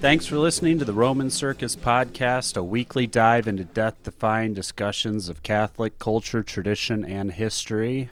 Thanks 0.00 0.24
for 0.24 0.38
listening 0.38 0.78
to 0.78 0.86
the 0.86 0.94
Roman 0.94 1.28
Circus 1.28 1.76
Podcast, 1.76 2.56
a 2.56 2.64
weekly 2.64 3.06
dive 3.06 3.46
into 3.46 3.64
death 3.64 4.02
defying 4.02 4.54
discussions 4.54 5.28
of 5.28 5.42
Catholic 5.42 5.98
culture, 5.98 6.42
tradition, 6.42 7.04
and 7.04 7.32
history. 7.32 8.08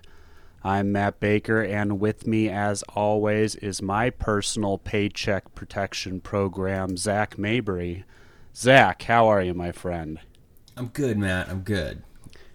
I'm 0.63 0.93
Matt 0.93 1.19
Baker, 1.19 1.63
and 1.63 1.99
with 1.99 2.27
me, 2.27 2.51
as 2.51 2.83
always, 2.95 3.55
is 3.55 3.81
my 3.81 4.11
personal 4.11 4.77
paycheck 4.77 5.55
protection 5.55 6.21
program, 6.21 6.99
Zac 6.99 7.39
Mabry. 7.39 8.05
Zac, 8.55 9.05
how 9.05 9.27
are 9.27 9.41
you, 9.41 9.55
my 9.55 9.73
friend? 9.73 10.21
I'm 10.77 10.89
good, 10.89 11.17
Matt. 11.17 11.49
I'm 11.49 11.63
good. 11.63 12.03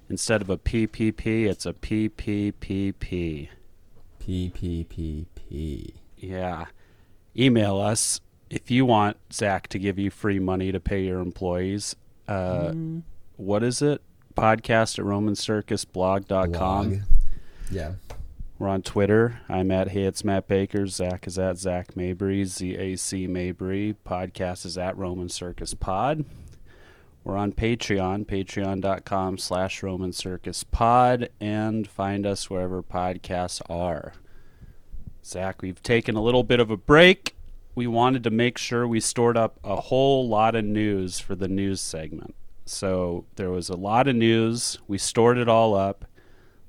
Instead 0.10 0.44
of 0.44 0.52
a 0.52 0.60
PPP, 0.60 1.50
it's 1.50 1.66
a 1.66 1.74
PPPP. 1.74 3.50
PPPP. 4.22 5.94
Yeah. 6.18 6.66
Email 7.36 7.80
us 7.80 8.22
if 8.54 8.70
you 8.72 8.86
want 8.86 9.18
Zac 9.32 9.68
to 9.70 9.80
give 9.80 9.98
you 9.98 10.10
free 10.12 10.40
money 10.40 10.72
to 10.72 10.80
pay 10.80 11.04
your 11.04 11.20
employees. 11.20 11.96
Uh, 12.28 12.72
Mm. 12.72 13.02
What 13.38 13.64
is 13.64 13.82
it? 13.82 14.02
Podcast 14.36 15.00
at 15.00 15.06
romancircusblog.com. 15.06 16.90
Blog. 16.90 17.02
Yeah. 17.72 17.94
We're 18.60 18.68
on 18.70 18.82
Twitter. 18.84 19.40
I'm 19.50 19.72
at 19.72 19.90
Hey 19.90 20.04
It's 20.04 20.24
Matt 20.24 20.48
Baker. 20.48 20.86
Zac 20.88 21.26
is 21.28 21.38
at 21.40 21.58
Zac 21.58 21.96
Mabry. 21.98 22.46
Z 22.46 22.76
A 22.78 22.96
C 22.96 23.28
Mabry. 23.28 23.96
Podcast 24.06 24.66
is 24.66 24.78
at 24.78 24.96
Roman 24.98 25.28
Circus 25.30 25.74
Pod. 25.74 26.24
We're 27.24 27.38
on 27.38 27.54
Patreon, 27.54 28.26
patreon.com 28.26 29.38
slash 29.38 29.82
Roman 29.82 30.12
Circus 30.14 30.64
Pod, 30.64 31.30
and 31.42 31.88
find 31.88 32.26
us 32.26 32.50
wherever 32.50 32.84
podcasts 32.84 33.62
are. 33.70 34.14
Zac, 35.26 35.62
we've 35.62 35.82
taken 35.82 36.16
a 36.16 36.22
little 36.22 36.44
bit 36.44 36.60
of 36.60 36.70
a 36.70 36.78
break. 36.78 37.36
We 37.76 37.88
wanted 37.88 38.24
to 38.26 38.30
make 38.30 38.58
sure 38.58 38.88
we 38.88 39.00
stored 39.00 39.36
up 39.38 39.60
a 39.64 39.76
whole 39.76 40.28
lot 40.28 40.56
of 40.56 40.64
news 40.64 41.20
for 41.20 41.36
the 41.36 41.48
news 41.48 41.82
segment. 41.82 42.36
So 42.66 43.26
there 43.36 43.50
was 43.50 43.70
a 43.70 43.76
lot 43.76 44.08
of 44.08 44.16
news. 44.16 44.78
We 44.88 44.98
stored 44.98 45.38
it 45.38 45.50
all 45.50 45.74
up. 45.76 46.06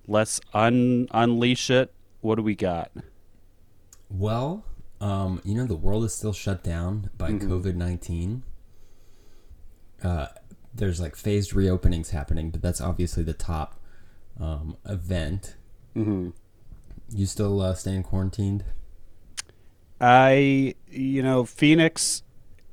Let's 0.06 0.40
un- 0.52 1.06
unleash 1.12 1.70
it. 1.70 1.92
What 2.20 2.36
do 2.36 2.42
we 2.42 2.54
got? 2.54 2.90
Well, 4.08 4.64
um, 5.00 5.40
you 5.44 5.54
know, 5.54 5.66
the 5.66 5.76
world 5.76 6.04
is 6.04 6.14
still 6.14 6.32
shut 6.32 6.62
down 6.64 7.10
by 7.18 7.30
Mm-hmm. 7.32 7.52
COVID 7.52 7.74
19. 7.74 8.42
Uh, 10.02 10.26
there's 10.74 11.00
like 11.00 11.16
phased 11.16 11.52
reopenings 11.52 12.10
happening, 12.10 12.50
but 12.50 12.62
that's 12.62 12.80
obviously 12.80 13.22
the 13.22 13.32
top 13.32 13.78
um, 14.40 14.76
event. 14.86 15.56
Mm-hmm. 15.94 16.30
You 17.10 17.26
still 17.26 17.60
uh, 17.60 17.74
staying 17.74 18.02
quarantined? 18.04 18.64
I, 20.06 20.74
you 20.90 21.22
know, 21.22 21.44
Phoenix 21.46 22.22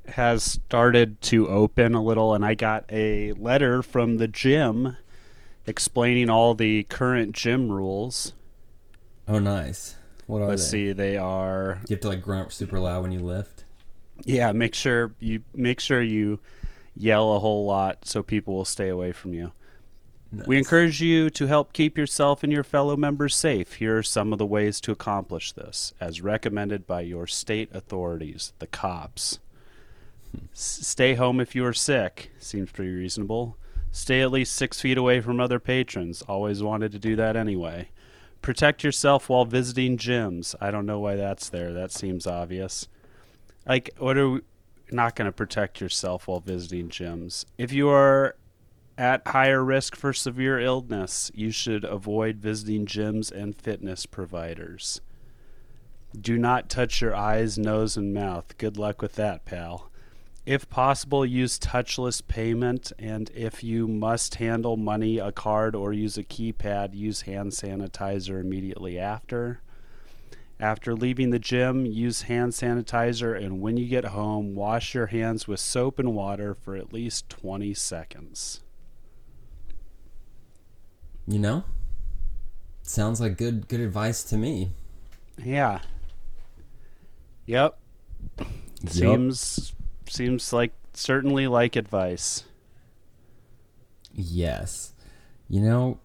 has 0.06 0.42
started 0.42 1.18
to 1.22 1.48
open 1.48 1.94
a 1.94 2.02
little, 2.02 2.34
and 2.34 2.44
I 2.44 2.54
got 2.54 2.84
a 2.90 3.32
letter 3.32 3.82
from 3.82 4.18
the 4.18 4.28
gym 4.28 4.98
explaining 5.66 6.28
all 6.28 6.54
the 6.54 6.82
current 6.84 7.32
gym 7.34 7.70
rules. 7.70 8.34
Oh, 9.26 9.38
nice. 9.38 9.96
What 10.26 10.42
are 10.42 10.46
they? 10.46 10.50
Let's 10.50 10.70
they? 10.70 10.88
see, 10.88 10.92
they 10.92 11.16
are 11.16 11.80
You 11.88 11.94
have 11.94 12.00
to 12.02 12.08
like 12.08 12.20
grunt 12.22 12.52
super 12.52 12.78
loud 12.78 13.02
when 13.02 13.12
you 13.12 13.20
lift. 13.20 13.64
yeah. 14.24 14.52
Make 14.52 14.74
sure 14.74 15.14
you 15.18 15.42
make 15.54 15.80
sure 15.80 16.02
you 16.02 16.38
yell 16.94 17.32
a 17.34 17.38
whole 17.38 17.64
lot 17.64 18.04
so 18.06 18.22
people 18.22 18.54
will 18.54 18.64
stay 18.66 18.88
away 18.90 19.12
from 19.12 19.32
you. 19.32 19.52
We 20.46 20.56
encourage 20.56 21.02
you 21.02 21.28
to 21.30 21.46
help 21.46 21.74
keep 21.74 21.98
yourself 21.98 22.42
and 22.42 22.50
your 22.50 22.64
fellow 22.64 22.96
members 22.96 23.34
safe. 23.36 23.74
Here 23.74 23.98
are 23.98 24.02
some 24.02 24.32
of 24.32 24.38
the 24.38 24.46
ways 24.46 24.80
to 24.80 24.92
accomplish 24.92 25.52
this, 25.52 25.92
as 26.00 26.22
recommended 26.22 26.86
by 26.86 27.02
your 27.02 27.26
state 27.26 27.68
authorities, 27.74 28.54
the 28.58 28.66
cops. 28.66 29.40
Stay 30.54 31.14
home 31.14 31.38
if 31.38 31.54
you 31.54 31.66
are 31.66 31.74
sick. 31.74 32.32
Seems 32.38 32.72
pretty 32.72 32.92
reasonable. 32.92 33.58
Stay 33.90 34.22
at 34.22 34.32
least 34.32 34.56
six 34.56 34.80
feet 34.80 34.96
away 34.96 35.20
from 35.20 35.38
other 35.38 35.58
patrons. 35.58 36.22
Always 36.22 36.62
wanted 36.62 36.92
to 36.92 36.98
do 36.98 37.14
that 37.16 37.36
anyway. 37.36 37.90
Protect 38.40 38.82
yourself 38.82 39.28
while 39.28 39.44
visiting 39.44 39.98
gyms. 39.98 40.54
I 40.60 40.70
don't 40.70 40.86
know 40.86 40.98
why 40.98 41.16
that's 41.16 41.50
there. 41.50 41.74
That 41.74 41.92
seems 41.92 42.26
obvious. 42.26 42.88
Like, 43.66 43.90
what 43.98 44.16
are 44.16 44.30
we 44.30 44.40
not 44.90 45.14
going 45.14 45.26
to 45.26 45.32
protect 45.32 45.80
yourself 45.80 46.26
while 46.26 46.40
visiting 46.40 46.88
gyms? 46.88 47.44
If 47.58 47.70
you 47.72 47.90
are 47.90 48.34
at 48.98 49.26
higher 49.26 49.64
risk 49.64 49.96
for 49.96 50.12
severe 50.12 50.58
illness, 50.60 51.30
you 51.34 51.50
should 51.50 51.84
avoid 51.84 52.36
visiting 52.36 52.86
gyms 52.86 53.32
and 53.32 53.56
fitness 53.56 54.06
providers. 54.06 55.00
Do 56.18 56.38
not 56.38 56.68
touch 56.68 57.00
your 57.00 57.14
eyes, 57.14 57.56
nose, 57.56 57.96
and 57.96 58.12
mouth. 58.12 58.56
Good 58.58 58.76
luck 58.76 59.00
with 59.00 59.14
that, 59.14 59.44
pal. 59.44 59.90
If 60.44 60.68
possible, 60.68 61.24
use 61.24 61.58
touchless 61.58 62.20
payment, 62.26 62.92
and 62.98 63.30
if 63.34 63.62
you 63.62 63.86
must 63.86 64.34
handle 64.34 64.76
money, 64.76 65.18
a 65.18 65.32
card, 65.32 65.74
or 65.74 65.92
use 65.92 66.18
a 66.18 66.24
keypad, 66.24 66.94
use 66.94 67.22
hand 67.22 67.52
sanitizer 67.52 68.40
immediately 68.40 68.98
after. 68.98 69.60
After 70.58 70.94
leaving 70.94 71.30
the 71.30 71.38
gym, 71.38 71.86
use 71.86 72.22
hand 72.22 72.52
sanitizer, 72.52 73.40
and 73.40 73.60
when 73.60 73.76
you 73.76 73.86
get 73.86 74.06
home, 74.06 74.54
wash 74.54 74.94
your 74.94 75.06
hands 75.06 75.48
with 75.48 75.60
soap 75.60 75.98
and 75.98 76.14
water 76.14 76.54
for 76.54 76.76
at 76.76 76.92
least 76.92 77.28
20 77.30 77.72
seconds. 77.74 78.60
You 81.26 81.38
know? 81.38 81.64
Sounds 82.82 83.20
like 83.20 83.38
good 83.38 83.68
good 83.68 83.80
advice 83.80 84.24
to 84.24 84.36
me. 84.36 84.72
Yeah. 85.42 85.80
Yep. 87.46 87.78
Seems 88.86 89.72
seems 90.08 90.52
like 90.52 90.72
certainly 90.92 91.46
like 91.46 91.76
advice. 91.76 92.44
Yes. 94.14 94.92
You 95.48 95.60
know, 95.60 95.98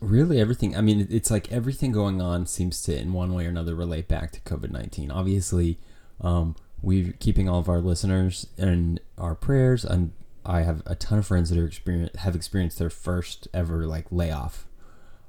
really 0.00 0.40
everything, 0.40 0.76
I 0.76 0.80
mean, 0.80 1.06
it's 1.10 1.30
like 1.30 1.50
everything 1.52 1.92
going 1.92 2.20
on 2.20 2.46
seems 2.46 2.82
to, 2.82 2.98
in 2.98 3.12
one 3.12 3.34
way 3.34 3.46
or 3.46 3.48
another, 3.48 3.74
relate 3.74 4.08
back 4.08 4.32
to 4.32 4.40
COVID 4.40 4.70
19. 4.70 5.10
Obviously, 5.10 5.78
um, 6.20 6.56
we're 6.82 7.12
keeping 7.18 7.48
all 7.48 7.58
of 7.58 7.68
our 7.68 7.80
listeners 7.80 8.46
in 8.56 9.00
our 9.16 9.34
prayers. 9.34 9.84
And 9.84 10.12
I 10.48 10.62
have 10.62 10.82
a 10.86 10.94
ton 10.94 11.18
of 11.18 11.26
friends 11.26 11.50
that 11.50 11.58
are 11.58 11.66
experience, 11.66 12.16
have 12.18 12.34
experienced 12.34 12.78
their 12.78 12.90
first 12.90 13.46
ever 13.52 13.86
like 13.86 14.06
layoff. 14.10 14.66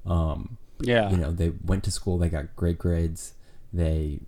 Um, 0.06 0.58
Yeah. 0.82 1.12
you 1.12 1.18
know, 1.18 1.32
they 1.32 1.50
went 1.50 1.84
to 1.84 1.92
school, 1.92 2.18
they 2.18 2.30
got 2.30 2.56
great 2.56 2.78
grades, 2.80 3.34
they 3.74 4.22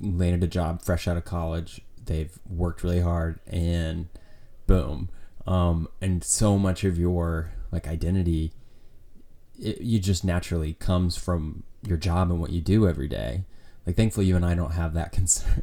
landed 0.00 0.42
a 0.42 0.46
job 0.48 0.82
fresh 0.82 1.06
out 1.06 1.16
of 1.18 1.24
college, 1.24 1.82
they've 2.04 2.36
worked 2.48 2.82
really 2.82 3.00
hard, 3.02 3.38
and 3.46 4.08
boom. 4.66 5.10
Um, 5.46 5.88
and 6.00 6.24
so 6.24 6.58
much 6.58 6.84
of 6.84 6.98
your 6.98 7.52
like 7.70 7.86
identity, 7.86 8.52
it, 9.58 9.80
you 9.82 9.98
just 10.00 10.24
naturally 10.24 10.72
comes 10.72 11.16
from 11.16 11.64
your 11.86 11.98
job 11.98 12.30
and 12.30 12.40
what 12.40 12.50
you 12.50 12.60
do 12.62 12.88
every 12.88 13.08
day. 13.08 13.44
Like, 13.86 13.96
thankfully, 13.96 14.26
you 14.26 14.36
and 14.36 14.44
I 14.44 14.54
don't 14.54 14.72
have 14.72 14.94
that 14.94 15.12
concern. 15.18 15.62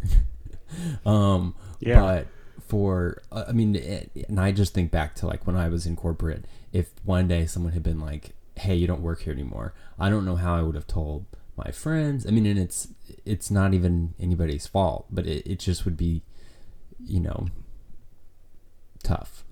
um, 1.05 1.55
Yeah. 1.79 1.99
but 1.99 2.27
for 2.67 3.22
uh, 3.31 3.45
I 3.47 3.51
mean, 3.51 3.75
it, 3.75 4.11
and 4.28 4.39
I 4.39 4.51
just 4.51 4.73
think 4.73 4.91
back 4.91 5.16
to 5.16 5.28
like 5.28 5.47
when 5.47 5.55
I 5.55 5.69
was 5.69 5.85
in 5.85 5.95
corporate. 5.95 6.45
If 6.73 6.89
one 7.03 7.28
day 7.28 7.45
someone 7.45 7.73
had 7.73 7.83
been 7.83 8.00
like, 8.00 8.31
"Hey, 8.55 8.75
you 8.75 8.88
don't 8.88 9.01
work 9.01 9.22
here 9.22 9.33
anymore," 9.33 9.73
I 10.00 10.09
don't 10.09 10.25
know 10.25 10.35
how 10.35 10.55
I 10.55 10.61
would 10.61 10.75
have 10.75 10.88
told 10.88 11.25
my 11.56 11.72
friends. 11.72 12.25
I 12.27 12.31
mean, 12.31 12.45
and 12.45 12.59
it's 12.59 12.89
it's 13.25 13.50
not 13.50 13.73
even 13.73 14.13
anybody's 14.19 14.67
fault, 14.67 15.07
but 15.09 15.25
it, 15.25 15.50
it 15.50 15.59
just 15.59 15.85
would 15.85 15.97
be, 15.97 16.22
you 17.03 17.19
know, 17.19 17.47
tough. 19.03 19.44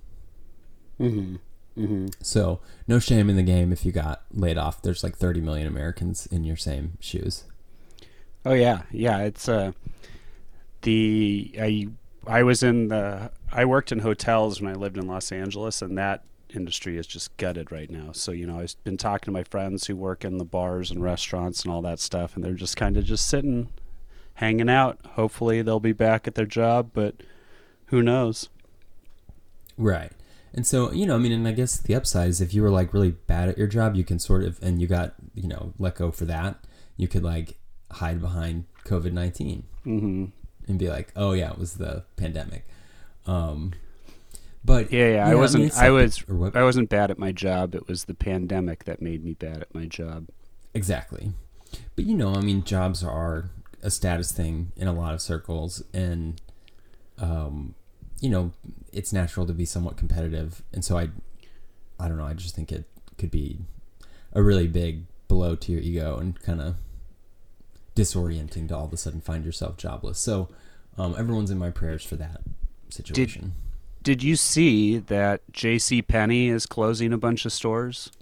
mm-hmm. 1.00 1.36
Mm-hmm. 1.76 2.06
So 2.22 2.60
no 2.88 2.98
shame 2.98 3.28
in 3.28 3.36
the 3.36 3.42
game 3.42 3.70
if 3.70 3.84
you 3.84 3.92
got 3.92 4.22
laid 4.32 4.56
off. 4.56 4.80
There's 4.80 5.04
like 5.04 5.14
30 5.16 5.42
million 5.42 5.66
Americans 5.66 6.24
in 6.26 6.42
your 6.42 6.56
same 6.56 6.96
shoes. 7.00 7.44
Oh 8.46 8.54
yeah, 8.54 8.82
yeah. 8.92 9.18
It's 9.18 9.46
uh, 9.48 9.72
the 10.82 11.54
I 11.60 11.88
I 12.26 12.42
was 12.42 12.62
in 12.62 12.88
the 12.88 13.30
I 13.52 13.64
worked 13.64 13.92
in 13.92 14.00
hotels 14.00 14.60
when 14.60 14.72
I 14.72 14.74
lived 14.74 14.96
in 14.96 15.06
Los 15.06 15.32
Angeles, 15.32 15.82
and 15.82 15.96
that 15.98 16.24
industry 16.54 16.96
is 16.96 17.06
just 17.06 17.36
gutted 17.36 17.72
right 17.72 17.90
now. 17.90 18.12
So 18.12 18.32
you 18.32 18.46
know, 18.46 18.60
I've 18.60 18.74
been 18.84 18.96
talking 18.96 19.26
to 19.26 19.30
my 19.30 19.44
friends 19.44 19.86
who 19.86 19.96
work 19.96 20.24
in 20.24 20.38
the 20.38 20.44
bars 20.44 20.90
and 20.90 21.02
restaurants 21.02 21.62
and 21.62 21.72
all 21.72 21.82
that 21.82 22.00
stuff, 22.00 22.34
and 22.34 22.44
they're 22.44 22.54
just 22.54 22.76
kind 22.76 22.96
of 22.96 23.04
just 23.04 23.26
sitting, 23.28 23.68
hanging 24.34 24.70
out. 24.70 24.98
Hopefully, 25.10 25.62
they'll 25.62 25.80
be 25.80 25.92
back 25.92 26.26
at 26.26 26.34
their 26.34 26.46
job, 26.46 26.90
but 26.92 27.16
who 27.86 28.02
knows? 28.02 28.48
Right. 29.76 30.12
And 30.54 30.66
so, 30.66 30.90
you 30.90 31.04
know, 31.04 31.16
I 31.16 31.18
mean, 31.18 31.32
and 31.32 31.46
I 31.46 31.52
guess 31.52 31.78
the 31.78 31.94
upside 31.94 32.30
is 32.30 32.40
if 32.40 32.54
you 32.54 32.62
were 32.62 32.70
like 32.70 32.94
really 32.94 33.10
bad 33.10 33.50
at 33.50 33.58
your 33.58 33.66
job, 33.66 33.94
you 33.94 34.04
can 34.04 34.18
sort 34.18 34.42
of, 34.42 34.58
and 34.62 34.80
you 34.80 34.86
got, 34.86 35.14
you 35.34 35.46
know, 35.46 35.74
let 35.78 35.96
go 35.96 36.10
for 36.10 36.24
that, 36.24 36.56
you 36.96 37.08
could 37.08 37.22
like 37.22 37.58
hide 37.90 38.20
behind 38.20 38.64
COVID 38.84 39.12
19 39.12 39.64
Mm-hmm. 39.86 40.24
And 40.68 40.78
be 40.78 40.88
like, 40.88 41.12
oh, 41.16 41.32
yeah, 41.32 41.50
it 41.52 41.58
was 41.58 41.74
the 41.74 42.04
pandemic. 42.16 42.66
Um, 43.26 43.72
but 44.64 44.92
Yeah, 44.92 45.08
yeah. 45.10 45.28
I 45.28 45.34
wasn't. 45.34 45.72
I 45.76 45.88
like- 45.88 46.02
was. 46.02 46.28
what- 46.28 46.56
I 46.56 46.62
wasn't 46.64 46.88
bad 46.88 47.10
at 47.10 47.18
my 47.18 47.32
job. 47.32 47.74
It 47.74 47.86
was 47.88 48.04
the 48.04 48.14
pandemic 48.14 48.84
that 48.84 49.00
made 49.00 49.24
me 49.24 49.34
bad 49.34 49.62
at 49.62 49.74
my 49.74 49.86
job. 49.86 50.26
Exactly. 50.74 51.32
But 51.94 52.04
you 52.04 52.16
know, 52.16 52.34
I 52.34 52.40
mean, 52.40 52.64
jobs 52.64 53.02
are 53.04 53.50
a 53.82 53.90
status 53.90 54.32
thing 54.32 54.72
in 54.76 54.88
a 54.88 54.92
lot 54.92 55.14
of 55.14 55.20
circles, 55.20 55.82
and 55.92 56.40
um, 57.18 57.74
you 58.20 58.28
know, 58.28 58.52
it's 58.92 59.12
natural 59.12 59.46
to 59.46 59.52
be 59.52 59.64
somewhat 59.64 59.96
competitive, 59.96 60.62
and 60.72 60.84
so 60.84 60.98
I, 60.98 61.08
I 61.98 62.08
don't 62.08 62.16
know. 62.18 62.26
I 62.26 62.34
just 62.34 62.54
think 62.54 62.72
it 62.72 62.84
could 63.18 63.30
be 63.30 63.58
a 64.32 64.42
really 64.42 64.66
big 64.66 65.04
blow 65.28 65.54
to 65.56 65.72
your 65.72 65.80
ego 65.80 66.18
and 66.18 66.40
kind 66.42 66.60
of 66.60 66.76
disorienting 67.96 68.68
to 68.68 68.76
all 68.76 68.84
of 68.84 68.92
a 68.92 68.96
sudden 68.96 69.20
find 69.20 69.44
yourself 69.44 69.76
jobless. 69.76 70.20
So, 70.20 70.48
um, 70.96 71.16
everyone's 71.18 71.50
in 71.50 71.58
my 71.58 71.70
prayers 71.70 72.04
for 72.04 72.14
that 72.16 72.42
situation. 72.90 73.54
Did 74.04 74.22
you 74.22 74.36
see 74.36 74.98
that 74.98 75.40
J.C. 75.50 76.00
Penney 76.00 76.48
is 76.48 76.64
closing 76.64 77.12
a 77.12 77.18
bunch 77.18 77.44
of 77.44 77.52
stores? 77.52 78.12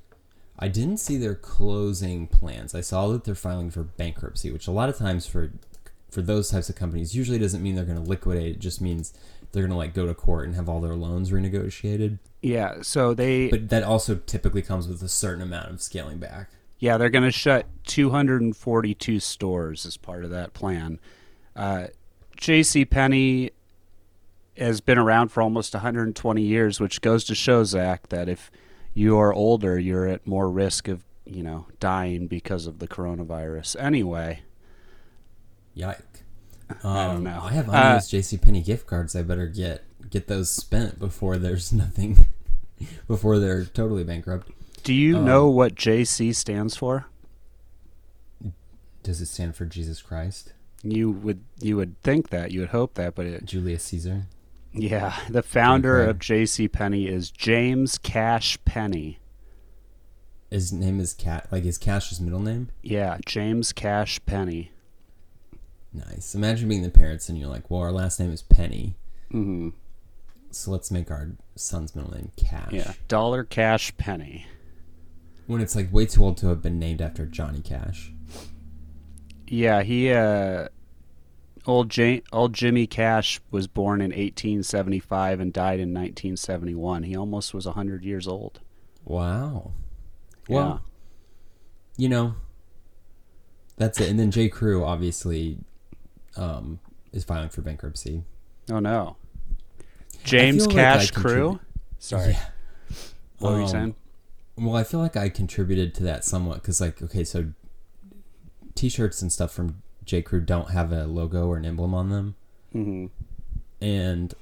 I 0.58 0.68
didn't 0.68 0.98
see 0.98 1.18
their 1.18 1.34
closing 1.34 2.26
plans. 2.26 2.74
I 2.74 2.80
saw 2.80 3.08
that 3.08 3.24
they're 3.24 3.34
filing 3.34 3.70
for 3.70 3.82
bankruptcy, 3.82 4.50
which 4.50 4.66
a 4.66 4.70
lot 4.70 4.88
of 4.88 4.96
times 4.96 5.26
for 5.26 5.50
for 6.10 6.22
those 6.22 6.48
types 6.48 6.70
of 6.70 6.76
companies 6.76 7.14
usually 7.14 7.38
doesn't 7.38 7.60
mean 7.60 7.74
they're 7.74 7.84
going 7.84 8.02
to 8.02 8.08
liquidate. 8.08 8.54
It 8.54 8.60
just 8.60 8.80
means 8.80 9.12
they're 9.50 9.64
going 9.64 9.72
to 9.72 9.76
like 9.76 9.94
go 9.94 10.06
to 10.06 10.14
court 10.14 10.46
and 10.46 10.54
have 10.54 10.68
all 10.68 10.80
their 10.80 10.94
loans 10.94 11.32
renegotiated. 11.32 12.18
Yeah, 12.40 12.82
so 12.82 13.14
they 13.14 13.48
But 13.48 13.68
that 13.70 13.82
also 13.82 14.14
typically 14.14 14.62
comes 14.62 14.86
with 14.86 15.02
a 15.02 15.08
certain 15.08 15.42
amount 15.42 15.70
of 15.70 15.82
scaling 15.82 16.18
back. 16.18 16.50
Yeah 16.84 16.98
they're 16.98 17.08
going 17.08 17.24
to 17.24 17.30
shut 17.30 17.66
242 17.86 19.18
stores 19.18 19.86
as 19.86 19.96
part 19.96 20.22
of 20.22 20.28
that 20.30 20.52
plan. 20.52 21.00
Uh, 21.56 21.86
J.C. 22.36 22.84
Penney 22.84 23.52
has 24.58 24.82
been 24.82 24.98
around 24.98 25.28
for 25.28 25.42
almost 25.42 25.72
120 25.72 26.42
years, 26.42 26.80
which 26.80 27.00
goes 27.00 27.24
to 27.24 27.34
show 27.34 27.64
Zac 27.64 28.08
that 28.10 28.28
if 28.28 28.50
you 28.92 29.16
are 29.16 29.32
older, 29.32 29.78
you're 29.78 30.06
at 30.06 30.26
more 30.26 30.50
risk 30.50 30.86
of 30.88 31.04
you 31.24 31.42
know 31.42 31.66
dying 31.80 32.26
because 32.26 32.66
of 32.66 32.80
the 32.80 32.86
coronavirus. 32.86 33.76
Anyway, 33.80 34.42
Yike. 35.72 35.98
I 36.84 37.06
don't 37.06 37.16
Um, 37.16 37.24
know. 37.24 37.40
I 37.44 37.52
have 37.52 37.68
Uh, 37.70 37.72
unused 37.72 38.12
JCPenney 38.12 38.62
gift 38.64 38.86
cards. 38.86 39.16
I 39.16 39.22
better 39.22 39.46
get 39.46 39.84
get 40.10 40.26
those 40.28 40.50
spent 40.50 40.98
before 40.98 41.38
there's 41.38 41.72
nothing 41.84 42.26
before 43.08 43.38
they're 43.38 43.64
totally 43.64 44.04
bankrupt. 44.04 44.50
Do 44.84 44.94
you 44.94 45.16
Um, 45.18 45.24
know 45.24 45.48
what 45.48 45.74
J.C. 45.74 46.32
stands 46.34 46.76
for? 46.76 47.06
Does 49.02 49.20
it 49.20 49.26
stand 49.26 49.56
for 49.56 49.66
Jesus 49.66 50.00
Christ? 50.00 50.52
You 50.82 51.10
would 51.10 51.42
you 51.60 51.76
would 51.76 52.00
think 52.02 52.28
that 52.30 52.52
you 52.52 52.60
would 52.60 52.68
hope 52.70 52.94
that, 52.94 53.14
but 53.14 53.26
it, 53.26 53.44
Julius 53.44 53.82
Caesar? 53.84 54.26
yeah, 54.72 55.18
the 55.30 55.42
founder 55.42 56.02
of 56.04 56.18
J.C. 56.18 56.68
Penney 56.68 57.06
is 57.06 57.30
James 57.30 57.96
Cash 57.98 58.58
Penney. 58.64 59.18
His 60.50 60.72
name 60.72 61.00
is 61.00 61.14
Cat 61.14 61.48
like 61.50 61.64
is 61.64 61.78
Cash 61.78 62.10
his 62.10 62.20
middle 62.20 62.40
name? 62.40 62.68
Yeah, 62.82 63.18
James 63.26 63.72
Cash 63.72 64.20
Penney. 64.26 64.70
Nice. 65.92 66.34
Imagine 66.34 66.68
being 66.68 66.82
the 66.82 66.90
parents 66.90 67.28
and 67.28 67.38
you're 67.38 67.48
like, 67.48 67.70
well, 67.70 67.80
our 67.80 67.92
last 67.92 68.18
name 68.20 68.32
is 68.32 68.42
Penney, 68.42 68.96
hmm 69.30 69.70
so 70.50 70.70
let's 70.70 70.90
make 70.90 71.10
our 71.10 71.30
son's 71.56 71.96
middle 71.96 72.12
name 72.12 72.30
Cash. 72.36 72.72
Yeah, 72.72 72.92
Dollar 73.08 73.42
Cash 73.42 73.96
Penney. 73.96 74.46
When 75.46 75.60
it's 75.60 75.76
like 75.76 75.92
way 75.92 76.06
too 76.06 76.24
old 76.24 76.36
to 76.38 76.48
have 76.48 76.62
been 76.62 76.78
named 76.78 77.02
after 77.02 77.26
Johnny 77.26 77.60
Cash. 77.60 78.12
Yeah, 79.46 79.82
he 79.82 80.10
uh, 80.10 80.68
old 81.66 81.90
J- 81.90 82.22
old 82.32 82.54
Jimmy 82.54 82.86
Cash 82.86 83.40
was 83.50 83.66
born 83.66 84.00
in 84.00 84.10
1875 84.10 85.40
and 85.40 85.52
died 85.52 85.80
in 85.80 85.90
1971. 85.92 87.02
He 87.02 87.14
almost 87.16 87.52
was 87.52 87.66
100 87.66 88.04
years 88.04 88.26
old. 88.26 88.60
Wow. 89.04 89.72
Yeah. 90.48 90.56
Well, 90.56 90.82
you 91.98 92.08
know, 92.08 92.34
that's 93.76 94.00
it. 94.00 94.08
And 94.08 94.18
then 94.18 94.30
J. 94.30 94.48
Crew 94.48 94.82
obviously 94.84 95.58
um, 96.36 96.80
is 97.12 97.22
filing 97.24 97.50
for 97.50 97.60
bankruptcy. 97.60 98.24
Oh 98.70 98.78
no. 98.80 99.16
James 100.24 100.64
feel 100.64 100.74
like 100.74 100.84
Cash 100.84 101.10
Crew. 101.10 101.60
Sorry. 101.98 102.30
Yeah. 102.30 102.44
What 103.40 103.52
were 103.52 103.58
you 103.58 103.64
Um, 103.64 103.68
saying? 103.68 103.94
Well, 104.56 104.76
I 104.76 104.84
feel 104.84 105.00
like 105.00 105.16
I 105.16 105.28
contributed 105.28 105.94
to 105.94 106.02
that 106.04 106.24
somewhat 106.24 106.62
because, 106.62 106.80
like, 106.80 107.02
okay, 107.02 107.24
so 107.24 107.46
T-shirts 108.74 109.20
and 109.22 109.32
stuff 109.32 109.52
from 109.52 109.82
J. 110.04 110.22
Crew 110.22 110.40
don't 110.40 110.70
have 110.70 110.92
a 110.92 111.06
logo 111.06 111.46
or 111.48 111.56
an 111.56 111.64
emblem 111.64 111.94
on 111.94 112.08
them, 112.10 112.34
hmm 112.72 113.06
and 113.80 114.32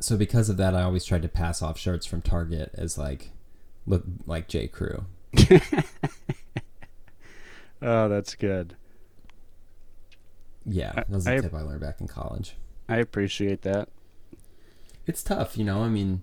so 0.00 0.16
because 0.16 0.48
of 0.48 0.56
that, 0.58 0.74
I 0.76 0.82
always 0.82 1.04
tried 1.04 1.22
to 1.22 1.28
pass 1.28 1.60
off 1.60 1.76
shirts 1.78 2.06
from 2.06 2.22
Target 2.22 2.70
as 2.74 2.96
like 2.96 3.32
look 3.86 4.04
like 4.26 4.46
J. 4.48 4.68
Crew. 4.68 5.04
Oh, 7.80 8.08
that's 8.08 8.34
good. 8.34 8.74
Yeah, 10.64 10.90
I- 10.90 10.94
that 11.02 11.10
was 11.10 11.26
a 11.26 11.32
I- 11.34 11.40
tip 11.40 11.54
I 11.54 11.60
learned 11.62 11.80
back 11.80 12.00
in 12.00 12.08
college. 12.08 12.56
I 12.88 12.96
appreciate 12.96 13.62
that. 13.62 13.88
It's 15.06 15.22
tough, 15.22 15.56
you 15.56 15.64
know. 15.64 15.82
I 15.84 15.88
mean, 15.88 16.22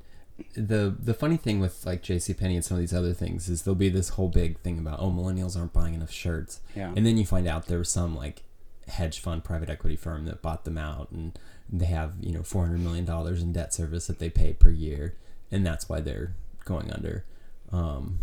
the 0.56 0.96
the 1.00 1.14
funny 1.14 1.38
thing 1.38 1.60
with 1.60 1.86
like 1.86 2.02
J.C. 2.02 2.34
Penney 2.34 2.56
and 2.56 2.66
some 2.66 2.76
of 2.76 2.82
these 2.82 2.94
other 2.94 3.14
things 3.14 3.48
is 3.50 3.62
there'll 3.64 3.76
be 3.76 3.90
this 3.90 4.10
whole 4.10 4.28
big 4.30 4.60
thing 4.60 4.78
about 4.80 5.00
oh 5.00 5.10
millennials 5.12 5.58
aren't 5.58 5.74
buying 5.74 5.94
enough 5.94 6.12
shirts, 6.12 6.60
Yeah. 6.76 6.92
and 6.96 7.06
then 7.06 7.18
you 7.18 7.26
find 7.26 7.48
out 7.48 7.68
there 7.68 7.78
was 7.80 7.90
some 7.90 8.16
like 8.16 8.44
hedge 8.88 9.20
fund 9.20 9.44
private 9.44 9.70
equity 9.70 9.96
firm 9.96 10.26
that 10.26 10.42
bought 10.42 10.66
them 10.66 10.78
out, 10.78 11.10
and 11.12 11.38
they 11.72 11.86
have 11.86 12.14
you 12.20 12.32
know 12.34 12.44
four 12.44 12.66
hundred 12.66 12.82
million 12.82 13.06
dollars 13.06 13.42
in 13.42 13.54
debt 13.54 13.74
service 13.74 14.08
that 14.08 14.20
they 14.20 14.30
pay 14.30 14.54
per 14.54 14.70
year, 14.70 15.16
and 15.52 15.66
that's 15.66 15.88
why 15.88 16.02
they're 16.02 16.34
going 16.66 16.92
under. 16.92 17.24
Um, 17.72 18.20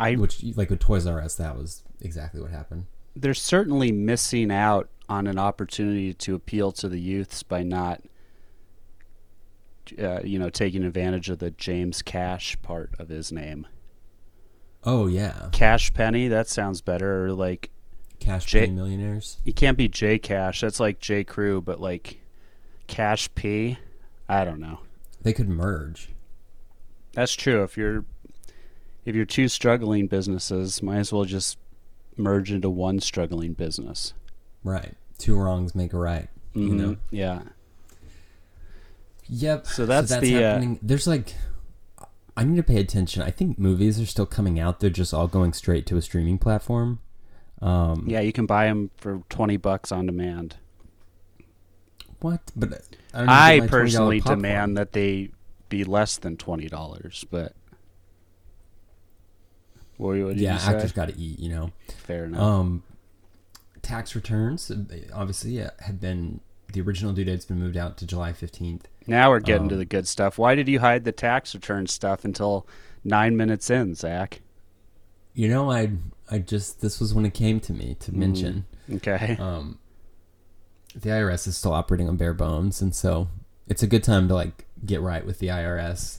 I 0.00 0.16
which 0.16 0.42
like 0.56 0.70
with 0.70 0.80
Toys 0.80 1.06
R 1.06 1.20
Us, 1.20 1.34
that 1.36 1.56
was 1.56 1.82
exactly 2.00 2.40
what 2.40 2.50
happened. 2.50 2.86
they're 3.14 3.34
certainly 3.34 3.92
missing 3.92 4.50
out 4.50 4.88
on 5.08 5.26
an 5.26 5.38
opportunity 5.38 6.14
to 6.14 6.34
appeal 6.34 6.72
to 6.72 6.88
the 6.88 6.98
youths 6.98 7.42
by 7.42 7.62
not 7.62 8.00
uh, 9.98 10.20
you 10.22 10.38
know 10.38 10.50
taking 10.50 10.84
advantage 10.84 11.28
of 11.30 11.38
the 11.38 11.50
James 11.52 12.02
Cash 12.02 12.56
part 12.62 12.90
of 12.98 13.08
his 13.08 13.30
name. 13.32 13.66
Oh 14.84 15.06
yeah, 15.06 15.48
Cash 15.52 15.94
Penney, 15.94 16.28
that 16.28 16.48
sounds 16.48 16.80
better. 16.80 17.26
Or 17.26 17.32
like 17.32 17.70
Cash 18.20 18.46
J- 18.46 18.60
Penney 18.60 18.72
millionaires. 18.72 19.38
you 19.44 19.52
can't 19.52 19.78
be 19.78 19.88
J 19.88 20.18
Cash. 20.18 20.60
That's 20.60 20.80
like 20.80 21.00
J 21.00 21.24
Crew, 21.24 21.60
but 21.60 21.80
like 21.80 22.20
Cash 22.86 23.28
P. 23.34 23.78
I 24.28 24.44
don't 24.44 24.60
know. 24.60 24.80
They 25.22 25.32
could 25.32 25.48
merge. 25.48 26.10
That's 27.12 27.34
true. 27.34 27.62
If 27.62 27.76
you're 27.76 28.04
if 29.04 29.14
you're 29.14 29.24
two 29.26 29.48
struggling 29.48 30.06
businesses, 30.06 30.82
might 30.82 30.98
as 30.98 31.12
well 31.12 31.24
just 31.24 31.58
merge 32.16 32.50
into 32.52 32.70
one 32.70 33.00
struggling 33.00 33.52
business. 33.54 34.14
Right. 34.62 34.94
Two 35.18 35.36
wrongs 35.36 35.74
make 35.74 35.92
a 35.92 35.98
right. 35.98 36.28
You 36.54 36.68
Mhm. 36.68 36.72
know. 36.76 36.96
Yeah. 37.10 37.42
Yep. 39.28 39.66
So 39.66 39.86
that's 39.86 40.16
the, 40.16 40.36
uh, 40.36 40.40
happening. 40.40 40.78
There's 40.82 41.06
like, 41.06 41.34
I 42.36 42.44
need 42.44 42.56
to 42.56 42.62
pay 42.62 42.78
attention. 42.78 43.22
I 43.22 43.30
think 43.30 43.58
movies 43.58 44.00
are 44.00 44.06
still 44.06 44.26
coming 44.26 44.58
out. 44.58 44.80
They're 44.80 44.90
just 44.90 45.14
all 45.14 45.28
going 45.28 45.52
straight 45.52 45.86
to 45.86 45.96
a 45.96 46.02
streaming 46.02 46.38
platform. 46.38 47.00
Um, 47.62 48.04
Yeah, 48.08 48.20
you 48.20 48.32
can 48.32 48.46
buy 48.46 48.66
them 48.66 48.90
for 48.96 49.22
20 49.28 49.56
bucks 49.56 49.92
on 49.92 50.06
demand. 50.06 50.56
What? 52.20 52.40
But 52.56 52.82
I, 53.12 53.18
don't 53.18 53.28
I 53.28 53.60
$20 53.60 53.68
personally 53.68 54.20
demand 54.20 54.76
that 54.76 54.92
they 54.92 55.30
be 55.68 55.84
less 55.84 56.16
than 56.18 56.36
$20, 56.36 57.24
but 57.30 57.54
what, 59.96 60.36
Yeah, 60.36 60.58
actors 60.62 60.92
got 60.92 61.08
to 61.08 61.18
eat. 61.18 61.38
You 61.38 61.50
know. 61.50 61.70
Fair 61.88 62.24
enough. 62.24 62.40
Um, 62.40 62.82
tax 63.82 64.14
returns 64.14 64.70
uh, 64.70 64.76
obviously 65.12 65.56
have 65.56 66.00
been 66.00 66.40
the 66.74 66.82
original 66.82 67.12
due 67.12 67.24
date's 67.24 67.46
been 67.46 67.58
moved 67.58 67.76
out 67.78 67.96
to 67.98 68.06
July 68.06 68.32
fifteenth. 68.34 68.86
now 69.06 69.30
we're 69.30 69.40
getting 69.40 69.62
um, 69.62 69.68
to 69.70 69.76
the 69.76 69.84
good 69.86 70.06
stuff. 70.06 70.36
Why 70.38 70.54
did 70.54 70.68
you 70.68 70.80
hide 70.80 71.04
the 71.04 71.12
tax 71.12 71.54
return 71.54 71.86
stuff 71.86 72.24
until 72.24 72.66
nine 73.02 73.36
minutes 73.36 73.70
in, 73.70 73.94
Zac? 73.94 74.40
You 75.32 75.48
know, 75.48 75.70
I 75.70 75.92
I 76.30 76.38
just 76.38 76.80
this 76.80 77.00
was 77.00 77.14
when 77.14 77.24
it 77.24 77.34
came 77.34 77.58
to 77.60 77.72
me 77.72 77.96
to 78.00 78.14
mention. 78.14 78.66
Okay. 78.92 79.36
um, 79.40 79.78
the 80.94 81.08
IRS 81.10 81.46
is 81.48 81.56
still 81.56 81.72
operating 81.72 82.08
on 82.08 82.16
bare 82.16 82.34
bones, 82.34 82.80
and 82.82 82.94
so 82.94 83.28
it's 83.66 83.82
a 83.82 83.86
good 83.86 84.04
time 84.04 84.28
to 84.28 84.34
like 84.34 84.66
get 84.84 85.00
right 85.00 85.24
with 85.24 85.38
the 85.38 85.48
IRS. 85.48 86.18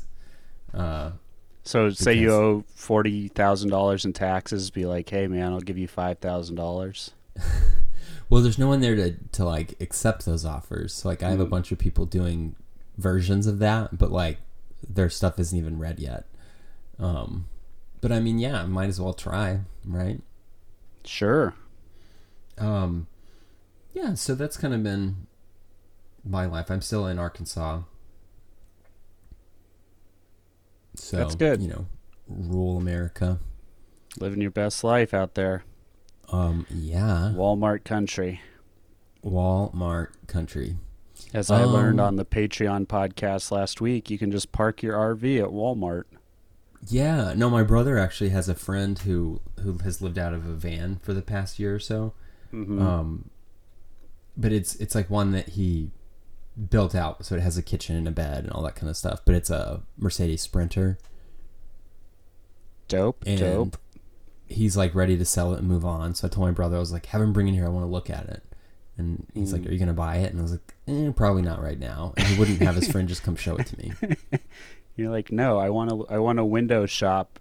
Uh, 0.73 1.11
So 1.63 1.89
say 1.91 2.13
you 2.13 2.31
owe 2.33 2.63
forty 2.75 3.27
thousand 3.29 3.69
dollars 3.69 4.03
in 4.05 4.13
taxes, 4.13 4.69
be 4.71 4.85
like, 4.85 5.09
"Hey, 5.09 5.27
man, 5.27 5.53
I'll 5.53 5.61
give 5.61 5.77
you 5.77 5.87
five 5.87 6.19
thousand 6.19 6.55
dollars." 6.55 7.11
Well, 8.29 8.41
there's 8.41 8.57
no 8.59 8.67
one 8.67 8.81
there 8.81 8.95
to 8.95 9.13
to 9.33 9.45
like 9.45 9.79
accept 9.81 10.25
those 10.25 10.45
offers. 10.45 10.93
So 10.93 11.09
like, 11.09 11.21
I 11.23 11.29
have 11.29 11.39
a 11.39 11.45
Mm. 11.45 11.49
bunch 11.49 11.71
of 11.71 11.77
people 11.77 12.05
doing 12.05 12.55
versions 12.97 13.47
of 13.47 13.59
that, 13.59 13.97
but 13.97 14.11
like 14.11 14.37
their 14.87 15.09
stuff 15.09 15.39
isn't 15.39 15.57
even 15.57 15.77
read 15.79 15.99
yet. 15.99 16.25
Um, 16.99 17.47
but 18.01 18.11
I 18.11 18.19
mean, 18.19 18.39
yeah, 18.39 18.65
might 18.65 18.89
as 18.89 18.99
well 19.01 19.13
try, 19.13 19.61
right? 19.85 20.21
Sure. 21.03 21.53
Um, 22.57 23.07
yeah, 23.93 24.13
so 24.13 24.33
that's 24.35 24.57
kind 24.57 24.73
of 24.73 24.81
been 24.83 25.27
my 26.23 26.45
life. 26.45 26.69
I'm 26.71 26.81
still 26.81 27.05
in 27.07 27.19
Arkansas. 27.19 27.81
So 30.95 31.17
That's 31.17 31.35
good. 31.35 31.61
You 31.61 31.67
know, 31.67 31.85
rural 32.27 32.77
America. 32.77 33.39
Living 34.19 34.41
your 34.41 34.51
best 34.51 34.83
life 34.83 35.13
out 35.13 35.35
there, 35.35 35.63
Um, 36.29 36.65
yeah, 36.69 37.31
Walmart 37.35 37.83
country. 37.83 38.41
Walmart 39.23 40.09
country. 40.27 40.77
As 41.33 41.49
I 41.49 41.63
learned 41.63 41.99
Um, 41.99 42.07
on 42.07 42.15
the 42.17 42.25
Patreon 42.25 42.87
podcast 42.87 43.51
last 43.51 43.79
week, 43.81 44.09
you 44.09 44.17
can 44.17 44.31
just 44.31 44.51
park 44.51 44.83
your 44.83 44.95
RV 44.95 45.39
at 45.41 45.49
Walmart. 45.49 46.03
Yeah, 46.87 47.33
no, 47.35 47.49
my 47.49 47.63
brother 47.63 47.97
actually 47.97 48.29
has 48.29 48.47
a 48.49 48.55
friend 48.55 48.99
who 48.99 49.41
who 49.61 49.77
has 49.79 50.01
lived 50.01 50.19
out 50.19 50.33
of 50.33 50.45
a 50.45 50.53
van 50.53 50.97
for 51.01 51.13
the 51.13 51.21
past 51.21 51.57
year 51.57 51.73
or 51.75 51.79
so. 51.79 52.13
Mhm. 52.53 52.79
Um, 52.81 53.29
but 54.37 54.51
it's 54.51 54.75
it's 54.75 54.93
like 54.93 55.09
one 55.09 55.31
that 55.31 55.49
he 55.49 55.91
built 56.69 56.93
out, 56.93 57.25
so 57.25 57.35
it 57.35 57.41
has 57.41 57.57
a 57.57 57.63
kitchen 57.63 57.95
and 57.95 58.07
a 58.07 58.11
bed 58.11 58.43
and 58.43 58.51
all 58.51 58.61
that 58.63 58.75
kind 58.75 58.89
of 58.89 58.97
stuff. 58.97 59.21
But 59.25 59.35
it's 59.35 59.49
a 59.49 59.81
Mercedes 59.97 60.41
Sprinter, 60.41 60.97
dope, 62.87 63.23
and 63.25 63.39
dope. 63.39 63.77
He's 64.47 64.77
like 64.77 64.93
ready 64.95 65.17
to 65.17 65.25
sell 65.25 65.53
it 65.53 65.59
and 65.59 65.67
move 65.67 65.85
on. 65.85 66.15
So 66.15 66.27
I 66.27 66.29
told 66.29 66.47
my 66.47 66.51
brother, 66.51 66.75
I 66.77 66.79
was 66.79 66.91
like, 66.91 67.07
"Have 67.07 67.21
him 67.21 67.33
bring 67.33 67.47
it 67.47 67.53
here. 67.53 67.65
I 67.65 67.69
want 67.69 67.83
to 67.83 67.89
look 67.91 68.09
at 68.09 68.27
it." 68.29 68.43
And 68.97 69.25
he's 69.33 69.51
like, 69.51 69.63
Mm. 69.63 69.69
"Are 69.69 69.73
you 69.73 69.79
gonna 69.79 69.93
buy 69.93 70.17
it?" 70.17 70.31
And 70.31 70.39
I 70.39 70.43
was 70.43 70.51
like, 70.53 70.75
eh, 70.87 71.11
"Probably 71.15 71.41
not 71.41 71.61
right 71.61 71.79
now." 71.79 72.13
And 72.17 72.27
he 72.27 72.37
wouldn't 72.39 72.61
have 72.61 72.75
his 72.75 72.89
friend 72.89 73.07
just 73.07 73.23
come 73.23 73.35
show 73.35 73.55
it 73.57 73.67
to 73.67 73.77
me. 73.77 73.93
You're 74.95 75.11
like, 75.11 75.29
no, 75.31 75.57
I 75.59 75.69
want 75.69 75.89
to. 75.89 76.05
I 76.09 76.19
want 76.19 76.39
a 76.39 76.45
window 76.45 76.85
shop 76.85 77.39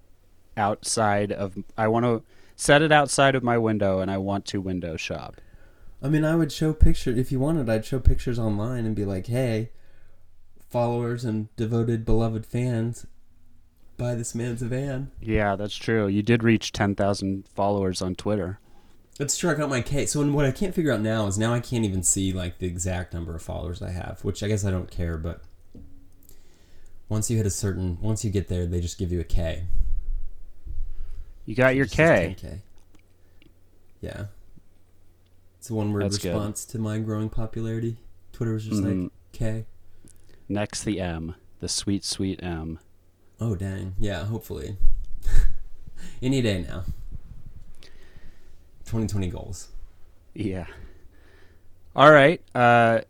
outside 0.56 1.30
of. 1.30 1.56
I 1.78 1.86
want 1.88 2.04
to 2.04 2.22
set 2.56 2.82
it 2.82 2.90
outside 2.90 3.34
of 3.36 3.44
my 3.44 3.58
window, 3.58 4.00
and 4.00 4.10
I 4.10 4.18
want 4.18 4.44
to 4.46 4.60
window 4.60 4.96
shop. 4.96 5.40
I 6.02 6.08
mean, 6.08 6.24
I 6.24 6.34
would 6.34 6.50
show 6.50 6.72
pictures 6.72 7.16
if 7.16 7.30
you 7.30 7.38
wanted. 7.38 7.68
I'd 7.70 7.84
show 7.84 8.00
pictures 8.00 8.38
online 8.40 8.84
and 8.86 8.96
be 8.96 9.04
like, 9.04 9.28
"Hey, 9.28 9.70
followers 10.68 11.24
and 11.24 11.54
devoted, 11.56 12.04
beloved 12.04 12.44
fans, 12.44 13.06
buy 13.96 14.14
this 14.14 14.34
man's 14.34 14.62
van." 14.62 15.10
Yeah, 15.20 15.56
that's 15.56 15.76
true. 15.76 16.06
You 16.06 16.22
did 16.22 16.42
reach 16.42 16.72
ten 16.72 16.94
thousand 16.94 17.48
followers 17.54 18.00
on 18.02 18.14
Twitter. 18.14 18.58
It's 19.20 19.36
true. 19.36 19.50
I 19.50 19.54
got 19.54 19.70
my 19.70 19.80
K. 19.80 20.06
So 20.06 20.24
what 20.30 20.44
I 20.44 20.50
can't 20.50 20.74
figure 20.74 20.90
out 20.92 21.00
now 21.00 21.26
is 21.26 21.38
now 21.38 21.54
I 21.54 21.60
can't 21.60 21.84
even 21.84 22.02
see 22.02 22.32
like 22.32 22.58
the 22.58 22.66
exact 22.66 23.14
number 23.14 23.34
of 23.34 23.42
followers 23.42 23.80
I 23.80 23.90
have, 23.90 24.24
which 24.24 24.42
I 24.42 24.48
guess 24.48 24.64
I 24.64 24.70
don't 24.72 24.90
care. 24.90 25.16
But 25.16 25.42
once 27.08 27.30
you 27.30 27.36
hit 27.36 27.46
a 27.46 27.50
certain, 27.50 27.98
once 28.00 28.24
you 28.24 28.30
get 28.30 28.48
there, 28.48 28.66
they 28.66 28.80
just 28.80 28.98
give 28.98 29.12
you 29.12 29.20
a 29.20 29.24
K. 29.24 29.64
You 31.44 31.54
got 31.54 31.76
your 31.76 31.84
It 31.84 31.88
just 31.88 31.96
says 31.96 32.34
K. 32.40 32.46
10K. 32.48 32.58
Yeah. 34.00 34.24
It's 35.58 35.70
a 35.70 35.74
one 35.74 35.92
word 35.92 36.02
That's 36.04 36.18
good. 36.18 36.30
response 36.34 36.64
to 36.66 36.78
my 36.78 36.98
growing 36.98 37.28
popularity. 37.28 37.96
Twitter 38.32 38.52
was 38.54 38.64
just 38.64 38.82
Mhm. 38.82 39.02
like 39.04 39.12
K. 39.32 39.64
Next, 40.48 40.84
the 40.84 41.00
M, 41.00 41.36
the 41.60 41.68
sweet, 41.68 42.04
sweet 42.04 42.42
M. 42.42 42.78
Oh 43.40 43.54
dang! 43.54 43.94
Yeah, 43.98 44.24
hopefully. 44.24 44.76
Any 46.22 46.40
day 46.42 46.62
now. 46.68 46.84
2020 48.86 49.28
goals. 49.28 49.68
Yeah. 50.34 50.66
All 51.96 52.10
right. 52.10 52.40
Uh, 52.54 53.00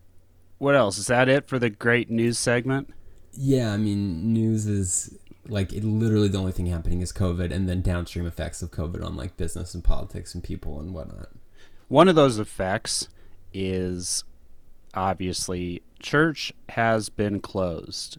what 0.59 0.75
else? 0.75 0.99
Is 0.99 1.09
that 1.09 1.29
it 1.29 1.49
for 1.49 1.59
the 1.59 1.71
great 1.71 2.11
news 2.11 2.39
segment? 2.39 2.93
Yeah, 3.33 3.73
I 3.73 3.77
mean, 3.77 4.33
news 4.33 4.67
is 4.67 5.19
like 5.49 5.73
it, 5.73 5.85
literally 5.85 6.29
the 6.29 6.39
only 6.39 6.53
thing 6.53 6.67
happening 6.67 7.01
is 7.01 7.13
COVID, 7.13 7.53
and 7.53 7.69
then 7.69 7.83
downstream 7.83 8.27
effects 8.27 8.63
of 8.63 8.71
COVID 8.71 9.05
on 9.05 9.17
like 9.17 9.37
business 9.37 9.75
and 9.75 9.83
politics 9.83 10.35
and 10.35 10.43
people 10.43 10.79
and 10.81 10.95
whatnot. 10.95 11.29
One 11.89 12.09
of 12.09 12.15
those 12.15 12.39
effects 12.39 13.09
is 13.53 14.25
obviously 14.95 15.83
church 15.99 16.53
has 16.71 17.09
been 17.09 17.41
closed. 17.41 18.19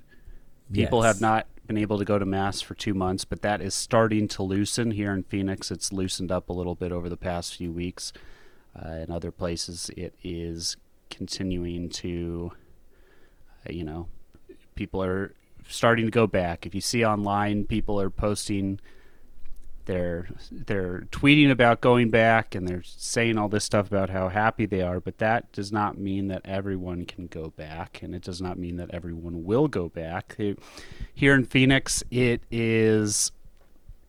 People 0.74 1.04
Yes. 1.04 1.14
have 1.16 1.22
not 1.22 1.48
been 1.68 1.78
able 1.78 1.98
to 1.98 2.06
go 2.06 2.20
to 2.20 2.26
mass 2.26 2.62
for 2.62 2.76
two 2.76 2.94
months, 2.94 3.26
but 3.26 3.42
that 3.42 3.62
is 3.62 3.74
starting 3.74 4.28
to 4.30 4.44
loosen 4.44 4.92
here 4.92 5.12
in 5.14 5.24
Phoenix. 5.24 5.72
It's 5.72 5.92
loosened 5.92 6.32
up 6.32 6.50
a 6.50 6.54
little 6.54 6.76
bit 6.76 6.92
over 6.92 7.10
the 7.10 7.18
past 7.18 7.56
few 7.56 7.72
weeks. 7.72 8.14
Uh, 8.76 8.90
in 8.90 9.12
other 9.12 9.32
places, 9.32 9.90
it 9.96 10.14
is 10.24 10.78
continuing 11.10 11.90
to, 11.90 12.52
uh, 13.68 13.72
you 13.72 13.84
know, 13.84 14.08
people 14.76 15.04
are 15.04 15.34
starting 15.68 16.06
to 16.06 16.12
go 16.12 16.28
back. 16.28 16.66
If 16.66 16.76
you 16.76 16.82
see 16.82 17.06
online, 17.06 17.66
people 17.66 18.00
are 18.00 18.10
posting 18.10 18.80
they're 19.86 20.28
they're 20.52 21.08
tweeting 21.12 21.52
about 21.52 21.82
going 21.82 22.10
back 22.10 22.56
and 22.56 22.68
they're 22.68 22.84
saying 22.84 23.38
all 23.38 23.50
this 23.50 23.64
stuff 23.64 23.88
about 23.88 24.10
how 24.10 24.30
happy 24.30 24.66
they 24.66 24.82
are, 24.82 25.00
but 25.00 25.18
that 25.20 25.52
does 25.52 25.72
not 25.72 25.98
mean 25.98 26.28
that 26.28 26.42
everyone 26.46 27.06
can 27.06 27.28
go 27.28 27.52
back, 27.52 28.02
and 28.02 28.14
it 28.14 28.22
does 28.22 28.42
not 28.42 28.58
mean 28.58 28.78
that 28.78 28.90
everyone 28.92 29.44
will 29.44 29.68
go 29.68 29.90
back. 29.90 30.38
Here 31.14 31.34
in 31.34 31.46
Phoenix, 31.46 32.04
it 32.12 32.42
is 32.52 33.32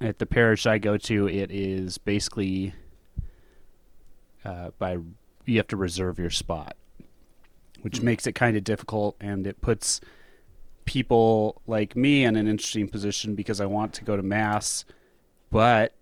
at 0.01 0.19
the 0.19 0.27
parish 0.27 0.67
I 0.67 0.79
go 0.79 0.97
to. 0.99 1.29
It 1.29 1.51
is 1.51 1.99
basically 1.99 2.75
uh, 4.45 4.71
by 4.79 4.99
you 5.45 5.57
have 5.59 5.69
to 5.69 5.77
reserve 5.77 6.19
your 6.19 6.31
spot, 6.31 6.77
which 7.83 8.03
makes 8.03 8.27
it 8.27 8.35
kind 8.35 8.57
of 8.57 8.65
difficult, 8.65 9.17
and 9.21 9.47
it 9.47 9.61
puts 9.61 10.01
people 10.85 11.61
like 11.67 11.97
me 11.97 12.25
in 12.25 12.37
an 12.37 12.47
interesting 12.47 12.89
position 12.89 13.35
because 13.35 13.61
I 13.61 13.67
want 13.67 13.93
to 13.95 14.05
go 14.05 14.17
to 14.17 14.23
mass 14.23 14.85
but 15.51 15.95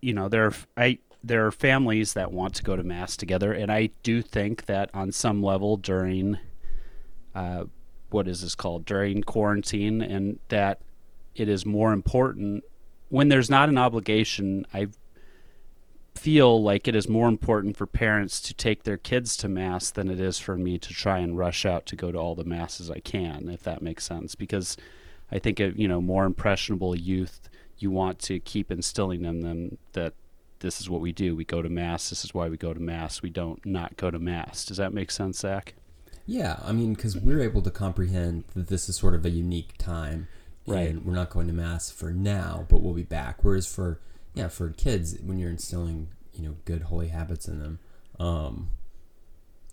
you 0.00 0.12
know 0.12 0.28
there 0.28 0.46
are 0.46 0.54
I 0.76 0.98
there 1.22 1.46
are 1.46 1.52
families 1.52 2.14
that 2.14 2.32
want 2.32 2.54
to 2.54 2.62
go 2.62 2.76
to 2.76 2.82
mass 2.82 3.16
together, 3.16 3.52
and 3.52 3.70
I 3.70 3.90
do 4.02 4.22
think 4.22 4.66
that 4.66 4.90
on 4.94 5.12
some 5.12 5.42
level 5.42 5.76
during 5.76 6.38
uh, 7.34 7.64
what 8.10 8.26
is 8.26 8.42
this 8.42 8.54
called 8.54 8.84
during 8.84 9.22
quarantine, 9.22 10.00
and 10.02 10.38
that 10.48 10.80
it 11.34 11.48
is 11.48 11.64
more 11.66 11.92
important 11.92 12.64
when 13.08 13.28
there's 13.28 13.50
not 13.50 13.68
an 13.68 13.78
obligation. 13.78 14.66
I 14.72 14.88
feel 16.14 16.62
like 16.62 16.88
it 16.88 16.94
is 16.94 17.08
more 17.08 17.28
important 17.28 17.76
for 17.76 17.86
parents 17.86 18.40
to 18.40 18.52
take 18.52 18.82
their 18.82 18.96
kids 18.96 19.36
to 19.38 19.48
mass 19.48 19.90
than 19.90 20.10
it 20.10 20.20
is 20.20 20.38
for 20.38 20.56
me 20.56 20.76
to 20.76 20.92
try 20.92 21.18
and 21.18 21.38
rush 21.38 21.64
out 21.64 21.86
to 21.86 21.96
go 21.96 22.12
to 22.12 22.18
all 22.18 22.34
the 22.34 22.44
masses 22.44 22.90
I 22.90 23.00
can, 23.00 23.48
if 23.48 23.62
that 23.62 23.80
makes 23.80 24.04
sense. 24.04 24.34
Because 24.34 24.76
I 25.30 25.38
think 25.38 25.60
a 25.60 25.72
you 25.76 25.88
know 25.88 26.00
more 26.00 26.24
impressionable 26.24 26.96
youth, 26.96 27.48
you 27.80 27.90
want 27.90 28.18
to 28.20 28.38
keep 28.40 28.70
instilling 28.70 29.24
in 29.24 29.40
them 29.40 29.78
that 29.92 30.14
this 30.60 30.80
is 30.80 30.88
what 30.90 31.00
we 31.00 31.12
do. 31.12 31.34
We 31.34 31.44
go 31.44 31.62
to 31.62 31.68
mass. 31.68 32.10
This 32.10 32.24
is 32.24 32.34
why 32.34 32.48
we 32.48 32.56
go 32.56 32.74
to 32.74 32.80
mass. 32.80 33.22
We 33.22 33.30
don't 33.30 33.64
not 33.64 33.96
go 33.96 34.10
to 34.10 34.18
mass. 34.18 34.64
Does 34.64 34.76
that 34.76 34.92
make 34.92 35.10
sense, 35.10 35.38
Zac? 35.40 35.74
Yeah, 36.26 36.60
I 36.62 36.72
mean, 36.72 36.94
because 36.94 37.16
we're 37.16 37.40
able 37.40 37.62
to 37.62 37.70
comprehend 37.70 38.44
that 38.54 38.68
this 38.68 38.88
is 38.88 38.96
sort 38.96 39.14
of 39.14 39.24
a 39.24 39.30
unique 39.30 39.76
time, 39.78 40.28
Right. 40.66 40.90
and 40.90 41.04
we're 41.04 41.14
not 41.14 41.30
going 41.30 41.46
to 41.48 41.52
mass 41.54 41.90
for 41.90 42.12
now, 42.12 42.66
but 42.68 42.82
we'll 42.82 42.92
be 42.94 43.02
back. 43.02 43.42
Whereas 43.42 43.66
for 43.66 43.98
yeah, 44.34 44.48
for 44.48 44.68
kids, 44.70 45.16
when 45.24 45.38
you're 45.38 45.50
instilling 45.50 46.08
you 46.34 46.42
know 46.44 46.56
good 46.66 46.82
holy 46.82 47.08
habits 47.08 47.48
in 47.48 47.58
them, 47.58 47.78
um, 48.20 48.68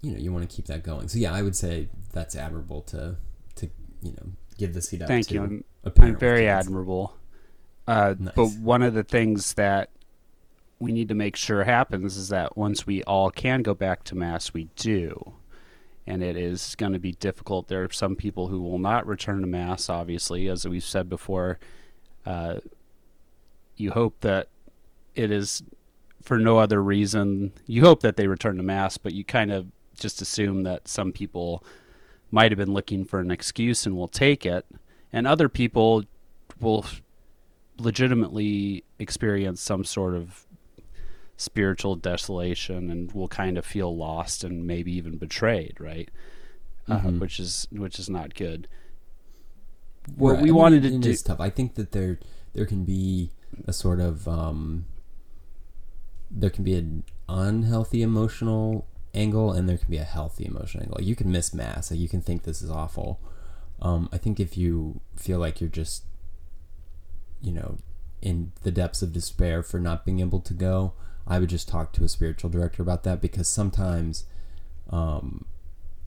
you 0.02 0.12
know 0.14 0.18
you 0.18 0.32
want 0.32 0.50
to 0.50 0.56
keep 0.56 0.66
that 0.68 0.84
going. 0.84 1.10
So 1.10 1.20
yeah, 1.20 1.34
I 1.34 1.42
would 1.42 1.56
say 1.56 1.90
that's 2.14 2.36
admirable 2.36 2.82
to 2.84 3.18
to 3.56 3.70
you 4.02 4.14
know 4.14 4.32
give 4.58 4.74
the 4.74 4.82
seat 4.82 5.02
up. 5.02 5.10
Thank 5.10 5.28
to 5.28 5.34
you. 5.36 5.44
I'm, 5.44 5.64
I'm 6.00 6.16
very 6.16 6.48
admirable. 6.48 7.14
Uh, 7.88 8.16
Nice. 8.20 8.34
But 8.36 8.50
one 8.58 8.84
of 8.84 8.94
the 8.94 9.04
things 9.04 9.54
that 9.54 9.90
we 10.80 10.92
need 10.92 11.08
to 11.10 11.16
make 11.16 11.36
sure 11.36 11.64
happens 11.64 12.18
is 12.18 12.30
that 12.30 12.58
once 12.58 12.86
we 12.86 13.02
all 13.04 13.32
can 13.32 13.64
go 13.64 13.74
back 13.74 14.04
to 14.06 14.16
mass, 14.16 14.54
we 14.54 14.66
do. 14.76 15.34
And 16.06 16.22
it 16.24 16.38
is 16.38 16.76
going 16.76 16.94
to 16.94 17.00
be 17.00 17.14
difficult. 17.14 17.68
There 17.68 17.84
are 17.84 17.92
some 17.92 18.16
people 18.16 18.48
who 18.48 18.62
will 18.62 18.80
not 18.80 19.08
return 19.08 19.42
to 19.42 19.48
mass. 19.48 19.90
Obviously, 19.90 20.48
as 20.48 20.68
we've 20.68 20.84
said 20.84 21.10
before, 21.10 21.60
uh, 22.26 22.60
you 23.76 23.92
hope 23.92 24.22
that 24.22 24.50
it 25.16 25.32
is 25.32 25.64
for 26.22 26.38
no 26.38 26.60
other 26.60 26.82
reason. 26.82 27.54
You 27.66 27.82
hope 27.84 28.02
that 28.02 28.16
they 28.16 28.28
return 28.28 28.58
to 28.58 28.64
mass, 28.64 28.98
but 28.98 29.14
you 29.14 29.24
kind 29.24 29.52
of 29.52 29.68
just 30.00 30.22
assume 30.22 30.64
that 30.64 30.88
some 30.88 31.12
people 31.12 31.64
might 32.32 32.52
have 32.52 32.58
been 32.58 32.74
looking 32.74 33.04
for 33.04 33.20
an 33.20 33.32
excuse 33.32 33.86
and 33.86 33.96
will 33.96 34.08
take 34.08 34.46
it, 34.46 34.66
and 35.12 35.26
other 35.26 35.50
people 35.50 36.04
will 36.60 36.86
legitimately 37.80 38.84
experience 39.00 39.62
some 39.62 39.84
sort 39.84 40.16
of 40.16 40.46
spiritual 41.38 41.96
desolation 41.96 42.90
and 42.90 43.12
will 43.12 43.28
kind 43.28 43.58
of 43.58 43.66
feel 43.66 43.96
lost 43.96 44.44
and 44.44 44.66
maybe 44.66 44.92
even 44.96 45.18
betrayed, 45.18 45.76
right? 45.80 46.10
Uh, 46.88 47.00
Mhm. 47.02 47.20
which 47.20 47.40
is 47.40 47.68
which 47.72 48.00
is 48.00 48.10
not 48.10 48.34
good. 48.34 48.68
Right, 50.10 50.18
What 50.18 50.36
I 50.38 50.42
we 50.42 50.46
mean, 50.46 50.56
wanted 50.56 50.84
to 50.84 50.98
do, 50.98 51.10
is 51.10 51.22
tough. 51.22 51.40
I 51.40 51.50
think 51.50 51.76
that 51.76 51.92
there 51.92 52.18
there 52.54 52.66
can 52.66 52.86
be 52.86 53.30
a 53.66 53.74
sort 53.74 54.00
of 54.00 54.28
um, 54.28 54.86
there 56.32 56.50
can 56.50 56.64
be 56.64 56.74
an 56.76 57.04
unhealthy 57.30 58.02
emotional 58.02 58.88
angle 59.14 59.52
and 59.52 59.68
there 59.68 59.78
can 59.78 59.90
be 59.90 59.98
a 59.98 60.04
healthy 60.04 60.46
emotional 60.46 60.84
angle. 60.84 61.02
You 61.02 61.16
can 61.16 61.32
miss 61.32 61.54
mass. 61.54 61.92
Like 61.92 62.00
you 62.00 62.10
can 62.10 62.22
think 62.22 62.44
this 62.44 62.62
is 62.62 62.70
awful. 62.70 63.20
Um, 63.82 64.10
I 64.12 64.18
think 64.18 64.40
if 64.40 64.58
you 64.58 65.02
feel 65.16 65.40
like 65.40 65.62
you're 65.62 65.70
just 65.70 66.04
you 67.42 67.52
know 67.52 67.78
in 68.22 68.52
the 68.64 68.72
depths 68.72 69.02
of 69.02 69.14
despair 69.14 69.62
for 69.62 69.80
not 69.80 70.06
being 70.06 70.20
able 70.20 70.40
to 70.42 70.54
go, 70.54 70.94
I 71.28 71.40
would 71.40 71.50
just 71.50 71.68
talk 71.68 71.94
to 71.94 72.04
a 72.04 72.10
spiritual 72.10 72.50
director 72.50 72.82
about 72.82 73.04
that 73.04 73.22
because 73.22 73.48
sometimes 73.48 74.26
um, 74.90 75.46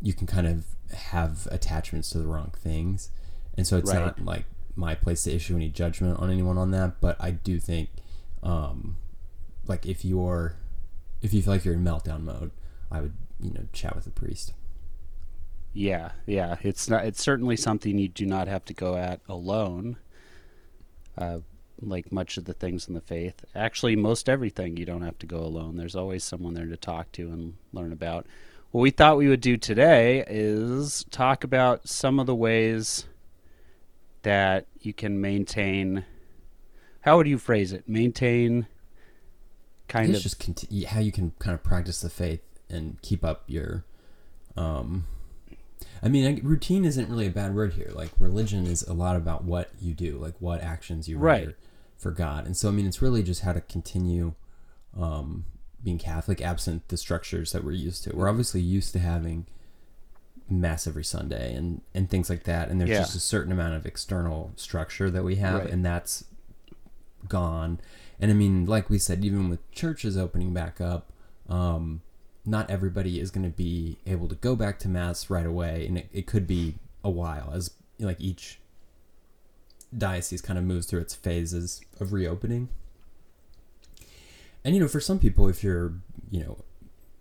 you 0.03 0.13
can 0.13 0.27
kind 0.27 0.47
of 0.47 0.65
have 0.93 1.47
attachments 1.51 2.11
to 2.11 2.19
the 2.19 2.27
wrong 2.27 2.53
things. 2.57 3.11
And 3.57 3.67
so 3.67 3.77
it's 3.77 3.91
Right. 3.93 4.01
not 4.01 4.25
like 4.25 4.45
my 4.75 4.95
place 4.95 5.23
to 5.25 5.33
issue 5.33 5.55
any 5.55 5.69
judgment 5.69 6.19
on 6.19 6.31
anyone 6.31 6.59
on 6.59 6.71
that, 6.73 7.01
but 7.01 7.17
I 7.21 7.31
do 7.31 7.61
think 7.61 7.91
um, 8.43 8.97
like 9.67 9.87
if 9.87 10.05
you're 10.05 10.57
if 11.23 11.35
you 11.35 11.43
feel 11.43 11.53
like 11.53 11.65
you're 11.65 11.75
in 11.75 11.85
meltdown 11.85 12.23
mode, 12.23 12.51
I 12.91 13.01
would, 13.03 13.13
you 13.39 13.51
know, 13.53 13.67
chat 13.73 13.95
with 13.95 14.07
a 14.07 14.11
priest. 14.11 14.55
Yeah, 15.73 16.13
yeah. 16.27 16.57
It's 16.63 16.89
not. 16.89 17.05
It's 17.05 17.23
certainly 17.23 17.57
something 17.57 17.99
you 17.99 18.09
do 18.09 18.27
not 18.27 18.49
have 18.49 18.65
to 18.65 18.75
go 18.75 18.97
at 18.97 19.21
alone. 19.29 19.97
Uh, 21.17 21.39
like 21.83 22.13
much 22.13 22.37
of 22.37 22.45
the 22.45 22.53
things 22.53 22.89
in 22.89 22.95
the 22.95 23.01
faith, 23.01 23.45
actually, 23.55 23.97
most 23.97 24.29
everything 24.29 24.77
you 24.77 24.85
don't 24.85 25.03
have 25.03 25.19
to 25.19 25.27
go 25.27 25.39
alone. 25.39 25.77
There's 25.77 25.97
always 25.97 26.23
someone 26.23 26.55
there 26.55 26.67
to 26.67 26.77
talk 26.77 27.11
to 27.13 27.29
and 27.29 27.55
learn 27.73 27.93
about. 27.93 28.27
What 28.71 28.83
we 28.83 28.91
thought 28.91 29.17
we 29.17 29.29
would 29.29 29.41
do 29.41 29.57
today 29.57 30.25
is 30.29 31.05
talk 31.11 31.43
about 31.43 31.89
some 31.89 32.21
of 32.21 32.27
the 32.27 32.35
ways 32.35 33.07
that 34.23 34.67
you 34.81 34.93
can 34.93 35.21
maintain. 35.21 36.05
How 37.01 37.17
would 37.17 37.27
you 37.27 37.39
phrase 37.39 37.73
it? 37.73 37.89
Maintain. 37.89 38.67
Kind 39.89 40.15
of 40.15 40.21
just 40.21 40.39
conti- 40.39 40.85
how 40.85 41.01
you 41.01 41.11
can 41.11 41.33
kind 41.39 41.55
of 41.55 41.65
practice 41.65 42.01
the 42.01 42.11
faith 42.11 42.43
and 42.69 43.01
keep 43.03 43.25
up 43.25 43.43
your 43.49 43.85
um 44.57 45.07
i 46.03 46.09
mean 46.09 46.41
routine 46.43 46.85
isn't 46.85 47.09
really 47.09 47.27
a 47.27 47.31
bad 47.31 47.55
word 47.55 47.73
here 47.75 47.91
like 47.95 48.11
religion 48.19 48.67
is 48.67 48.83
a 48.85 48.93
lot 48.93 49.17
about 49.17 49.45
what 49.45 49.71
you 49.81 49.93
do 49.95 50.17
like 50.19 50.35
what 50.39 50.61
actions 50.63 51.09
you 51.09 51.19
Right. 51.19 51.41
render 51.41 51.57
for 51.99 52.11
god 52.11 52.47
and 52.47 52.57
so 52.57 52.69
i 52.69 52.71
mean 52.73 52.87
it's 52.87 53.03
really 53.03 53.23
just 53.23 53.43
how 53.43 53.53
to 53.53 53.61
continue 53.61 54.35
um 54.99 55.45
being 55.85 55.99
catholic 55.99 56.41
absent 56.43 56.89
the 56.89 56.97
structures 56.97 57.53
that 57.53 57.65
we're 57.65 57.73
used 57.73 58.05
to 58.05 58.15
we're 58.17 58.29
obviously 58.29 58.61
used 58.61 58.93
to 58.93 58.99
having 58.99 59.47
mass 60.49 60.87
every 60.87 61.05
sunday 61.05 61.55
and 61.55 61.81
and 61.95 62.11
things 62.11 62.29
like 62.29 62.43
that 62.45 62.69
and 62.69 62.81
there's 62.81 62.91
Yeah. 62.91 62.99
just 63.01 63.15
a 63.15 63.21
certain 63.21 63.53
amount 63.53 63.75
of 63.75 63.87
external 63.87 64.53
structure 64.57 65.11
that 65.11 65.23
we 65.23 65.37
have 65.37 65.61
Right. 65.63 65.71
and 65.71 65.85
that's 65.85 66.25
gone 67.29 67.79
and 68.19 68.31
i 68.31 68.35
mean 68.35 68.65
like 68.67 68.89
we 68.91 68.99
said 68.99 69.25
even 69.25 69.49
with 69.49 69.71
churches 69.71 70.17
opening 70.17 70.53
back 70.53 70.81
up 70.81 71.13
um 71.49 72.01
not 72.45 72.71
everybody 72.71 73.21
is 73.21 73.31
going 73.31 73.45
to 73.45 73.55
be 73.55 73.99
able 74.07 74.29
to 74.29 74.35
go 74.35 74.57
back 74.57 74.79
to 74.81 74.89
mass 74.89 75.29
right 75.29 75.47
away 75.47 75.87
and 75.87 75.99
it, 75.99 76.09
it 76.13 76.27
could 76.27 76.47
be 76.47 76.75
a 77.05 77.11
while 77.11 77.51
as 77.55 77.71
like 77.99 78.21
each 78.21 78.59
diocese 79.97 80.41
kind 80.41 80.59
of 80.59 80.65
moves 80.65 80.87
through 80.87 81.01
its 81.01 81.15
phases 81.15 81.81
of 81.99 82.13
reopening. 82.13 82.69
And 84.65 84.75
you 84.75 84.81
know 84.81 84.89
for 84.89 85.01
some 85.01 85.19
people 85.19 85.49
if 85.49 85.63
you're 85.63 85.95
you 86.31 86.41
know 86.41 86.59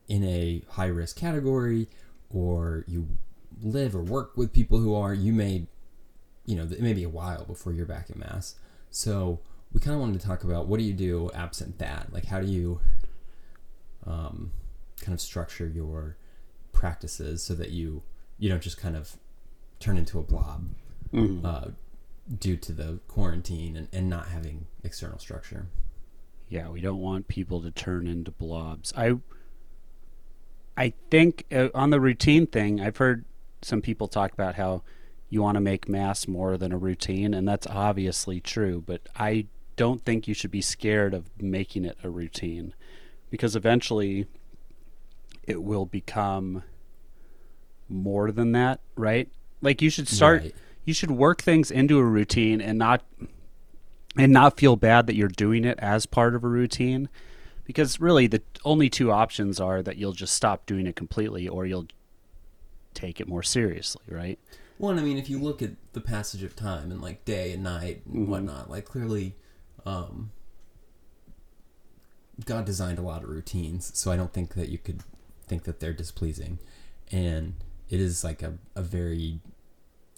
in 0.07 0.23
a 0.23 0.63
high 0.71 0.87
risk 0.87 1.15
category 1.17 1.87
or 2.29 2.83
you 2.87 3.07
live 3.61 3.95
or 3.95 4.01
work 4.01 4.35
with 4.37 4.53
people 4.53 4.79
who 4.79 4.95
are 4.95 5.13
you 5.13 5.33
may 5.33 5.67
you 6.45 6.55
know 6.55 6.63
it 6.63 6.81
may 6.81 6.93
be 6.93 7.03
a 7.03 7.09
while 7.09 7.45
before 7.45 7.73
you're 7.73 7.85
back 7.85 8.09
at 8.09 8.17
mass. 8.17 8.55
So 8.91 9.39
we 9.71 9.79
kind 9.79 9.93
of 9.93 10.01
wanted 10.01 10.19
to 10.19 10.25
talk 10.25 10.43
about 10.43 10.67
what 10.67 10.79
do 10.79 10.83
you 10.83 10.93
do 10.93 11.29
absent 11.33 11.77
that? 11.79 12.11
Like 12.11 12.25
how 12.25 12.39
do 12.39 12.47
you 12.47 12.79
um, 14.05 14.51
kind 15.01 15.13
of 15.13 15.21
structure 15.21 15.67
your 15.67 16.17
practices 16.71 17.41
so 17.43 17.53
that 17.55 17.71
you 17.71 18.03
you 18.37 18.49
don't 18.49 18.61
just 18.61 18.77
kind 18.77 18.95
of 18.95 19.17
turn 19.79 19.97
into 19.97 20.19
a 20.19 20.23
blob 20.23 20.69
Mhm. 21.13 21.43
uh, 21.43 21.71
due 22.39 22.55
to 22.57 22.71
the 22.71 22.99
quarantine 23.07 23.75
and, 23.75 23.87
and 23.91 24.07
not 24.09 24.27
having 24.27 24.67
external 24.83 25.17
structure 25.19 25.67
Yeah, 26.47 26.69
we 26.69 26.81
don't 26.81 26.99
want 26.99 27.27
people 27.27 27.61
to 27.61 27.71
turn 27.71 28.07
into 28.07 28.31
blobs. 28.31 28.93
I 28.95 29.15
I 30.77 30.93
think 31.11 31.45
uh, 31.51 31.69
on 31.75 31.89
the 31.89 31.99
routine 31.99 32.47
thing, 32.47 32.79
I've 32.79 32.97
heard 32.97 33.25
some 33.61 33.81
people 33.81 34.07
talk 34.07 34.31
about 34.33 34.55
how 34.55 34.83
you 35.29 35.41
want 35.41 35.55
to 35.55 35.61
make 35.61 35.89
mass 35.89 36.27
more 36.27 36.57
than 36.57 36.71
a 36.71 36.77
routine, 36.77 37.33
and 37.33 37.47
that's 37.47 37.67
obviously 37.67 38.39
true, 38.39 38.81
but 38.85 39.01
I 39.15 39.47
don't 39.75 40.03
think 40.03 40.27
you 40.27 40.33
should 40.33 40.51
be 40.51 40.61
scared 40.61 41.13
of 41.13 41.29
making 41.41 41.85
it 41.85 41.97
a 42.03 42.09
routine 42.09 42.73
because 43.29 43.55
eventually 43.55 44.25
it 45.49 45.63
will 45.63 45.85
become 45.85 46.63
more 47.89 48.31
than 48.31 48.51
that, 48.53 48.79
right? 48.95 49.27
Like 49.61 49.81
you 49.81 49.89
should 49.89 50.07
start 50.07 50.41
Right. 50.43 50.55
you 50.85 50.93
should 50.93 51.11
work 51.11 51.41
things 51.41 51.69
into 51.71 51.97
a 51.97 52.03
routine 52.05 52.61
and 52.61 52.77
not 52.77 53.03
and 54.15 54.31
not 54.31 54.57
feel 54.57 54.75
bad 54.75 55.07
that 55.07 55.15
you're 55.15 55.27
doing 55.27 55.65
it 55.65 55.77
as 55.79 56.05
part 56.05 56.35
of 56.35 56.43
a 56.43 56.47
routine 56.47 57.09
because 57.65 57.99
really 57.99 58.27
the 58.27 58.41
only 58.63 58.89
two 58.89 59.11
options 59.11 59.59
are 59.59 59.81
that 59.83 59.97
you'll 59.97 60.13
just 60.13 60.33
stop 60.33 60.65
doing 60.65 60.87
it 60.87 60.95
completely 60.95 61.47
or 61.47 61.65
you'll 61.65 61.87
take 62.93 63.19
it 63.19 63.27
more 63.27 63.43
seriously 63.43 64.01
right 64.07 64.39
Well, 64.79 64.97
I 64.97 65.03
mean, 65.03 65.17
if 65.17 65.29
you 65.29 65.39
look 65.39 65.61
at 65.61 65.71
the 65.93 66.01
passage 66.01 66.41
of 66.43 66.55
time 66.55 66.91
and 66.91 67.01
like 67.01 67.25
day 67.25 67.53
and 67.53 67.63
night 67.63 68.01
and 68.05 68.25
Mhm. 68.25 68.29
whatnot, 68.29 68.69
like 68.69 68.85
clearly, 68.85 69.35
um, 69.85 70.31
God 72.45 72.65
designed 72.65 72.97
a 72.97 73.01
lot 73.01 73.23
of 73.23 73.29
routines, 73.29 73.91
so 73.97 74.11
I 74.11 74.15
don't 74.15 74.31
think 74.33 74.53
that 74.55 74.69
you 74.69 74.77
could 74.77 75.03
think 75.49 75.63
that 75.63 75.79
they're 75.79 75.93
displeasing. 75.93 76.59
And 77.11 77.55
it 77.89 77.99
is 77.99 78.23
like 78.23 78.41
a, 78.43 78.53
a 78.75 78.81
very 78.81 79.39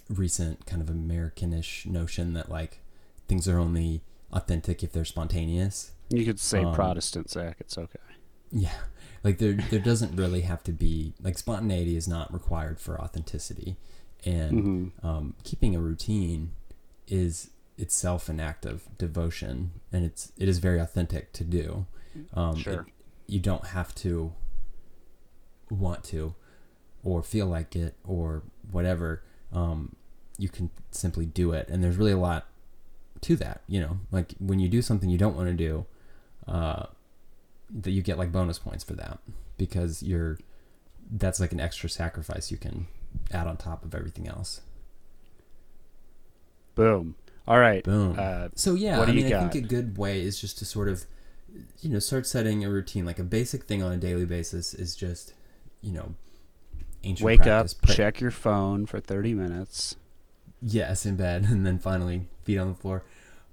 recent 0.10 0.66
kind 0.66 0.82
of 0.82 0.90
Americanish 0.90 1.86
notion 1.86 2.34
that 2.34 2.50
like 2.50 2.80
things 3.28 3.48
are 3.48 3.58
only 3.58 4.02
authentic 4.34 4.84
if 4.84 4.92
they're 4.92 5.06
spontaneous. 5.06 5.92
you 6.10 6.26
could 6.26 6.40
say 6.40 6.64
Um, 6.64 6.74
protestant 6.76 7.30
zac 7.30 7.56
it's 7.62 7.78
okay 7.78 8.00
Yeah, 8.52 8.74
like 9.24 9.38
there 9.38 9.54
there 9.54 9.80
doesn't 9.80 10.14
really 10.18 10.42
have 10.42 10.62
to 10.64 10.74
be 10.74 11.14
like 11.22 11.38
spontaneity 11.38 11.96
is 11.96 12.08
not 12.10 12.34
required 12.34 12.82
for 12.82 13.00
authenticity, 13.00 13.78
and 14.26 14.52
Mhm. 15.02 15.06
um, 15.06 15.34
keeping 15.46 15.74
a 15.76 15.80
routine 15.80 16.52
is 17.08 17.50
itself 17.78 18.28
an 18.28 18.40
act 18.42 18.66
of 18.66 18.84
devotion, 18.98 19.72
and 19.94 20.04
it's 20.04 20.34
it 20.38 20.50
is 20.50 20.58
very 20.60 20.80
authentic 20.80 21.32
to 21.34 21.46
do. 21.46 21.86
Um, 22.34 22.58
Sure. 22.58 22.82
it- 22.82 22.94
you 23.28 23.40
don't 23.40 23.68
have 23.68 23.96
to 23.96 24.34
want 25.76 26.04
to, 26.06 26.36
or 27.04 27.24
feel 27.24 27.48
like 27.48 27.76
it, 27.76 27.96
or 28.06 28.44
whatever. 28.72 29.24
Um, 29.52 29.96
you 30.38 30.50
can 30.50 30.70
simply 30.92 31.26
do 31.26 31.52
it, 31.54 31.68
and 31.70 31.84
there's 31.84 31.98
really 31.98 32.12
a 32.12 32.18
lot 32.18 32.48
to 33.22 33.36
that. 33.38 33.62
You 33.68 33.82
know, 33.82 34.00
like 34.12 34.34
when 34.40 34.60
you 34.60 34.70
do 34.70 34.82
something 34.82 35.10
you 35.10 35.18
don't 35.18 35.36
want 35.36 35.48
to 35.48 35.54
do. 35.54 35.86
Uh, 36.48 36.86
that 37.74 37.92
you 37.92 38.02
get 38.02 38.18
like 38.18 38.34
bonus 38.34 38.60
points 38.60 38.84
for 38.84 38.94
that 38.96 39.20
because 39.58 40.04
you're 40.04 40.38
that's 41.10 41.40
like 41.40 41.54
an 41.54 41.60
extra 41.62 41.88
sacrifice 41.90 42.52
you 42.52 42.58
can 42.58 42.88
add 43.32 43.48
on 43.48 43.56
top 43.56 43.86
of 43.86 43.96
everything 43.96 44.28
else. 44.28 44.60
boom 46.76 47.16
all 47.48 47.60
right 47.60 47.84
Boom. 47.84 48.16
uh, 48.20 48.50
So 48.56 48.74
yeah, 48.76 49.00
I 49.02 49.12
mean, 49.12 49.26
I 49.34 49.40
think 49.50 49.56
a 49.56 49.68
good 49.68 49.98
way 49.98 50.22
is 50.22 50.40
just 50.40 50.58
to 50.60 50.66
sort 50.66 50.88
of, 50.90 51.06
you 51.82 51.90
know, 51.90 52.00
start 52.00 52.28
setting 52.28 52.64
a 52.64 52.70
routine. 52.70 53.06
Like 53.06 53.20
a 53.20 53.24
basic 53.24 53.64
thing 53.64 53.82
on 53.82 53.92
a 53.92 53.98
daily 53.98 54.26
basis 54.26 54.74
is 54.74 54.96
just, 54.96 55.34
you 55.82 55.92
know, 55.92 56.14
ancient 57.04 57.26
wake 57.26 57.42
practice. 57.44 57.76
up 57.82 57.90
check 57.96 58.20
your 58.22 58.32
phone 58.32 58.86
for 58.86 59.00
30 59.00 59.34
minutes 59.34 59.96
Yes, 60.62 61.06
in 61.08 61.16
bed, 61.16 61.46
and 61.50 61.66
then 61.66 61.80
finally 61.80 62.28
feet 62.44 62.58
on 62.60 62.70
the 62.70 62.76
floor. 62.76 63.04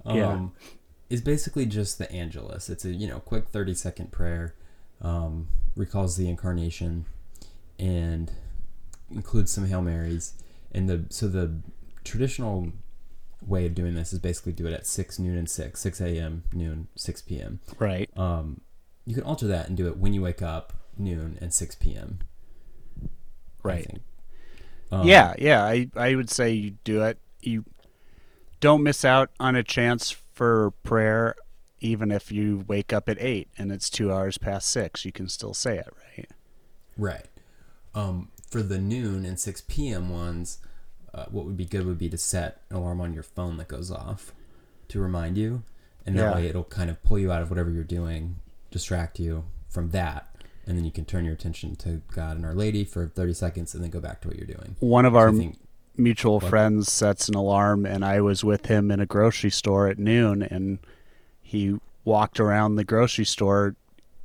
Um, 0.05 0.17
Yeah. 0.17 0.49
Is 1.11 1.23
basically 1.23 1.65
just 1.65 1.97
the 1.97 2.11
Angelus. 2.13 2.69
It's 2.69 2.85
a 2.85 2.91
you 2.91 3.09
know 3.09 3.19
quick 3.21 3.49
thirty 3.49 3.73
second 3.73 4.13
prayer, 4.13 4.55
um, 5.01 5.49
recalls 5.75 6.19
the 6.19 6.29
incarnation, 6.29 7.07
and 7.79 8.31
includes 9.11 9.51
some 9.51 9.65
Hail 9.67 9.81
Marys. 9.81 10.35
And 10.71 10.87
the 10.87 11.07
so 11.09 11.27
the 11.27 11.61
traditional 12.05 12.73
way 13.47 13.65
of 13.65 13.75
doing 13.75 13.95
this 13.95 14.13
is 14.13 14.19
basically 14.19 14.53
do 14.53 14.67
it 14.67 14.75
at 14.75 14.87
six 14.87 15.19
noon 15.19 15.39
and 15.39 15.49
six 15.49 15.81
six 15.81 15.99
a.m. 16.03 16.45
noon 16.53 16.89
six 16.95 17.23
p.m. 17.23 17.61
right 17.79 18.11
Um, 18.15 18.61
you 19.07 19.15
can 19.15 19.25
alter 19.25 19.47
that 19.47 19.67
and 19.69 19.79
do 19.79 19.87
it 19.89 19.97
when 19.97 20.13
you 20.13 20.21
wake 20.21 20.43
up 20.43 20.75
noon 20.99 21.39
and 21.41 21.53
six 21.53 21.75
p.m. 21.75 22.21
Right. 23.63 23.99
Um, 24.91 25.07
yeah, 25.07 25.35
yeah. 25.39 25.65
I, 25.65 25.89
I 25.97 26.15
would 26.15 26.31
say 26.31 26.51
you 26.53 26.71
do 26.85 27.03
it. 27.03 27.19
You 27.43 27.65
don't 28.61 28.83
miss 28.83 29.05
out 29.05 29.31
on 29.39 29.55
a 29.57 29.63
chance 29.63 30.11
for 30.33 30.71
prayer, 30.83 31.35
even 31.81 32.11
if 32.11 32.33
you 32.33 32.65
wake 32.67 32.93
up 32.93 33.09
at 33.09 33.19
eight 33.21 33.49
and 33.59 33.71
it's 33.71 33.91
two 33.91 34.13
hours 34.13 34.39
past 34.39 34.69
six. 34.69 35.05
You 35.05 35.13
can 35.13 35.29
still 35.29 35.55
say 35.55 35.79
it, 35.79 35.89
right? 36.17 36.29
Right. 36.97 37.27
Um, 37.95 38.29
for 38.51 38.63
the 38.63 38.79
noon 38.79 39.25
and 39.27 39.39
6 39.39 39.63
p.m. 39.69 40.09
ones, 40.11 40.59
uh, 41.13 41.27
what 41.31 41.45
would 41.45 41.57
be 41.57 41.65
good 41.65 41.85
would 41.87 41.99
be 41.99 42.09
to 42.09 42.19
set 42.19 42.63
an 42.71 42.77
alarm 42.77 43.01
on 43.01 43.13
your 43.13 43.23
phone 43.23 43.57
that 43.59 43.69
goes 43.69 43.91
off 43.91 44.33
to 44.89 45.01
remind 45.01 45.37
you. 45.37 45.63
And 46.07 46.17
that 46.17 46.23
Yeah. 46.23 46.35
way 46.35 46.47
it'll 46.49 46.65
kind 46.65 46.89
of 46.91 47.03
pull 47.03 47.19
you 47.19 47.31
out 47.31 47.43
of 47.43 47.51
whatever 47.51 47.71
you're 47.71 47.85
doing, 47.85 48.37
distract 48.71 49.19
you 49.21 49.45
from 49.69 49.91
that. 49.91 50.28
And 50.69 50.77
then 50.77 50.85
you 50.85 50.91
can 50.93 51.07
turn 51.07 51.25
your 51.25 51.33
attention 51.33 51.77
to 51.77 52.03
God 52.13 52.37
and 52.37 52.45
Our 52.45 52.55
Lady 52.55 52.85
for 52.85 53.09
30 53.09 53.33
seconds 53.33 53.75
and 53.75 53.83
then 53.83 53.91
go 53.91 54.01
back 54.01 54.21
to 54.21 54.29
what 54.29 54.37
you're 54.37 54.47
doing. 54.47 54.77
One 54.81 55.07
of 55.07 55.15
So 55.15 55.19
our 55.19 55.33
think, 55.33 55.57
mutual 55.97 56.41
What? 56.41 56.51
friends 56.51 56.93
sets 56.93 57.27
an 57.29 57.35
alarm, 57.37 57.87
and 57.87 58.05
I 58.05 58.21
was 58.21 58.45
with 58.45 58.67
him 58.67 58.91
in 58.91 59.01
a 59.01 59.07
grocery 59.07 59.49
store 59.51 59.89
at 59.89 59.99
noon, 59.99 60.43
and 60.43 60.79
he 61.41 61.79
walked 62.05 62.39
around 62.39 62.77
the 62.77 62.85
grocery 62.85 63.25
store 63.25 63.77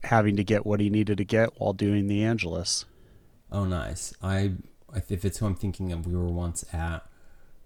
having 0.04 0.36
to 0.36 0.44
get 0.44 0.66
what 0.66 0.82
he 0.82 0.90
needed 0.90 1.18
to 1.20 1.24
get 1.24 1.62
while 1.62 1.72
doing 1.72 2.08
the 2.08 2.22
Angelus. 2.26 2.84
oh, 3.50 3.64
nice. 3.64 4.14
I, 4.22 4.52
I- 4.94 5.04
if 5.10 5.24
it's 5.24 5.38
who 5.38 5.46
I'm 5.46 5.56
thinking 5.56 5.94
of, 5.94 6.06
we 6.06 6.14
were 6.14 6.28
once 6.28 6.66
at, 6.74 7.08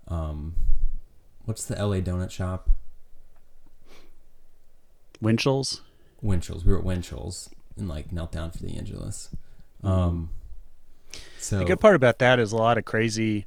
um, 0.08 0.54
what's 1.46 1.66
the 1.66 1.74
LA 1.76 1.96
donut 2.02 2.30
shop? 2.30 2.70
Winchell's? 5.22 5.82
Winchell's. 6.22 6.64
We 6.64 6.72
were 6.74 6.78
at 6.80 6.84
Winchell's 6.86 7.50
and 7.78 7.88
like 7.88 8.12
knelt 8.12 8.32
down 8.32 8.52
for 8.52 8.60
the 8.60 8.76
Angelus. 8.78 9.30
Um, 9.84 10.30
So 11.40 11.60
The 11.60 11.66
good 11.66 11.80
part 11.80 11.96
about 11.96 12.20
that 12.20 12.40
is 12.40 12.52
a 12.52 12.58
lot 12.58 12.78
of 12.78 12.86
crazy 12.86 13.46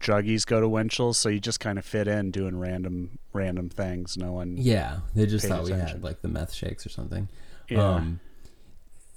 druggies 0.00 0.46
go 0.46 0.60
to 0.60 0.68
Winchell's, 0.68 1.18
so 1.18 1.28
you 1.28 1.40
just 1.40 1.60
kind 1.60 1.78
of 1.78 1.84
fit 1.84 2.08
in 2.08 2.30
doing 2.30 2.58
random 2.58 3.18
random 3.32 3.68
things. 3.68 4.16
No 4.16 4.32
one. 4.32 4.56
Yeah, 4.58 5.00
they 5.14 5.26
just 5.26 5.46
thought 5.46 5.64
we 5.64 5.72
had 5.72 6.02
like 6.02 6.22
the 6.22 6.28
meth 6.28 6.52
shakes 6.54 6.86
or 6.86 6.88
something. 6.90 7.28
Yeah. 7.68 7.82
Um, 7.96 8.20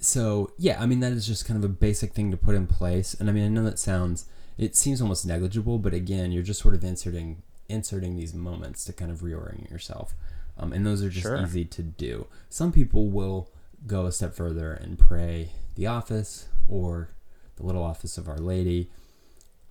so 0.00 0.50
yeah, 0.58 0.80
I 0.82 0.86
mean 0.86 1.00
that 1.00 1.12
is 1.12 1.26
just 1.26 1.46
kind 1.46 1.56
of 1.62 1.64
a 1.64 1.72
basic 1.72 2.12
thing 2.12 2.30
to 2.30 2.36
put 2.36 2.54
in 2.54 2.66
place, 2.66 3.14
and 3.14 3.28
I 3.28 3.32
mean 3.32 3.44
I 3.44 3.48
know 3.48 3.64
that 3.64 3.78
sounds 3.78 4.26
it 4.58 4.76
seems 4.76 5.00
almost 5.00 5.26
negligible, 5.26 5.78
but 5.78 5.92
again, 5.94 6.30
you're 6.32 6.42
just 6.42 6.60
sort 6.60 6.74
of 6.74 6.84
inserting 6.84 7.42
inserting 7.68 8.16
these 8.16 8.34
moments 8.34 8.84
to 8.84 8.92
kind 8.92 9.10
of 9.10 9.20
reorient 9.20 9.70
yourself, 9.70 10.14
um, 10.58 10.72
and 10.72 10.86
those 10.86 11.02
are 11.02 11.08
just 11.08 11.22
Sure. 11.26 11.42
easy 11.42 11.64
to 11.64 11.82
do. 11.82 12.26
Some 12.50 12.70
people 12.72 13.08
will 13.08 13.48
go 13.86 14.06
a 14.06 14.12
step 14.12 14.34
further 14.34 14.72
and 14.72 14.98
pray 14.98 15.50
the 15.74 15.86
office 15.86 16.46
or 16.68 17.10
the 17.56 17.64
little 17.64 17.82
office 17.82 18.16
of 18.18 18.28
Our 18.28 18.38
Lady, 18.38 18.90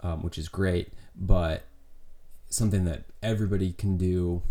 um, 0.02 0.22
which 0.24 0.38
is 0.38 0.48
great, 0.50 0.94
but 1.16 1.64
something 2.50 2.86
that 2.86 3.04
everybody 3.22 3.74
can 3.74 3.98
do 3.98 4.42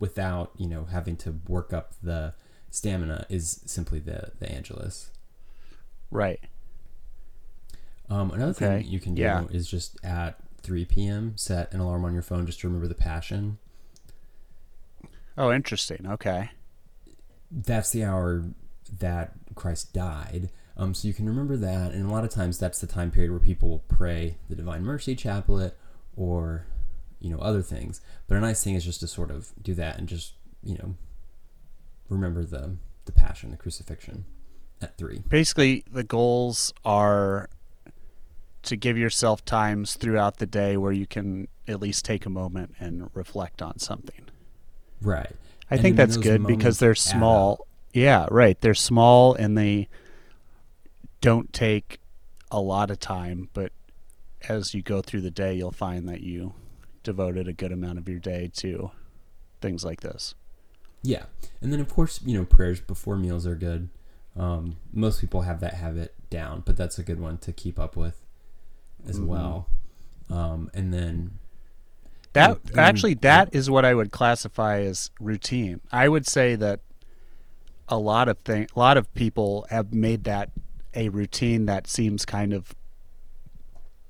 without 0.00 0.50
you 0.56 0.66
know 0.66 0.84
having 0.86 1.16
to 1.16 1.38
work 1.46 1.72
up 1.72 1.92
the 2.02 2.34
stamina 2.70 3.26
is 3.28 3.60
simply 3.66 3.98
the 3.98 4.32
the 4.40 4.50
Angelus. 4.50 5.10
Right. 6.10 6.40
Um, 8.10 8.30
another 8.32 8.50
Okay, 8.50 8.82
thing 8.82 8.86
you 8.92 9.00
can 9.00 9.14
do 9.14 9.22
yeah. 9.22 9.44
is 9.50 9.70
just 9.70 10.02
at 10.04 10.38
3 10.62 10.84
p.m. 10.84 11.32
set 11.36 11.72
an 11.72 11.80
alarm 11.80 12.04
on 12.04 12.12
your 12.12 12.22
phone 12.22 12.44
just 12.46 12.60
to 12.60 12.66
remember 12.68 12.86
the 12.86 12.94
Passion. 12.94 13.58
Oh, 15.38 15.50
interesting. 15.50 16.06
Okay. 16.06 16.50
That's 17.50 17.90
the 17.90 18.04
hour 18.04 18.44
that 18.98 19.32
Christ 19.54 19.92
died. 19.92 20.50
Um, 20.76 20.94
so 20.94 21.06
you 21.06 21.14
can 21.14 21.26
remember 21.26 21.56
that, 21.56 21.92
and 21.92 22.08
a 22.08 22.12
lot 22.12 22.24
of 22.24 22.30
times 22.30 22.58
that's 22.58 22.80
the 22.80 22.86
time 22.86 23.10
period 23.10 23.30
where 23.30 23.40
people 23.40 23.68
will 23.68 23.84
pray 23.88 24.36
the 24.48 24.54
Divine 24.54 24.84
Mercy 24.84 25.14
Chaplet 25.14 25.72
or 26.16 26.66
you 27.20 27.30
know 27.30 27.38
other 27.38 27.62
things. 27.62 28.00
But 28.26 28.36
a 28.36 28.40
nice 28.40 28.64
thing 28.64 28.74
is 28.74 28.84
just 28.84 29.00
to 29.00 29.06
sort 29.06 29.30
of 29.30 29.52
do 29.62 29.74
that 29.74 29.98
and 29.98 30.08
just 30.08 30.32
you 30.62 30.76
know 30.78 30.94
remember 32.08 32.44
the 32.44 32.76
the 33.04 33.12
Passion, 33.12 33.50
the 33.50 33.56
Crucifixion 33.56 34.24
at 34.80 34.96
three. 34.96 35.22
Basically, 35.28 35.84
the 35.90 36.04
goals 36.04 36.72
are 36.84 37.48
to 38.62 38.76
give 38.76 38.96
yourself 38.96 39.44
times 39.44 39.94
throughout 39.94 40.38
the 40.38 40.46
day 40.46 40.76
where 40.76 40.92
you 40.92 41.06
can 41.06 41.48
at 41.66 41.80
least 41.80 42.04
take 42.04 42.26
a 42.26 42.30
moment 42.30 42.74
and 42.78 43.10
reflect 43.12 43.60
on 43.60 43.78
something. 43.78 44.26
Right. 45.00 45.32
I 45.70 45.74
And 45.74 45.82
think 45.82 45.96
that's 45.96 46.16
good 46.16 46.46
because 46.46 46.78
they're 46.78 46.94
small. 46.94 47.66
Yeah, 47.92 48.26
right. 48.30 48.60
They're 48.60 48.74
small 48.74 49.34
and 49.34 49.56
they 49.56 49.88
don't 51.20 51.52
take 51.52 52.00
a 52.50 52.60
lot 52.60 52.90
of 52.90 52.98
time, 52.98 53.48
but 53.52 53.72
as 54.48 54.74
you 54.74 54.82
go 54.82 55.00
through 55.02 55.20
the 55.22 55.30
day, 55.30 55.54
you'll 55.54 55.70
find 55.72 56.08
that 56.08 56.20
you 56.22 56.54
devoted 57.02 57.48
a 57.48 57.52
good 57.52 57.72
amount 57.72 57.98
of 57.98 58.08
your 58.08 58.18
day 58.18 58.50
to 58.56 58.90
things 59.60 59.84
like 59.84 60.00
this. 60.00 60.34
Yeah, 61.02 61.24
and 61.60 61.72
then 61.72 61.80
of 61.80 61.88
course 61.92 62.20
you 62.24 62.38
know 62.38 62.44
prayers 62.44 62.80
before 62.80 63.16
meals 63.16 63.46
are 63.46 63.56
good. 63.56 63.88
Um, 64.36 64.76
most 64.92 65.20
people 65.20 65.42
have 65.42 65.60
that 65.60 65.74
habit 65.74 66.14
down, 66.30 66.62
but 66.64 66.76
that's 66.76 66.98
a 66.98 67.02
good 67.02 67.20
one 67.20 67.38
to 67.38 67.52
keep 67.52 67.78
up 67.78 67.96
with 67.96 68.20
as 69.06 69.18
Mhm. 69.18 69.26
well. 69.26 69.68
Um, 70.30 70.70
and 70.74 70.94
then 70.94 71.38
That 72.34 72.58
and- 72.70 72.78
actually 72.78 73.14
that 73.14 73.54
is 73.54 73.68
what 73.68 73.84
I 73.84 73.94
would 73.94 74.10
classify 74.12 74.80
as 74.80 75.10
routine. 75.20 75.80
I 75.90 76.08
would 76.08 76.26
say 76.26 76.54
that 76.56 76.80
a 77.88 77.98
lot 77.98 78.28
of 78.28 78.38
thing 78.38 78.66
a 78.74 78.78
lot 78.78 78.96
of 78.96 79.12
people 79.14 79.66
have 79.70 79.92
made 79.92 80.24
that 80.24 80.50
a 80.94 81.08
routine 81.08 81.66
that 81.66 81.86
seems 81.86 82.24
kind 82.24 82.52
of 82.52 82.74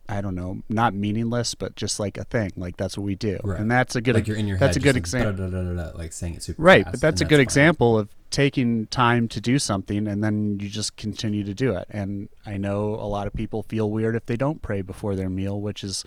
I 0.08 0.20
don't 0.20 0.34
know, 0.34 0.62
not 0.68 0.92
meaningless, 0.92 1.54
but 1.54 1.74
just 1.74 1.98
like 1.98 2.18
a 2.18 2.24
thing. 2.24 2.50
Like 2.56 2.76
that's 2.76 2.98
what 2.98 3.04
we 3.04 3.14
do. 3.14 3.38
Right. 3.42 3.58
And 3.58 3.70
that's 3.70 3.96
a 3.96 4.00
good 4.02 4.14
like 4.14 4.26
you're 4.26 4.36
in 4.36 4.46
your 4.46 4.58
that's 4.58 4.76
a 4.76 4.80
good 4.80 4.94
like, 4.94 5.00
example. 5.00 5.32
da-da-da-da-da, 5.48 5.96
like 5.96 6.12
saying 6.12 6.34
it 6.34 6.42
super 6.42 6.60
Right, 6.60 6.84
fast, 6.84 6.92
but 6.94 7.00
that's 7.00 7.20
a 7.20 7.24
and 7.24 7.28
good 7.30 7.36
fine. 7.36 7.42
example 7.42 7.98
of 7.98 8.08
taking 8.30 8.86
time 8.88 9.26
to 9.28 9.40
do 9.40 9.58
something 9.58 10.06
and 10.08 10.22
then 10.22 10.58
you 10.60 10.68
just 10.68 10.96
continue 10.96 11.44
to 11.44 11.54
do 11.54 11.74
it. 11.76 11.86
And 11.88 12.28
I 12.44 12.58
know 12.58 12.94
a 12.96 13.06
lot 13.08 13.26
of 13.26 13.32
people 13.32 13.62
feel 13.62 13.90
weird 13.90 14.14
if 14.16 14.26
they 14.26 14.36
don't 14.36 14.60
pray 14.60 14.82
before 14.82 15.14
their 15.14 15.30
meal, 15.30 15.58
which 15.60 15.82
is 15.82 16.04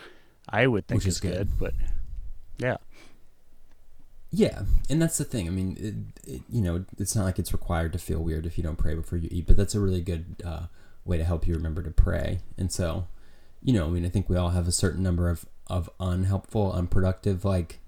I 0.48 0.68
would 0.68 0.88
think 0.88 1.00
Which 1.00 1.08
is 1.08 1.16
is 1.16 1.22
good. 1.22 1.32
good, 1.38 1.50
but 1.60 1.74
yeah. 2.60 2.78
Yeah, 4.36 4.64
and 4.90 5.02
that's 5.02 5.18
the 5.18 5.24
thing. 5.24 5.48
I 5.48 5.52
mean, 5.52 5.78
it, 5.80 6.30
it, 6.30 6.42
you 6.50 6.62
know, 6.62 6.84
it's 7.00 7.16
not 7.16 7.24
like 7.24 7.40
it's 7.40 7.54
required 7.54 7.94
to 7.94 8.00
feel 8.00 8.20
weird 8.20 8.46
if 8.46 8.58
you 8.58 8.66
don't 8.66 8.78
pray 8.78 8.94
before 8.94 9.18
you 9.18 9.30
eat, 9.32 9.48
but 9.48 9.56
that's 9.56 9.74
a 9.74 9.80
really 9.80 10.02
good 10.02 10.44
uh, 10.46 10.66
way 11.06 11.18
to 11.18 11.24
help 11.24 11.48
you 11.48 11.54
remember 11.54 11.82
to 11.82 11.92
pray. 11.92 12.40
And 12.58 12.70
so, 12.70 13.08
you 13.64 13.72
know, 13.72 13.86
I 13.86 13.90
mean, 13.90 14.06
I 14.06 14.10
think 14.10 14.28
we 14.28 14.36
all 14.36 14.50
have 14.50 14.68
a 14.68 14.74
certain 14.74 15.02
number 15.02 15.30
of 15.30 15.46
of 15.68 15.90
unhelpful, 16.02 16.74
unproductive 16.74 17.46
like 17.46 17.80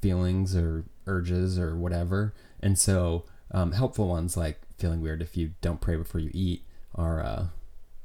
feelings 0.00 0.56
or 0.56 0.84
urges 1.06 1.60
or 1.60 1.76
whatever, 1.76 2.34
and 2.58 2.76
so 2.76 3.24
um, 3.52 3.70
helpful 3.70 4.08
ones 4.08 4.36
like 4.36 4.60
feeling 4.78 5.00
weird 5.00 5.22
if 5.22 5.36
you 5.36 5.54
don't 5.60 5.80
pray 5.80 5.94
before 5.94 6.20
you 6.20 6.30
eat 6.34 6.64
are 6.96 7.22
uh, 7.22 7.46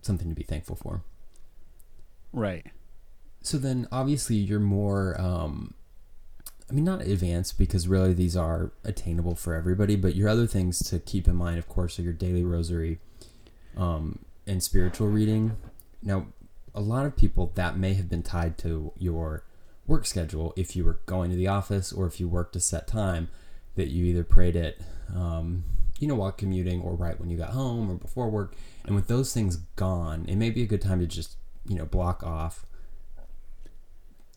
something 0.03 0.29
to 0.29 0.35
be 0.35 0.43
thankful 0.43 0.75
for. 0.75 1.01
Right. 2.31 2.67
So 3.41 3.57
then, 3.57 3.87
obviously, 3.91 4.35
you're 4.35 4.59
more. 4.59 5.19
Um, 5.19 5.73
I 6.69 6.73
mean, 6.73 6.83
not 6.83 7.01
advanced 7.01 7.57
because 7.57 7.87
really 7.87 8.13
these 8.13 8.37
are 8.37 8.71
attainable 8.83 9.35
for 9.35 9.55
everybody. 9.55 9.95
But 9.95 10.15
your 10.15 10.29
other 10.29 10.45
things 10.45 10.79
to 10.89 10.99
keep 10.99 11.27
in 11.27 11.35
mind, 11.35 11.57
of 11.57 11.67
course, 11.67 11.97
are 11.97 12.03
your 12.03 12.13
daily 12.13 12.43
rosary, 12.43 12.99
um, 13.75 14.19
and 14.45 14.61
spiritual 14.61 15.07
reading. 15.07 15.57
Now, 16.03 16.27
a 16.75 16.81
lot 16.81 17.05
of 17.05 17.15
people 17.15 17.51
that 17.55 17.77
may 17.77 17.93
have 17.95 18.09
been 18.09 18.23
tied 18.23 18.57
to 18.59 18.91
your 18.97 19.43
work 19.87 20.05
schedule 20.05 20.53
if 20.55 20.75
you 20.75 20.85
were 20.85 20.99
going 21.07 21.31
to 21.31 21.35
the 21.35 21.47
office 21.47 21.91
or 21.91 22.05
if 22.05 22.19
you 22.19 22.27
worked 22.27 22.55
a 22.55 22.59
set 22.59 22.87
time 22.87 23.29
that 23.75 23.87
you 23.87 24.05
either 24.05 24.23
prayed 24.23 24.55
it, 24.55 24.79
um, 25.15 25.63
you 25.99 26.07
know, 26.07 26.15
while 26.15 26.31
commuting 26.31 26.81
or 26.81 26.93
right 26.93 27.19
when 27.19 27.29
you 27.29 27.37
got 27.37 27.49
home 27.49 27.89
or 27.89 27.95
before 27.95 28.29
work. 28.29 28.55
And 28.85 28.95
with 28.95 29.07
those 29.07 29.33
things 29.33 29.57
gone, 29.75 30.25
it 30.27 30.35
may 30.35 30.51
be 30.51 30.61
a 30.61 30.67
good 30.67 30.81
time 30.81 30.99
to 30.99 31.07
just, 31.07 31.37
you 31.67 31.75
know, 31.75 31.85
block 31.85 32.23
off, 32.23 32.65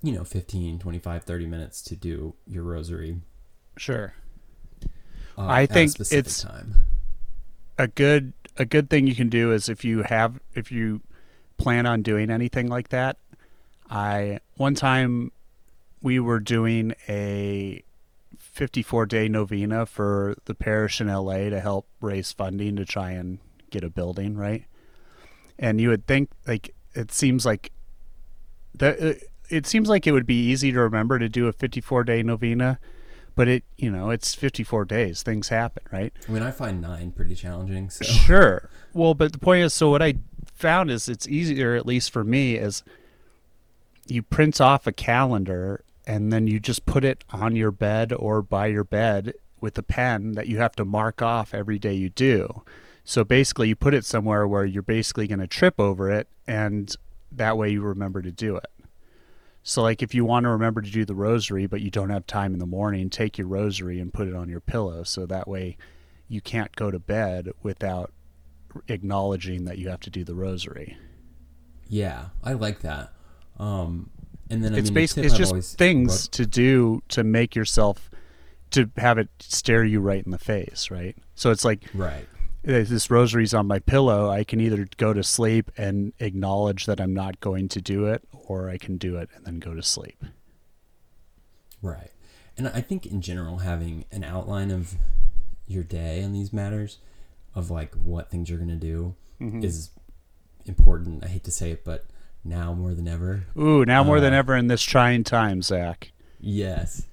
you 0.03 0.13
know, 0.13 0.25
15, 0.25 0.79
25, 0.79 1.25
30 1.25 1.47
minutes 1.47 1.83
to 1.83 1.97
do 1.97 2.35
your 2.47 2.63
rosary. 2.65 3.21
Sure. 3.77 4.15
Uh, 5.39 5.47
I 5.47 5.61
a 5.63 5.67
think 5.67 5.91
specific 5.91 6.19
it's- 6.27 6.43
time. 6.43 6.75
a 7.79 7.89
good 7.89 8.33
a 8.59 8.65
good 8.67 8.91
thing 8.91 9.07
you 9.07 9.15
can 9.15 9.31
do 9.31 9.51
is 9.53 9.69
if 9.71 9.83
you 9.85 10.03
have 10.03 10.39
if 10.55 10.71
you 10.71 11.01
plan 11.57 11.87
on 11.87 12.03
doing 12.03 12.29
anything 12.31 12.69
like 12.69 12.91
that 12.91 13.17
i 13.89 14.39
one 14.57 14.75
time 14.75 15.33
we 16.03 16.21
were 16.21 16.39
doing 16.39 16.93
a 17.09 17.83
54 18.37 19.07
day 19.07 19.27
novena 19.27 19.87
for 19.87 20.35
the 20.45 20.55
parish 20.55 21.01
in 21.01 21.07
la 21.09 21.33
to 21.35 21.61
help 21.61 21.87
raise 22.03 22.31
funding 22.31 22.77
to 22.77 22.85
try 22.85 23.13
and 23.13 23.39
get 23.71 23.83
a 23.83 23.89
building 23.89 24.37
right 24.37 24.65
and 25.59 25.81
you 25.81 25.89
would 25.89 26.07
think 26.07 26.29
like 26.47 26.75
it 26.95 27.11
seems 27.11 27.47
like 27.47 27.73
that 28.75 29.19
it 29.51 29.67
seems 29.67 29.89
like 29.89 30.07
it 30.07 30.13
would 30.13 30.27
be 30.27 30.51
easy 30.51 30.73
to 30.73 30.81
remember 30.81 31.19
to 31.19 31.29
do 31.29 31.47
a 31.47 31.53
54 31.53 32.05
day 32.05 32.23
novena 32.23 32.79
but 33.35 33.49
it 33.49 33.65
you 33.77 33.91
know 33.91 34.11
it's 34.11 34.35
54 34.35 34.85
days 34.85 35.23
things 35.23 35.49
happen 35.49 35.83
right 35.93 36.13
I 36.29 36.33
mean, 36.33 36.43
I 36.43 36.51
find 36.51 36.81
nine 36.81 37.13
pretty 37.13 37.35
challenging. 37.35 37.91
So 37.91 38.05
Sure. 38.07 38.69
Well, 38.93 39.15
but 39.15 39.33
the 39.33 39.39
point 39.39 39.65
is, 39.65 39.75
so 39.75 39.91
what 39.91 40.03
I 40.03 40.15
found 40.55 40.91
is 40.91 41.09
it's 41.09 41.27
easier, 41.29 41.75
at 41.75 41.87
least 41.87 42.11
for 42.11 42.25
me, 42.25 42.55
is 42.55 42.83
you 44.07 44.23
print 44.23 44.61
off 44.61 44.87
a 44.87 44.93
calendar 44.93 45.85
and 46.07 46.33
then 46.33 46.47
you 46.47 46.59
just 46.59 46.87
put 46.87 47.05
it 47.05 47.25
on 47.31 47.57
your 47.57 47.71
bed 47.71 48.13
or 48.13 48.43
by 48.43 48.67
your 48.67 48.85
bed 48.85 49.35
with 49.61 49.79
a 49.79 49.83
pen 49.83 50.33
that 50.33 50.49
you 50.49 50.59
have 50.59 50.75
to 50.77 50.85
mark 50.85 51.23
off 51.23 51.55
every 51.55 51.79
day 51.79 51.95
you 51.95 52.11
do. 52.11 52.63
So 53.05 53.25
basically, 53.25 53.69
you 53.69 53.77
put 53.77 53.95
it 53.95 54.05
somewhere 54.05 54.47
where 54.47 54.65
you're 54.65 54.83
basically 54.83 55.27
going 55.27 55.41
to 55.41 55.47
trip 55.47 55.81
over 55.81 56.11
it, 56.11 56.29
and 56.47 56.95
that 57.33 57.57
way 57.57 57.71
you 57.71 57.83
remember 57.83 58.23
to 58.23 58.31
do 58.31 58.57
it. 58.57 58.67
So, 59.63 59.83
like, 59.83 60.03
if 60.03 60.15
you 60.15 60.25
want 60.25 60.45
to 60.45 60.51
remember 60.51 60.81
to 60.83 60.91
do 60.91 61.05
the 61.05 61.15
rosary, 61.15 61.67
but 61.67 61.81
you 61.81 61.91
don't 61.91 62.11
have 62.11 62.27
time 62.27 62.53
in 62.53 62.59
the 62.59 62.67
morning, 62.67 63.11
take 63.11 63.39
your 63.39 63.47
rosary 63.47 64.01
and 64.01 64.13
put 64.13 64.27
it 64.27 64.35
on 64.35 64.49
your 64.49 64.61
pillow. 64.61 65.05
So 65.05 65.25
that 65.27 65.47
way 65.47 65.77
you 66.29 66.41
can't 66.41 66.75
go 66.75 66.91
to 66.91 66.99
bed 66.99 67.51
without 67.63 68.13
acknowledging 68.89 69.65
that 69.67 69.79
you 69.79 69.89
have 69.89 70.01
to 70.01 70.11
do 70.11 70.25
the 70.25 70.35
rosary. 70.35 70.97
yeah, 71.89 72.27
I 72.43 72.55
like 72.55 72.81
that. 72.81 73.13
Um, 73.59 74.11
and 74.51 74.65
then 74.65 74.75
I 74.75 74.79
it's 74.79 74.89
mean, 74.89 74.95
basically 74.95 75.25
it's 75.25 75.35
I've 75.35 75.51
just 75.51 75.79
things 75.79 76.29
to 76.29 76.47
do 76.47 77.03
to 77.09 77.23
make 77.23 77.55
yourself 77.55 78.11
to 78.71 78.91
have 78.97 79.19
it 79.19 79.29
stare 79.41 79.85
you 79.85 80.01
right 80.01 80.25
in 80.25 80.31
the 80.31 80.39
face, 80.39 80.91
right? 80.91 81.17
So 81.35 81.51
it's 81.51 81.65
like 81.65 81.85
right. 81.95 82.27
This 82.65 83.11
rosary's 83.11 83.53
on 83.55 83.67
my 83.67 83.79
pillow. 83.81 84.31
I 84.31 84.45
can 84.45 84.61
either 84.61 84.87
go 84.97 85.13
to 85.13 85.23
sleep 85.23 85.71
and 85.77 86.13
acknowledge 86.21 86.87
that 86.87 87.01
I'm 87.01 87.13
not 87.15 87.41
going 87.41 87.69
to 87.71 87.81
do 87.81 88.07
it, 88.07 88.23
or 88.33 88.71
I 88.71 88.79
can 88.79 88.99
do 88.99 89.17
it 89.17 89.29
and 89.35 89.45
then 89.45 89.59
go 89.59 89.75
to 89.75 89.83
sleep. 89.83 90.25
Right. 91.81 92.11
And 92.57 92.69
I 92.69 92.81
think 92.81 93.07
in 93.07 93.21
general, 93.21 93.59
having 93.59 94.05
an 94.13 94.23
outline 94.23 94.71
of 94.71 94.95
your 95.67 95.83
day 95.83 96.23
on 96.23 96.33
these 96.33 96.53
matters, 96.53 96.99
of 97.55 97.71
like 97.71 97.95
what 97.95 98.31
things 98.31 98.49
you're 98.49 98.59
going 98.59 98.69
to 98.71 98.77
do, 98.77 99.15
Mm-hmm. 99.41 99.65
is 99.65 99.91
important. 100.67 101.25
I 101.25 101.27
hate 101.29 101.43
to 101.45 101.51
say 101.51 101.73
it, 101.73 101.85
but 101.85 102.05
now 102.45 102.73
more 102.75 102.95
than 102.95 103.09
ever. 103.09 103.43
Ooh, 103.59 103.85
now 103.85 104.05
more 104.05 104.21
than 104.21 104.33
Uh, 104.33 104.37
ever 104.37 104.57
in 104.57 104.69
this 104.69 104.83
trying 104.83 105.25
time, 105.25 105.63
Zac. 105.63 106.13
Yes. 106.39 107.09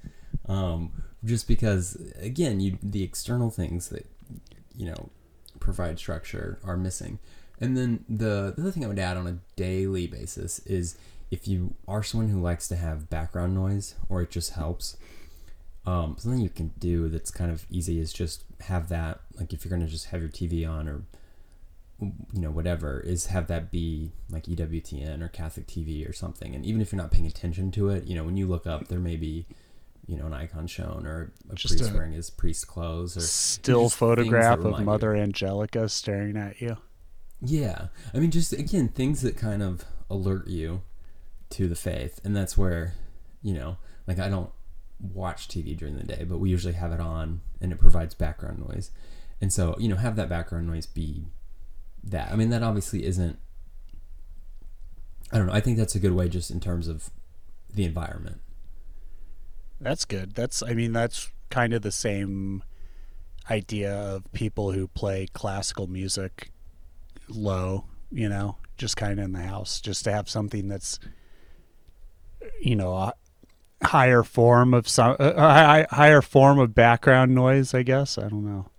Um, 0.47 0.91
just 1.25 1.47
because, 1.47 1.97
again, 2.19 2.59
you 2.59 2.77
the 2.83 3.01
external 3.01 3.49
things 3.49 3.89
that 3.89 4.05
you 4.77 4.85
know 4.85 5.09
provide 5.59 5.99
structure 5.99 6.59
are 6.63 6.77
missing, 6.77 7.19
and 7.59 7.75
then 7.75 8.05
the, 8.09 8.53
the 8.55 8.61
other 8.61 8.71
thing 8.71 8.85
I 8.85 8.87
would 8.87 8.99
add 8.99 9.17
on 9.17 9.27
a 9.27 9.39
daily 9.55 10.07
basis 10.07 10.59
is 10.59 10.97
if 11.31 11.47
you 11.47 11.75
are 11.87 12.03
someone 12.03 12.29
who 12.29 12.41
likes 12.41 12.67
to 12.69 12.75
have 12.75 13.09
background 13.09 13.53
noise 13.53 13.95
or 14.07 14.21
it 14.21 14.31
just 14.31 14.53
helps. 14.53 14.97
Um, 15.85 16.17
something 16.19 16.41
you 16.41 16.49
can 16.49 16.73
do 16.77 17.09
that's 17.09 17.31
kind 17.31 17.49
of 17.49 17.65
easy 17.71 17.99
is 17.99 18.13
just 18.13 18.43
have 18.61 18.89
that 18.89 19.21
like 19.39 19.53
if 19.53 19.63
you're 19.63 19.71
gonna 19.71 19.87
just 19.87 20.07
have 20.07 20.21
your 20.21 20.29
TV 20.29 20.69
on 20.69 20.87
or 20.87 21.03
you 21.99 22.41
know 22.41 22.51
whatever 22.51 22.99
is 22.99 23.27
have 23.27 23.47
that 23.47 23.71
be 23.71 24.11
like 24.29 24.43
EWTN 24.43 25.21
or 25.21 25.27
Catholic 25.27 25.67
TV 25.67 26.07
or 26.07 26.13
something 26.13 26.55
and 26.55 26.65
even 26.65 26.81
if 26.81 26.91
you're 26.91 27.01
not 27.01 27.11
paying 27.11 27.25
attention 27.25 27.71
to 27.71 27.89
it 27.89 28.05
you 28.05 28.15
know 28.15 28.23
when 28.23 28.37
you 28.37 28.47
look 28.47 28.67
up 28.67 28.87
there 28.87 28.99
may 28.99 29.15
be 29.15 29.45
you 30.09 30.17
know 30.17 30.25
an 30.25 30.33
icon 30.33 30.65
shown 30.65 31.05
or 31.05 31.31
a 31.51 31.55
Just 31.55 31.77
priest 31.77 31.91
a- 31.91 31.93
wearing 31.93 32.13
his 32.13 32.31
priest 32.31 32.67
clothes 32.67 33.15
or 33.15 33.21
Still 33.21 33.83
just 33.83 33.97
things 33.97 34.15
that 34.15 34.15
photograph 34.15 34.57
of 34.59 34.65
remind 34.65 34.79
you. 34.79 34.85
Mother 34.85 35.15
Angelica 35.15 35.87
staring 35.87 36.35
at 36.35 36.59
you. 36.59 36.77
yeah. 37.41 37.87
I 38.13 38.17
mean 38.19 38.31
just 38.31 38.51
again 38.53 38.87
things 38.89 39.21
that 39.21 39.37
kind 39.37 39.61
of 39.61 39.85
alert 40.09 40.47
you 40.47 40.81
to 41.51 41.67
the 41.67 41.75
faith. 41.75 42.19
And 42.23 42.35
that's 42.35 42.57
where 42.57 42.95
you 43.43 43.53
know 43.53 43.77
like 44.07 44.17
I 44.19 44.29
don't 44.29 44.49
watch 44.99 45.47
TV 45.47 45.77
during 45.77 45.95
the 45.95 46.03
day 46.03 46.25
but 46.27 46.39
we 46.39 46.49
usually 46.49 46.73
have 46.73 46.91
it 46.91 46.99
on 46.99 47.39
and 47.61 47.71
it 47.71 47.79
provides 47.79 48.15
background 48.15 48.59
noise. 48.67 48.89
And 49.39 49.53
so 49.53 49.75
you 49.79 49.87
know 49.89 49.95
have 49.97 50.15
that 50.15 50.27
background 50.29 50.65
noise 50.67 50.87
be 50.87 51.27
that. 52.03 52.31
I 52.31 52.35
mean 52.35 52.49
that 52.49 52.63
obviously 52.63 53.05
isn't 53.05 53.37
I 55.31 55.37
don't 55.37 55.45
know. 55.45 55.53
I 55.53 55.59
think 55.61 55.77
that's 55.77 55.93
a 55.93 55.99
good 55.99 56.13
way 56.13 56.27
just 56.29 56.49
in 56.49 56.59
terms 56.59 56.87
of 56.87 57.11
the 57.71 57.85
environment 57.85 58.41
That's 59.79 60.05
good. 60.05 60.35
That's 60.35 60.61
I 60.63 60.73
mean 60.73 60.93
that's 60.93 61.31
kind 61.49 61.73
of 61.73 61.81
the 61.81 61.91
same 61.91 62.63
idea 63.49 63.93
of 63.93 64.31
people 64.31 64.71
who 64.71 64.87
play 64.87 65.27
classical 65.33 65.87
music 65.87 66.51
low, 67.27 67.85
you 68.11 68.29
know, 68.29 68.57
just 68.77 68.97
kind 68.97 69.19
of 69.19 69.25
in 69.25 69.33
the 69.33 69.41
house, 69.41 69.81
just 69.81 70.03
to 70.03 70.11
have 70.11 70.29
something 70.29 70.67
that's 70.67 70.99
you 72.61 72.75
know 72.75 72.93
a 72.93 73.13
higher 73.83 74.23
form 74.23 74.73
of 74.73 74.87
some 74.87 75.15
uh, 75.19 75.85
a 75.89 75.95
higher 75.95 76.21
form 76.21 76.59
of 76.59 76.75
background 76.75 77.33
noise. 77.33 77.73
I 77.73 77.83
guess 77.83 78.17
I 78.17 78.27
don't 78.29 78.45
know. 78.45 78.69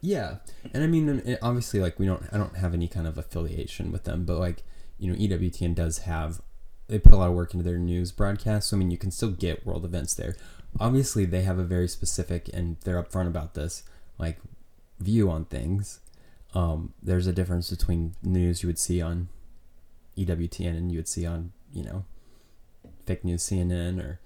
Yeah, 0.00 0.36
and 0.74 0.84
I 0.84 0.86
mean, 0.86 1.38
obviously, 1.40 1.80
like 1.80 1.98
we 1.98 2.04
don't, 2.04 2.22
I 2.30 2.36
don't 2.36 2.56
have 2.56 2.74
any 2.74 2.88
kind 2.88 3.06
of 3.06 3.16
affiliation 3.16 3.90
with 3.90 4.04
them, 4.04 4.26
but 4.26 4.38
like 4.38 4.62
you 4.98 5.10
know, 5.10 5.18
EWTN 5.18 5.74
does 5.74 5.98
have, 6.00 6.42
they 6.88 6.98
put 6.98 7.12
a 7.12 7.16
lot 7.16 7.28
of 7.28 7.34
work 7.34 7.54
into 7.54 7.64
their 7.64 7.78
news 7.78 8.12
broadcast. 8.12 8.68
So 8.68 8.76
I 8.76 8.78
mean, 8.78 8.90
you 8.90 8.98
can 8.98 9.10
still 9.10 9.30
get 9.30 9.66
world 9.66 9.84
events 9.84 10.14
there. 10.14 10.36
Obviously, 10.80 11.24
they 11.24 11.42
have 11.42 11.58
a 11.58 11.64
very 11.64 11.88
specific, 11.88 12.50
and 12.52 12.76
they're 12.84 13.02
upfront 13.02 13.28
about 13.28 13.54
this, 13.54 13.84
like 14.18 14.38
view 14.98 15.30
on 15.30 15.44
things. 15.44 16.00
Um, 16.54 16.94
there's 17.02 17.26
a 17.26 17.32
difference 17.32 17.70
between 17.70 18.14
news 18.22 18.62
you 18.62 18.68
would 18.68 18.78
see 18.78 19.00
on 19.02 19.28
EWTN 20.16 20.76
and 20.76 20.92
you 20.92 20.98
would 20.98 21.08
see 21.08 21.26
on, 21.26 21.52
you 21.72 21.82
know, 21.82 22.04
fake 23.06 23.24
news 23.24 23.42
CNN 23.42 24.00
or 24.02 24.20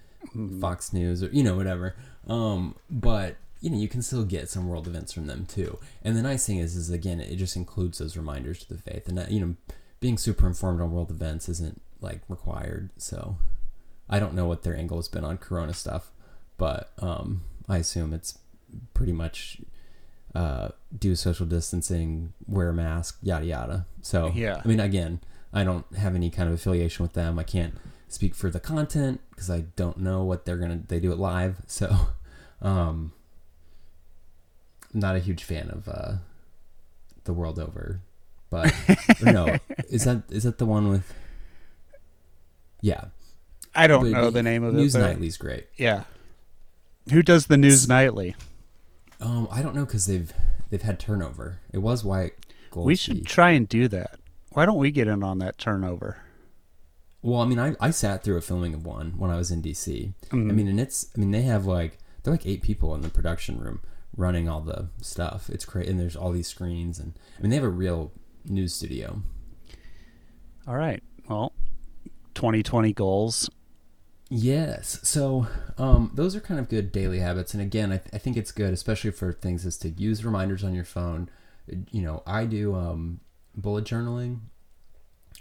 Fox 0.60 0.92
News 0.92 1.22
or 1.22 1.28
you 1.28 1.42
know 1.42 1.56
whatever. 1.56 1.96
Um, 2.26 2.76
but 2.90 3.36
you 3.60 3.70
know 3.70 3.78
you 3.78 3.88
can 3.88 4.02
still 4.02 4.24
get 4.24 4.48
some 4.48 4.68
world 4.68 4.86
events 4.86 5.12
from 5.12 5.26
them 5.26 5.46
too. 5.46 5.78
And 6.02 6.16
the 6.16 6.22
nice 6.22 6.46
thing 6.46 6.58
is, 6.58 6.76
is 6.76 6.90
again, 6.90 7.20
it 7.20 7.36
just 7.36 7.56
includes 7.56 7.98
those 7.98 8.16
reminders 8.16 8.60
to 8.60 8.74
the 8.74 8.80
faith, 8.80 9.08
and 9.08 9.16
that, 9.18 9.30
you 9.30 9.40
know, 9.40 9.54
being 10.00 10.18
super 10.18 10.46
informed 10.46 10.80
on 10.80 10.92
world 10.92 11.10
events 11.10 11.48
isn't 11.48 11.80
like 12.00 12.20
required. 12.28 12.90
So 12.96 13.38
I 14.08 14.18
don't 14.18 14.34
know 14.34 14.46
what 14.46 14.62
their 14.62 14.76
angle 14.76 14.98
has 14.98 15.08
been 15.08 15.24
on 15.24 15.38
Corona 15.38 15.74
stuff, 15.74 16.10
but 16.56 16.90
um, 16.98 17.42
I 17.68 17.78
assume 17.78 18.12
it's 18.12 18.38
pretty 18.94 19.12
much 19.12 19.58
uh, 20.34 20.68
do 20.96 21.16
social 21.16 21.46
distancing, 21.46 22.32
wear 22.46 22.70
a 22.70 22.74
mask, 22.74 23.18
yada 23.22 23.46
yada. 23.46 23.86
So 24.02 24.32
Yeah. 24.34 24.60
I 24.64 24.68
mean, 24.68 24.80
again, 24.80 25.20
I 25.52 25.64
don't 25.64 25.86
have 25.96 26.14
any 26.14 26.30
kind 26.30 26.48
of 26.48 26.54
affiliation 26.54 27.02
with 27.02 27.14
them. 27.14 27.38
I 27.38 27.42
can't 27.42 27.74
speak 28.08 28.34
for 28.34 28.50
the 28.50 28.60
content 28.60 29.20
because 29.30 29.50
I 29.50 29.60
don't 29.76 29.98
know 29.98 30.24
what 30.24 30.44
they're 30.44 30.56
gonna. 30.58 30.82
They 30.86 31.00
do 31.00 31.12
it 31.12 31.18
live, 31.18 31.56
so 31.66 31.88
um, 32.60 33.12
I'm 34.92 35.00
not 35.00 35.16
a 35.16 35.20
huge 35.20 35.44
fan 35.44 35.70
of 35.70 35.88
uh, 35.88 36.12
the 37.24 37.32
world 37.32 37.58
over. 37.58 38.00
But 38.50 38.74
no, 39.22 39.56
is 39.90 40.04
that 40.04 40.22
is 40.30 40.44
that 40.44 40.58
the 40.58 40.66
one 40.66 40.88
with? 40.88 41.12
Yeah, 42.80 43.06
I 43.74 43.86
don't 43.86 44.10
but 44.12 44.20
know 44.20 44.30
the 44.30 44.42
name 44.42 44.62
of 44.64 44.74
News 44.74 44.94
it. 44.94 45.38
great. 45.38 45.66
Yeah. 45.76 46.04
Who 47.12 47.22
does 47.22 47.46
the 47.46 47.56
news 47.56 47.88
nightly? 47.88 48.36
Um, 49.20 49.48
I 49.50 49.62
don't 49.62 49.74
know 49.74 49.84
because 49.84 50.06
they've 50.06 50.32
they've 50.70 50.82
had 50.82 50.98
turnover. 51.00 51.60
It 51.72 51.78
was 51.78 52.04
White. 52.04 52.34
We 52.74 52.94
should 52.96 53.26
try 53.26 53.50
and 53.50 53.68
do 53.68 53.88
that. 53.88 54.20
Why 54.52 54.66
don't 54.66 54.78
we 54.78 54.90
get 54.90 55.08
in 55.08 55.22
on 55.22 55.38
that 55.38 55.58
turnover? 55.58 56.18
Well, 57.22 57.40
I 57.40 57.46
mean, 57.46 57.58
I, 57.58 57.74
I 57.80 57.90
sat 57.90 58.22
through 58.22 58.36
a 58.36 58.40
filming 58.40 58.74
of 58.74 58.84
one 58.86 59.14
when 59.16 59.30
I 59.30 59.36
was 59.36 59.50
in 59.50 59.60
DC. 59.62 60.12
Mhm. 60.28 60.50
I 60.50 60.52
mean, 60.52 60.68
and 60.68 60.78
it's 60.78 61.08
I 61.16 61.20
mean 61.20 61.30
they 61.32 61.42
have 61.42 61.64
like 61.66 61.98
they're 62.22 62.32
like 62.34 62.46
eight 62.46 62.62
people 62.62 62.94
in 62.94 63.00
the 63.00 63.08
production 63.08 63.58
room 63.58 63.80
running 64.16 64.48
all 64.48 64.60
the 64.60 64.88
stuff. 65.00 65.48
It's 65.50 65.64
great, 65.64 65.88
and 65.88 65.98
there's 65.98 66.14
all 66.16 66.30
these 66.30 66.46
screens, 66.48 66.98
and 66.98 67.14
I 67.38 67.42
mean 67.42 67.50
they 67.50 67.56
have 67.56 67.64
a 67.64 67.68
real 67.68 68.12
news 68.44 68.74
studio. 68.74 69.22
All 70.66 70.76
right. 70.76 71.02
Well, 71.28 71.52
2020 72.38 72.92
goals. 72.92 73.50
Yes. 74.30 75.00
So 75.02 75.48
um, 75.76 76.12
those 76.14 76.36
are 76.36 76.40
kind 76.40 76.60
of 76.60 76.68
good 76.68 76.92
daily 76.92 77.18
habits, 77.18 77.52
and 77.52 77.60
again, 77.60 77.90
I, 77.90 77.96
th- 77.96 78.10
I 78.12 78.18
think 78.18 78.36
it's 78.36 78.52
good, 78.52 78.72
especially 78.72 79.10
for 79.10 79.32
things 79.32 79.66
is 79.66 79.76
to 79.78 79.88
use 79.88 80.24
reminders 80.24 80.62
on 80.62 80.72
your 80.72 80.84
phone. 80.84 81.28
You 81.90 82.02
know, 82.02 82.22
I 82.26 82.44
do 82.44 82.76
um, 82.76 83.18
bullet 83.56 83.84
journaling, 83.84 84.38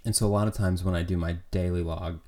and 0.04 0.16
so 0.16 0.26
a 0.26 0.28
lot 0.28 0.48
of 0.48 0.56
times 0.56 0.84
when 0.84 0.96
I 0.96 1.04
do 1.04 1.18
my 1.18 1.38
daily 1.52 1.84
log, 1.84 2.20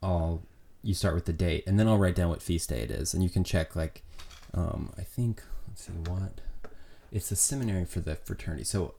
I'll 0.00 0.42
you 0.82 0.94
start 0.94 1.16
with 1.16 1.24
the 1.24 1.32
date, 1.32 1.64
and 1.66 1.78
then 1.78 1.88
I'll 1.88 1.98
write 1.98 2.14
down 2.14 2.28
what 2.28 2.42
feast 2.42 2.68
day 2.68 2.82
it 2.82 2.92
is, 2.92 3.12
and 3.12 3.24
you 3.24 3.28
can 3.28 3.42
check 3.42 3.74
like 3.74 4.04
um, 4.54 4.92
I 4.96 5.02
think 5.02 5.42
let's 5.66 5.86
see 5.86 5.92
what 5.92 6.40
it's 7.10 7.32
a 7.32 7.36
seminary 7.36 7.86
for 7.86 7.98
the 7.98 8.14
fraternity. 8.14 8.64
So 8.64 8.94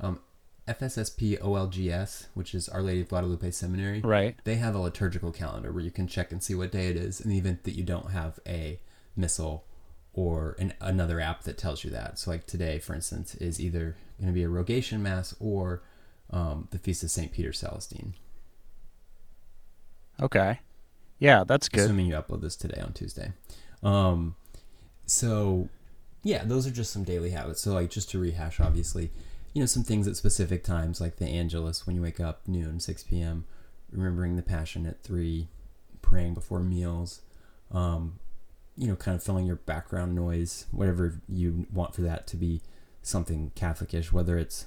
um, 0.00 0.18
FSSP 0.68 1.40
OLGS, 1.40 2.26
which 2.34 2.54
is 2.54 2.68
Our 2.68 2.82
Lady 2.82 3.00
of 3.00 3.08
Guadalupe 3.08 3.50
Seminary 3.50 4.00
Right. 4.00 4.36
they 4.44 4.54
have 4.56 4.74
a 4.74 4.78
liturgical 4.78 5.32
calendar 5.32 5.72
where 5.72 5.82
you 5.82 5.90
can 5.90 6.06
check 6.06 6.30
and 6.30 6.42
see 6.42 6.54
what 6.54 6.70
day 6.70 6.88
it 6.88 6.96
is 6.96 7.20
in 7.20 7.30
the 7.30 7.38
event 7.38 7.64
that 7.64 7.74
you 7.76 7.82
don't 7.82 8.12
have 8.12 8.38
a 8.46 8.78
missal 9.16 9.64
or 10.14 10.54
an, 10.58 10.74
another 10.80 11.20
app 11.20 11.42
that 11.44 11.58
tells 11.58 11.82
you 11.84 11.90
that. 11.90 12.18
So, 12.18 12.30
like 12.30 12.46
today, 12.46 12.78
for 12.78 12.94
instance, 12.94 13.34
is 13.36 13.60
either 13.60 13.96
going 14.20 14.28
to 14.28 14.34
be 14.34 14.42
a 14.44 14.48
rogation 14.48 15.02
mass 15.02 15.34
or 15.40 15.82
um, 16.30 16.68
the 16.70 16.78
feast 16.78 17.02
of 17.02 17.10
Saint 17.10 17.32
Peter 17.32 17.50
Celestine. 17.52 18.12
Okay. 20.20 20.60
Yeah, 21.18 21.44
that's 21.44 21.68
good. 21.68 21.84
Assuming 21.84 22.06
you 22.06 22.14
upload 22.14 22.42
this 22.42 22.56
today 22.56 22.80
on 22.80 22.92
Tuesday. 22.92 23.32
Um, 23.82 24.36
so, 25.06 25.68
yeah, 26.22 26.44
those 26.44 26.66
are 26.66 26.70
just 26.70 26.92
some 26.92 27.04
daily 27.04 27.30
habits. 27.30 27.62
So, 27.62 27.72
like, 27.72 27.90
just 27.90 28.10
to 28.10 28.18
rehash, 28.18 28.60
obviously, 28.60 29.10
you 29.52 29.60
know, 29.60 29.66
some 29.66 29.84
things 29.84 30.08
at 30.08 30.16
specific 30.16 30.64
times, 30.64 31.00
like 31.00 31.16
the 31.16 31.26
Angelus 31.26 31.86
when 31.86 31.96
you 31.96 32.02
wake 32.02 32.20
up, 32.20 32.46
noon, 32.46 32.80
6 32.80 33.02
p.m., 33.04 33.44
remembering 33.90 34.36
the 34.36 34.42
Passion 34.42 34.86
at 34.86 35.02
3, 35.02 35.48
praying 36.00 36.34
before 36.34 36.60
meals, 36.60 37.20
um, 37.70 38.18
you 38.76 38.88
know, 38.88 38.96
kind 38.96 39.14
of 39.14 39.22
filling 39.22 39.46
your 39.46 39.56
background 39.56 40.14
noise, 40.14 40.66
whatever 40.70 41.20
you 41.28 41.66
want 41.72 41.94
for 41.94 42.02
that 42.02 42.26
to 42.28 42.36
be 42.36 42.62
something 43.02 43.52
Catholicish, 43.54 44.12
whether 44.12 44.38
it's, 44.38 44.66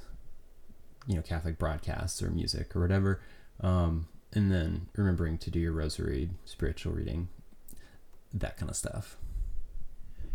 you 1.08 1.16
know, 1.16 1.22
Catholic 1.22 1.58
broadcasts 1.58 2.22
or 2.22 2.30
music 2.30 2.76
or 2.76 2.82
whatever. 2.82 3.22
Um, 3.62 4.08
and 4.34 4.52
then 4.52 4.88
remembering 4.96 5.38
to 5.40 5.50
do 5.50 5.60
your 5.60 5.72
rosary, 5.72 6.30
spiritual 6.44 6.94
reading, 6.94 7.30
that 8.34 8.58
kind 8.58 8.70
of 8.70 8.76
stuff. 8.76 9.18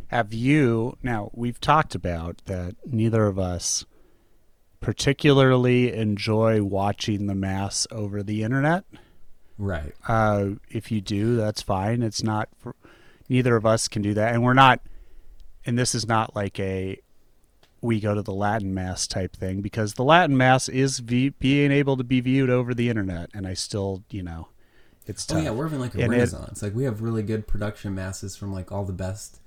Have 0.09 0.35
you 0.35 0.97
now? 1.05 1.31
We've 1.33 1.61
talked 1.61 1.95
about 1.95 2.43
that. 2.47 2.75
Neither 2.85 3.27
of 3.27 3.39
us 3.39 3.85
particularly 4.81 5.93
enjoy 5.93 6.63
watching 6.63 7.27
the 7.27 7.35
mass 7.35 7.87
over 7.91 8.23
the 8.23 8.43
internet. 8.43 8.85
Right. 9.59 9.95
Uh, 10.09 10.51
if 10.71 10.91
you 10.91 11.01
do, 11.01 11.37
that's 11.37 11.63
fine. 11.63 12.03
It's 12.03 12.23
not. 12.23 12.49
For, 12.59 12.75
neither 13.29 13.57
of 13.57 13.65
us 13.67 13.89
can 13.89 14.03
do 14.03 14.15
that, 14.15 14.35
and 14.35 14.43
we're 14.43 14.55
not. 14.55 14.81
And 15.67 15.79
this 15.79 15.95
is 15.95 16.07
not 16.09 16.35
like 16.35 16.59
a 16.59 16.99
we 17.83 18.01
go 18.01 18.15
to 18.15 18.23
the 18.23 18.33
Latin 18.33 18.75
mass 18.75 19.07
type 19.07 19.35
thing 19.35 19.63
because 19.63 19.95
the 19.95 20.05
Latin 20.05 20.37
mass 20.37 20.69
is 20.69 20.99
v- 20.99 21.31
being 21.31 21.71
able 21.71 21.97
to 21.97 22.05
be 22.05 22.21
viewed 22.21 22.51
over 22.51 22.75
the 22.75 22.89
internet, 22.91 23.31
and 23.33 23.47
I 23.47 23.55
still, 23.55 24.03
you 24.11 24.23
know, 24.23 24.49
it's 25.07 25.25
tough. 25.25 25.39
Oh 25.39 25.43
yeah, 25.43 25.51
we're 25.51 25.65
having 25.65 25.81
like 25.81 25.95
a 25.95 26.03
And 26.03 26.13
it- 26.13 26.63
like 26.63 26.75
we 26.75 26.85
have 26.85 27.01
really 27.03 27.23
good 27.23 27.47
production 27.47 27.95
masses 27.95 28.37
from 28.37 28.53
like 28.53 28.71
all 28.73 28.85
the 28.85 28.93
best 28.93 29.41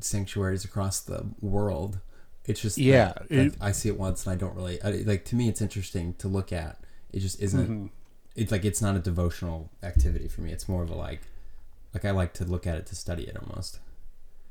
sanctuaries 0.00 0.64
across 0.64 1.00
the 1.00 1.26
world, 1.40 2.00
It's 2.46 2.60
just 2.60 2.78
Yeah, 2.78 3.12
that, 3.12 3.26
it- 3.30 3.52
like, 3.52 3.52
I 3.60 3.72
see 3.72 3.88
it 3.88 3.98
once 3.98 4.26
and 4.26 4.32
I 4.32 4.36
don't 4.36 4.54
really 4.54 4.80
I, 4.82 4.90
like. 5.04 5.24
To 5.26 5.36
me, 5.36 5.48
it's 5.48 5.60
interesting 5.60 6.14
to 6.14 6.28
look 6.28 6.52
at. 6.52 6.78
It 7.12 7.20
just 7.20 7.40
isn't. 7.40 7.64
Mm-hmm. 7.68 7.86
It's 8.34 8.52
like 8.52 8.64
it's 8.64 8.82
not 8.82 8.96
a 8.96 8.98
devotional 8.98 9.70
activity 9.82 10.28
for 10.28 10.42
me. 10.42 10.52
It's 10.52 10.68
more 10.68 10.82
of 10.82 10.90
a 10.90 10.94
like, 10.94 11.22
like 11.94 12.04
I 12.04 12.10
like 12.10 12.34
to 12.34 12.44
look 12.44 12.66
at 12.66 12.76
it 12.76 12.86
to 12.86 12.94
study 12.94 13.24
it 13.24 13.36
almost. 13.36 13.80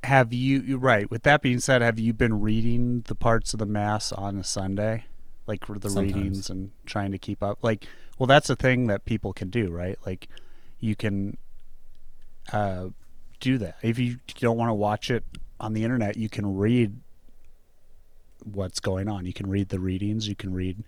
Have 0.03 0.33
you 0.33 0.77
right? 0.77 1.09
With 1.09 1.23
that 1.23 1.41
being 1.41 1.59
said, 1.59 1.81
have 1.81 1.99
you 1.99 2.13
been 2.13 2.41
reading 2.41 3.01
the 3.07 3.15
parts 3.15 3.53
of 3.53 3.59
the 3.59 3.65
mass 3.65 4.11
on 4.11 4.37
a 4.37 4.43
Sunday, 4.43 5.05
like 5.47 5.65
the 5.67 5.89
Sometimes. 5.89 6.13
readings 6.15 6.49
and 6.49 6.71
trying 6.85 7.11
to 7.11 7.17
keep 7.17 7.41
up? 7.41 7.59
Like, 7.63 7.87
well, 8.17 8.27
that's 8.27 8.49
a 8.49 8.55
thing 8.55 8.87
that 8.87 9.05
people 9.05 9.33
can 9.33 9.49
do, 9.49 9.69
right? 9.69 9.97
Like, 10.05 10.27
you 10.79 10.95
can 10.95 11.37
uh, 12.53 12.89
do 13.39 13.57
that 13.59 13.77
if 13.81 13.97
you 13.99 14.17
don't 14.39 14.57
want 14.57 14.69
to 14.69 14.73
watch 14.75 15.09
it 15.09 15.23
on 15.59 15.73
the 15.73 15.83
internet. 15.83 16.17
You 16.17 16.29
can 16.29 16.55
read 16.55 16.97
what's 18.45 18.79
going 18.79 19.07
on. 19.07 19.25
You 19.25 19.33
can 19.33 19.49
read 19.49 19.69
the 19.69 19.79
readings. 19.79 20.27
You 20.27 20.35
can 20.35 20.53
read, 20.53 20.83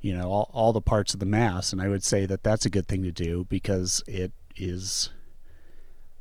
you 0.00 0.16
know, 0.16 0.30
all 0.30 0.50
all 0.52 0.72
the 0.72 0.80
parts 0.80 1.14
of 1.14 1.20
the 1.20 1.26
mass. 1.26 1.72
And 1.72 1.82
I 1.82 1.88
would 1.88 2.04
say 2.04 2.26
that 2.26 2.42
that's 2.42 2.66
a 2.66 2.70
good 2.70 2.86
thing 2.86 3.02
to 3.02 3.12
do 3.12 3.46
because 3.48 4.02
it 4.06 4.32
is. 4.56 5.10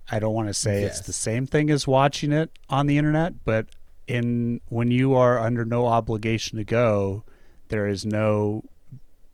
I 0.09 0.19
don't 0.19 0.33
want 0.33 0.47
to 0.47 0.53
say 0.53 0.83
it's 0.83 1.01
the 1.01 1.13
same 1.13 1.45
thing 1.45 1.69
as 1.69 1.85
watching 1.85 2.31
it 2.31 2.49
on 2.69 2.87
the 2.87 2.97
internet, 2.97 3.43
but 3.43 3.67
in 4.07 4.61
when 4.69 4.89
you 4.89 5.13
are 5.15 5.37
under 5.37 5.65
no 5.65 5.85
obligation 5.85 6.57
to 6.57 6.63
go, 6.63 7.23
there 7.67 7.87
is 7.87 8.05
no 8.05 8.63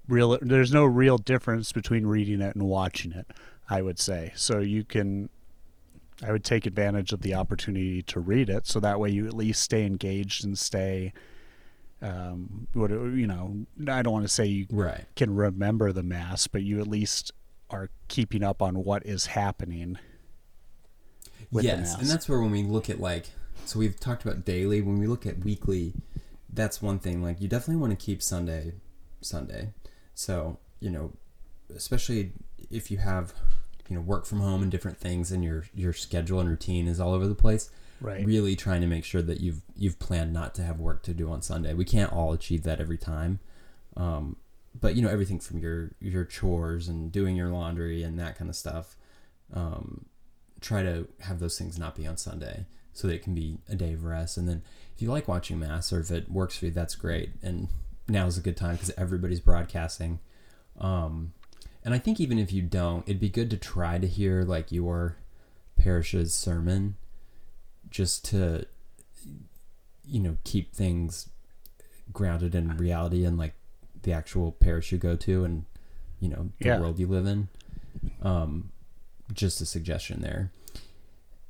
real 0.08 0.38
there's 0.42 0.74
no 0.74 0.86
real 0.86 1.18
difference 1.18 1.72
between 1.72 2.06
reading 2.06 2.42
it 2.42 2.56
and 2.56 2.64
watching 2.64 3.12
it, 3.12 3.28
I 3.70 3.82
would 3.82 4.00
say. 4.00 4.34
So 4.36 4.60
you 4.60 4.84
can 4.84 5.30
I 6.26 6.32
would 6.32 6.44
take 6.44 6.66
advantage 6.66 7.12
of 7.12 7.22
the 7.22 7.34
opportunity 7.34 8.02
to 8.04 8.20
read 8.20 8.50
it 8.50 8.66
so 8.66 8.80
that 8.80 9.00
way 9.00 9.10
you 9.10 9.28
at 9.28 9.34
least 9.34 9.62
stay 9.62 9.86
engaged 9.86 10.46
and 10.46 10.58
stay 10.58 11.14
um 12.02 12.68
what 12.74 12.92
you 12.92 13.28
know, 13.28 13.66
I 13.88 14.02
don't 14.02 14.14
want 14.14 14.26
to 14.26 14.32
say 14.32 14.46
you 14.46 14.68
Right. 14.70 15.06
can 15.16 15.34
remember 15.36 15.92
the 15.92 16.04
mass, 16.04 16.48
but 16.48 16.62
you 16.64 16.80
at 16.80 16.88
least 16.88 17.32
are 17.70 17.90
keeping 18.08 18.44
up 18.44 18.62
on 18.62 18.84
what 18.84 19.06
is 19.06 19.28
happening. 19.28 19.98
with 21.52 21.64
the 21.64 21.70
yes, 21.70 21.80
mass. 21.94 22.02
and 22.02 22.10
that's 22.10 22.28
where 22.30 22.40
when 22.42 22.52
we 22.52 22.64
look 22.64 22.90
at 22.90 23.00
like, 23.00 23.28
so 23.66 23.80
we've 23.80 24.00
talked 24.00 24.24
about 24.26 24.44
daily. 24.46 24.82
When 24.82 24.98
we 25.00 25.08
look 25.08 25.26
at 25.26 25.40
weekly, 25.40 25.94
that's 26.52 26.82
one 26.82 27.00
thing. 27.00 27.22
Like 27.22 27.40
you 27.42 27.48
definitely 27.48 27.80
want 27.82 27.98
to 27.98 28.06
keep 28.06 28.22
Sunday, 28.22 28.74
Sunday. 29.22 29.70
So 30.14 30.58
you 30.80 30.90
know, 30.90 31.14
especially 31.76 32.34
if 32.70 32.92
you 32.92 32.98
have, 32.98 33.34
you 33.90 33.96
know, 33.96 34.02
work 34.02 34.26
from 34.26 34.40
home 34.40 34.62
and 34.62 34.72
different 34.72 34.98
things, 34.98 35.32
and 35.32 35.44
your 35.44 35.66
your 35.74 35.94
schedule 35.94 36.40
and 36.40 36.50
routine 36.50 36.88
is 36.88 37.00
all 37.00 37.14
over 37.14 37.28
the 37.28 37.36
place. 37.36 37.70
Right. 38.02 38.26
Really 38.26 38.56
trying 38.56 38.82
to 38.82 38.88
make 38.88 39.06
sure 39.06 39.22
that 39.22 39.40
you've 39.40 39.62
you've 39.76 40.00
planned 40.00 40.34
not 40.34 40.56
to 40.56 40.64
have 40.64 40.80
work 40.80 41.04
to 41.04 41.14
do 41.14 41.30
on 41.30 41.42
Sunday. 41.42 41.74
We 41.74 41.86
can't 41.86 42.12
all 42.12 42.34
achieve 42.34 42.64
that 42.64 42.82
every 42.82 42.98
time. 42.98 43.40
Um, 43.96 44.38
but 44.80 44.96
you 44.96 45.02
know 45.02 45.10
everything 45.10 45.40
from 45.40 45.60
your 45.60 45.92
your 46.00 46.26
chores 46.26 46.88
and 46.88 47.12
doing 47.12 47.36
your 47.36 47.50
laundry 47.50 48.04
and 48.04 48.20
that 48.20 48.38
kind 48.38 48.50
of 48.50 48.56
stuff. 48.56 48.96
Um, 49.54 50.06
try 50.62 50.82
to 50.82 51.08
have 51.22 51.40
those 51.40 51.58
things 51.58 51.78
not 51.78 51.96
be 51.96 52.08
on 52.08 52.18
Sunday 52.18 52.66
so 52.94 53.08
that 53.08 53.16
it 53.16 53.24
can 53.24 53.36
be 53.36 53.58
a 53.70 53.76
day 53.76 53.94
of 53.94 54.04
rest. 54.04 54.38
And 54.38 54.48
then 54.48 54.64
if 54.96 55.02
you 55.02 55.10
like 55.10 55.28
watching 55.28 55.60
mass 55.60 55.92
or 55.92 56.00
if 56.00 56.12
it 56.12 56.32
works 56.32 56.58
for 56.58 56.66
you, 56.66 56.72
that's 56.72 56.96
great. 56.96 57.32
And 57.42 57.68
now 58.08 58.26
is 58.28 58.38
a 58.38 58.42
good 58.42 58.58
time 58.58 58.76
because 58.76 58.92
everybody's 58.98 59.40
broadcasting. 59.40 60.20
Um, 60.80 61.34
and 61.84 61.94
I 61.94 62.00
think 62.00 62.20
even 62.20 62.38
if 62.40 62.52
you 62.54 62.62
don't, 62.62 63.04
it'd 63.08 63.20
be 63.20 63.30
good 63.30 63.50
to 63.52 63.58
try 63.58 63.98
to 64.00 64.08
hear 64.08 64.44
like 64.44 64.72
your 64.72 65.18
parish's 65.78 66.34
sermon 66.34 66.96
just 67.90 68.26
to, 68.26 68.66
you 70.06 70.20
know, 70.20 70.38
keep 70.44 70.74
things 70.74 71.30
grounded 72.12 72.56
in 72.56 72.78
reality 72.78 73.26
and 73.26 73.38
like 73.38 73.54
the 74.04 74.14
actual 74.14 74.52
parish 74.54 74.92
you 74.92 74.98
go 74.98 75.16
to 75.16 75.44
and, 75.46 75.66
you 76.20 76.30
know, 76.30 76.50
the 76.60 76.70
Yeah. 76.70 76.80
world 76.80 77.00
you 77.00 77.08
live 77.08 77.26
in. 77.26 77.48
Um, 78.22 78.72
just 79.34 79.62
a 79.62 79.66
suggestion 79.66 80.22
there. 80.22 80.52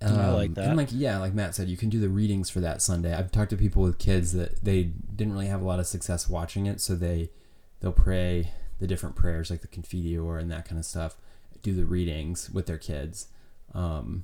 I 0.02 0.30
like 0.32 0.50
Um, 0.50 0.54
that. 0.56 0.66
And 0.68 0.78
like 0.78 0.90
yeah, 0.92 1.18
like 1.18 1.34
Matt 1.34 1.56
said, 1.56 1.70
you 1.70 1.78
can 1.78 1.90
do 1.90 2.00
the 2.00 2.10
readings 2.10 2.50
for 2.50 2.60
that 2.60 2.82
Sunday. 2.82 3.14
I've 3.14 3.32
talked 3.32 3.52
to 3.52 3.58
people 3.58 3.84
with 3.84 3.98
kids 4.00 4.34
that 4.34 4.64
they 4.64 4.84
didn't 4.84 5.32
really 5.34 5.48
have 5.48 5.62
a 5.62 5.66
lot 5.66 5.80
of 5.80 5.88
success 5.88 6.28
watching 6.28 6.66
it, 6.66 6.82
so 6.82 6.94
they 6.96 7.30
they'll 7.80 7.94
pray 7.94 8.52
the 8.80 8.88
different 8.88 9.16
prayers 9.16 9.50
like 9.50 9.62
the 9.62 9.68
Confiteor 9.68 10.40
and 10.40 10.52
that 10.52 10.68
kind 10.68 10.80
of 10.80 10.86
stuff. 10.86 11.16
Do 11.62 11.74
the 11.74 11.86
readings 11.86 12.50
with 12.50 12.66
their 12.66 12.78
kids, 12.78 13.28
um, 13.74 14.24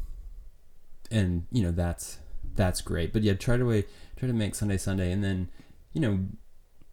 and 1.09 1.45
you 1.51 1.63
know 1.63 1.71
that's 1.71 2.17
that's 2.55 2.81
great. 2.81 3.13
But 3.13 3.23
yeah, 3.23 3.33
try 3.33 3.55
to 3.55 3.65
way 3.65 3.85
try 4.17 4.27
to 4.27 4.33
make 4.33 4.55
Sunday 4.55 4.77
Sunday, 4.77 5.11
and 5.11 5.23
then 5.23 5.49
you 5.93 6.01
know 6.01 6.19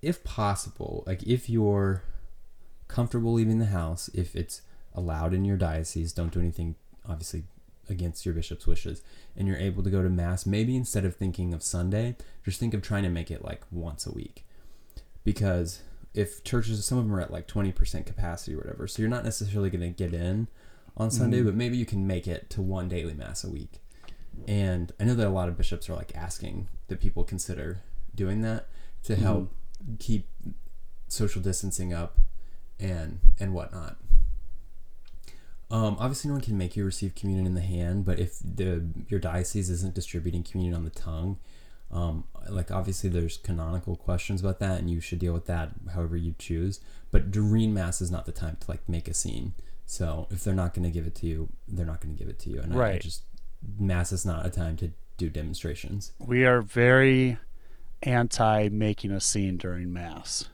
if 0.03 0.23
possible, 0.23 1.03
like 1.07 1.23
if 1.25 1.51
you're 1.51 2.03
comfortable 2.87 3.33
leaving 3.33 3.59
the 3.59 3.67
house, 3.67 4.09
if 4.15 4.37
it's 4.37 4.63
allowed 4.95 5.35
in 5.35 5.45
your 5.45 5.57
diocese, 5.57 6.13
don't 6.13 6.33
do 6.33 6.41
anything 6.41 6.77
obviously 7.09 7.45
against 7.89 8.25
your 8.25 8.35
bishop's 8.35 8.67
wishes, 8.67 9.03
and 9.37 9.47
you're 9.47 9.57
able 9.57 9.83
to 9.83 9.91
go 9.91 10.03
to 10.03 10.09
mass, 10.09 10.47
maybe 10.47 10.77
instead 10.77 11.05
of 11.05 11.17
thinking 11.17 11.53
of 11.53 11.63
Sunday, 11.63 12.17
just 12.45 12.61
think 12.61 12.75
of 12.75 12.83
trying 12.83 13.03
to 13.03 13.09
make 13.09 13.31
it 13.31 13.45
like 13.45 13.63
once 13.71 14.07
a 14.07 14.13
week. 14.13 14.45
Because 15.25 15.83
if 16.17 16.43
churches, 16.43 16.85
some 16.85 16.99
of 16.99 17.05
them 17.05 17.15
are 17.15 17.21
at 17.21 17.31
like 17.31 17.47
20% 17.47 18.07
capacity 18.07 18.55
or 18.55 18.59
whatever, 18.59 18.89
so 18.89 19.03
you're 19.03 19.11
not 19.11 19.25
necessarily 19.25 19.71
going 19.71 19.81
to 19.81 19.89
get 19.89 20.15
in 20.15 20.49
on 20.97 21.11
Sunday, 21.11 21.43
but 21.43 21.55
maybe 21.55 21.77
you 21.77 21.85
can 21.85 22.07
make 22.07 22.27
it 22.27 22.49
to 22.51 22.63
one 22.63 22.89
daily 22.89 23.13
mass 23.13 23.45
a 23.45 23.51
week. 23.51 23.83
And 24.49 24.93
I 24.99 25.05
know 25.05 25.15
that 25.15 25.27
a 25.27 25.31
lot 25.31 25.49
of 25.49 25.57
bishops 25.57 25.91
are 25.91 25.95
like 25.95 26.17
asking 26.17 26.69
that 26.89 27.01
people 27.01 27.23
consider 27.23 27.83
doing 28.15 28.41
that 28.43 28.69
to 29.05 29.17
help 29.17 29.53
keep 29.99 30.29
social 31.09 31.43
distancing 31.43 31.93
up 31.93 32.19
and 32.79 33.21
and 33.39 33.53
whatnot. 33.55 33.97
Um, 35.71 35.97
obviously, 35.99 36.29
no 36.29 36.35
one 36.35 36.43
can 36.43 36.57
make 36.57 36.77
you 36.77 36.85
receive 36.85 37.15
communion 37.15 37.47
in 37.47 37.55
the 37.55 37.61
hand, 37.61 38.05
but 38.05 38.19
if 38.19 38.39
the 38.39 38.87
your 39.09 39.19
diocese 39.19 39.69
isn't 39.69 39.95
distributing 39.95 40.43
communion 40.43 40.75
on 40.75 40.85
the 40.85 40.91
tongue, 40.91 41.39
um, 41.91 42.25
like 42.49 42.71
obviously 42.71 43.11
there's 43.11 43.37
canonical 43.39 43.97
questions 43.97 44.41
about 44.41 44.59
that, 44.61 44.79
and 44.79 44.91
you 44.91 45.01
should 45.01 45.19
deal 45.19 45.33
with 45.33 45.47
that 45.47 45.71
however 45.95 46.17
you 46.17 46.35
choose. 46.39 46.81
But 47.11 47.31
during 47.31 47.73
mass 47.73 48.01
is 48.01 48.11
not 48.11 48.27
the 48.27 48.33
time 48.33 48.57
to 48.61 48.71
like 48.71 48.89
make 48.89 49.09
a 49.09 49.15
scene. 49.15 49.55
So 49.87 50.27
if 50.31 50.43
they're 50.43 50.55
not 50.55 50.75
going 50.75 50.83
to 50.83 50.91
give 50.91 51.07
it 51.07 51.15
to 51.17 51.27
you, 51.27 51.49
they're 51.69 51.87
not 51.87 52.01
going 52.01 52.15
to 52.15 52.19
give 52.19 52.29
it 52.29 52.39
to 52.41 52.51
you. 52.51 52.61
And 52.61 52.75
I, 52.75 52.93
I 52.95 52.99
just 52.99 53.23
mass 53.79 54.13
is 54.13 54.27
not 54.27 54.45
a 54.45 54.51
time 54.51 54.77
to 54.79 54.91
do 55.17 55.31
demonstrations. 55.31 56.13
We 56.19 56.45
are 56.45 56.61
very 56.61 57.39
anti 58.03 58.69
making 58.69 59.13
a 59.13 59.21
scene 59.21 59.57
during 59.57 59.93
mass. 59.93 60.49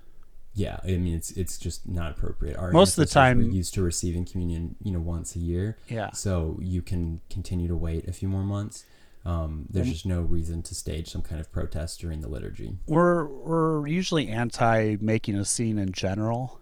Yeah, 0.55 0.81
I 0.85 0.99
mean 0.99 1.15
it's 1.15 1.31
it's 1.31 1.57
just 1.57 1.89
not 1.89 2.11
appropriate. 2.13 2.57
Our 2.59 2.73
Most 2.73 2.99
of 2.99 3.07
the 3.07 3.13
time- 3.13 3.51
used 3.53 3.73
to 3.75 3.83
receiving 3.83 4.27
communion, 4.27 4.77
you 4.83 4.93
know, 4.93 5.01
once 5.01 5.35
a 5.35 5.39
year. 5.39 5.79
Yeah. 5.89 6.11
So 6.13 6.59
you 6.61 6.83
can 6.83 7.23
continue 7.31 7.69
to 7.69 7.77
wait 7.77 8.07
a 8.07 8.13
few 8.13 8.29
more 8.29 8.43
months. 8.43 8.85
Um, 9.25 9.67
there's 9.71 9.89
just 9.89 10.07
no 10.07 10.23
reason 10.23 10.63
to 10.63 10.75
stage 10.75 11.09
some 11.09 11.23
kind 11.23 11.41
of 11.41 11.51
protest 11.53 12.01
during 12.01 12.21
the 12.23 12.29
liturgy. 12.29 12.77
We're 12.87 13.25
we're 13.25 13.87
usually 13.87 14.29
anti 14.29 14.97
making 15.01 15.37
a 15.37 15.45
scene 15.45 15.79
in 15.79 15.93
general. 15.93 16.59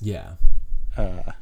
Yeah, 0.00 0.34
Uh, 0.96 1.32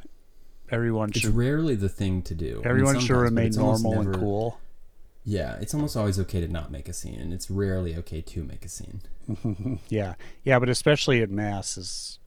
everyone 0.69 1.09
it's 1.09 1.19
should 1.19 1.35
rarely 1.35 1.75
the 1.75 1.89
thing 1.89 2.21
to 2.23 2.35
do. 2.35 2.53
I 2.53 2.57
mean, 2.57 2.67
everyone 2.67 2.99
should 2.99 3.17
remain 3.17 3.47
it's 3.47 3.57
normal 3.57 3.99
and 3.99 4.13
cool. 4.15 4.59
Yeah, 5.25 5.57
it's 5.59 5.73
almost 5.73 5.97
always 5.97 6.19
okay 6.19 6.39
to 6.39 6.47
not 6.47 6.71
make 6.71 6.87
a 6.87 6.93
scene, 6.93 7.19
and 7.19 7.33
it's 7.33 7.49
rarely 7.51 7.95
okay 7.97 8.21
to 8.21 8.43
make 8.43 8.63
a 8.63 8.69
scene. 8.69 9.01
Yeah, 9.89 10.15
yeah, 10.43 10.57
but 10.59 10.69
especially 10.69 11.21
at 11.21 11.29
mass 11.29 11.77
is 11.77 12.19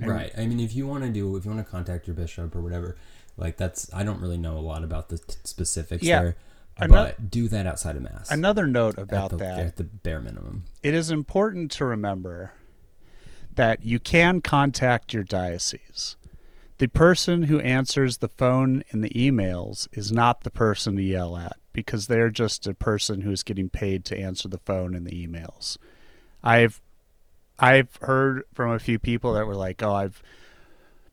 right. 0.00 0.32
I 0.36 0.46
mean, 0.46 0.60
if 0.60 0.74
you 0.74 0.86
want 0.86 1.04
to 1.04 1.10
do, 1.10 1.36
if 1.36 1.44
you 1.44 1.50
want 1.52 1.64
to 1.64 1.70
contact 1.70 2.06
your 2.06 2.14
bishop 2.14 2.54
or 2.56 2.60
whatever, 2.60 2.96
like 3.38 3.56
that's. 3.56 3.92
I 3.94 4.04
don't 4.04 4.20
really 4.20 4.36
know 4.38 4.58
a 4.58 4.60
lot 4.60 4.84
about 4.84 5.08
the 5.08 5.18
t- 5.18 5.34
specifics 5.44 6.02
Yeah. 6.02 6.22
there, 6.22 6.36
but 6.88 7.30
do 7.30 7.48
that 7.48 7.66
outside 7.66 7.96
of 7.96 8.02
mass. 8.02 8.30
another 8.30 8.66
note 8.66 8.98
at 8.98 9.04
about 9.04 9.30
the, 9.30 9.36
that. 9.38 9.58
at 9.60 9.76
the 9.76 9.84
bare 9.84 10.20
minimum. 10.20 10.64
it 10.82 10.92
is 10.94 11.10
important 11.10 11.70
to 11.72 11.84
remember 11.86 12.52
that 13.54 13.84
you 13.84 13.98
can 13.98 14.40
contact 14.40 15.12
your 15.14 15.24
diocese. 15.24 16.16
The 16.78 16.86
person 16.86 17.44
who 17.44 17.58
answers 17.58 18.18
the 18.18 18.28
phone 18.28 18.84
and 18.90 19.02
the 19.02 19.10
emails 19.10 19.88
is 19.90 20.12
not 20.12 20.42
the 20.44 20.50
person 20.50 20.94
to 20.94 21.02
yell 21.02 21.36
at 21.36 21.56
because 21.72 22.06
they're 22.06 22.30
just 22.30 22.68
a 22.68 22.74
person 22.74 23.22
who's 23.22 23.42
getting 23.42 23.68
paid 23.68 24.04
to 24.04 24.16
answer 24.18 24.46
the 24.48 24.58
phone 24.58 24.94
and 24.94 25.04
the 25.06 25.26
emails. 25.26 25.76
I've 26.42 26.80
I've 27.58 27.96
heard 28.02 28.44
from 28.54 28.70
a 28.70 28.78
few 28.78 29.00
people 29.00 29.32
that 29.34 29.46
were 29.48 29.56
like, 29.56 29.82
"Oh, 29.82 29.92
I've 29.92 30.22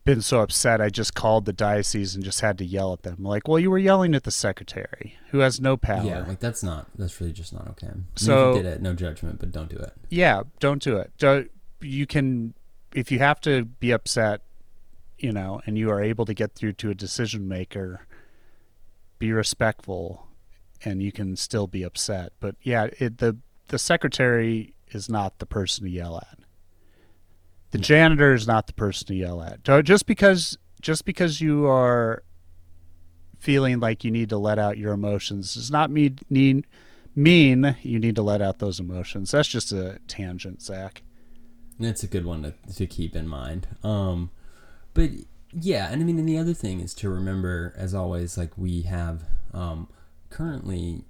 been 0.05 0.21
so 0.21 0.39
upset 0.39 0.79
I 0.79 0.89
just 0.89 1.13
called 1.15 1.45
the 1.45 1.51
diocese 1.53 2.15
and 2.15 2.23
just 2.23 2.39
had 2.41 2.57
to 2.59 2.65
yell 2.65 2.93
at 2.93 3.03
them." 3.03 3.17
Like, 3.23 3.47
"Well, 3.47 3.59
you 3.59 3.69
were 3.69 3.77
yelling 3.77 4.15
at 4.15 4.23
the 4.23 4.31
secretary 4.31 5.17
who 5.31 5.39
has 5.39 5.59
no 5.59 5.75
power." 5.75 6.05
Yeah, 6.05 6.25
like 6.27 6.39
that's 6.39 6.63
not. 6.63 6.87
That's 6.97 7.19
really 7.19 7.33
just 7.33 7.51
not 7.51 7.67
okay. 7.69 7.87
I 7.87 7.91
mean, 7.95 8.05
So- 8.15 8.55
you 8.55 8.63
did 8.63 8.71
it, 8.73 8.81
no 8.81 8.93
judgment, 8.93 9.39
but 9.39 9.51
don't 9.51 9.69
do 9.69 9.77
it. 9.77 9.93
yeah 10.09 10.43
don't 10.59 10.81
do 10.81 10.95
it 10.97 11.11
don't, 11.17 11.49
you 11.81 12.05
can 12.07 12.53
if 12.93 13.11
you 13.11 13.19
have 13.19 13.41
to 13.41 13.65
be 13.65 13.91
upset 13.91 14.41
you 15.19 15.31
know 15.31 15.61
and 15.65 15.77
you 15.77 15.89
are 15.89 16.01
able 16.01 16.25
to 16.25 16.33
get 16.33 16.53
through 16.55 16.73
to 16.73 16.89
a 16.89 16.95
decision 16.95 17.47
maker 17.47 18.05
be 19.19 19.31
respectful 19.31 20.27
and 20.83 21.01
you 21.01 21.11
can 21.11 21.35
still 21.35 21.67
be 21.67 21.83
upset 21.83 22.31
but 22.39 22.55
yeah 22.61 22.87
it, 22.99 23.17
the 23.17 23.35
the 23.69 23.79
secretary 23.79 24.73
is 24.91 25.09
not 25.09 25.39
the 25.39 25.45
person 25.45 25.83
to 25.85 25.89
yell 25.89 26.17
at. 26.17 26.37
The 27.77 27.83
janitor 27.83 28.33
is 28.33 28.47
not 28.47 28.67
the 28.67 28.73
person 28.73 29.07
to 29.07 29.15
yell 29.15 29.41
at. 29.41 29.59
So 29.65 29.81
Just 29.81 30.05
because 30.05 30.57
just 30.81 31.05
because 31.05 31.41
you 31.41 31.65
are 31.65 32.23
feeling 33.39 33.79
like 33.79 34.03
you 34.03 34.11
need 34.11 34.29
to 34.29 34.37
let 34.37 34.57
out 34.59 34.77
your 34.77 34.93
emotions 34.93 35.53
does 35.55 35.69
not 35.69 35.91
mean 35.91 36.19
mean 36.29 36.65
mean 37.15 37.75
you 37.81 37.99
need 37.99 38.15
to 38.15 38.21
let 38.21 38.41
out 38.41 38.59
those 38.59 38.79
emotions. 38.79 39.31
That's 39.31 39.47
just 39.47 39.71
a 39.71 39.99
tangent, 40.07 40.61
Zac. 40.61 41.03
That's 41.79 42.03
a 42.03 42.07
good 42.07 42.25
one 42.25 42.43
to, 42.43 42.53
to 42.75 42.87
keep 42.87 43.15
in 43.15 43.27
mind. 43.27 43.67
Um, 43.83 44.31
but 44.93 45.09
yeah, 45.51 45.91
and 45.91 46.01
I 46.01 46.05
mean, 46.05 46.19
and 46.19 46.27
the 46.27 46.37
other 46.37 46.53
thing 46.53 46.79
is 46.79 46.93
to 46.95 47.09
remember, 47.09 47.73
as 47.77 47.93
always, 47.93 48.37
like 48.37 48.57
we 48.57 48.83
have 48.83 49.23
um, 49.53 49.89
currently 50.29 51.03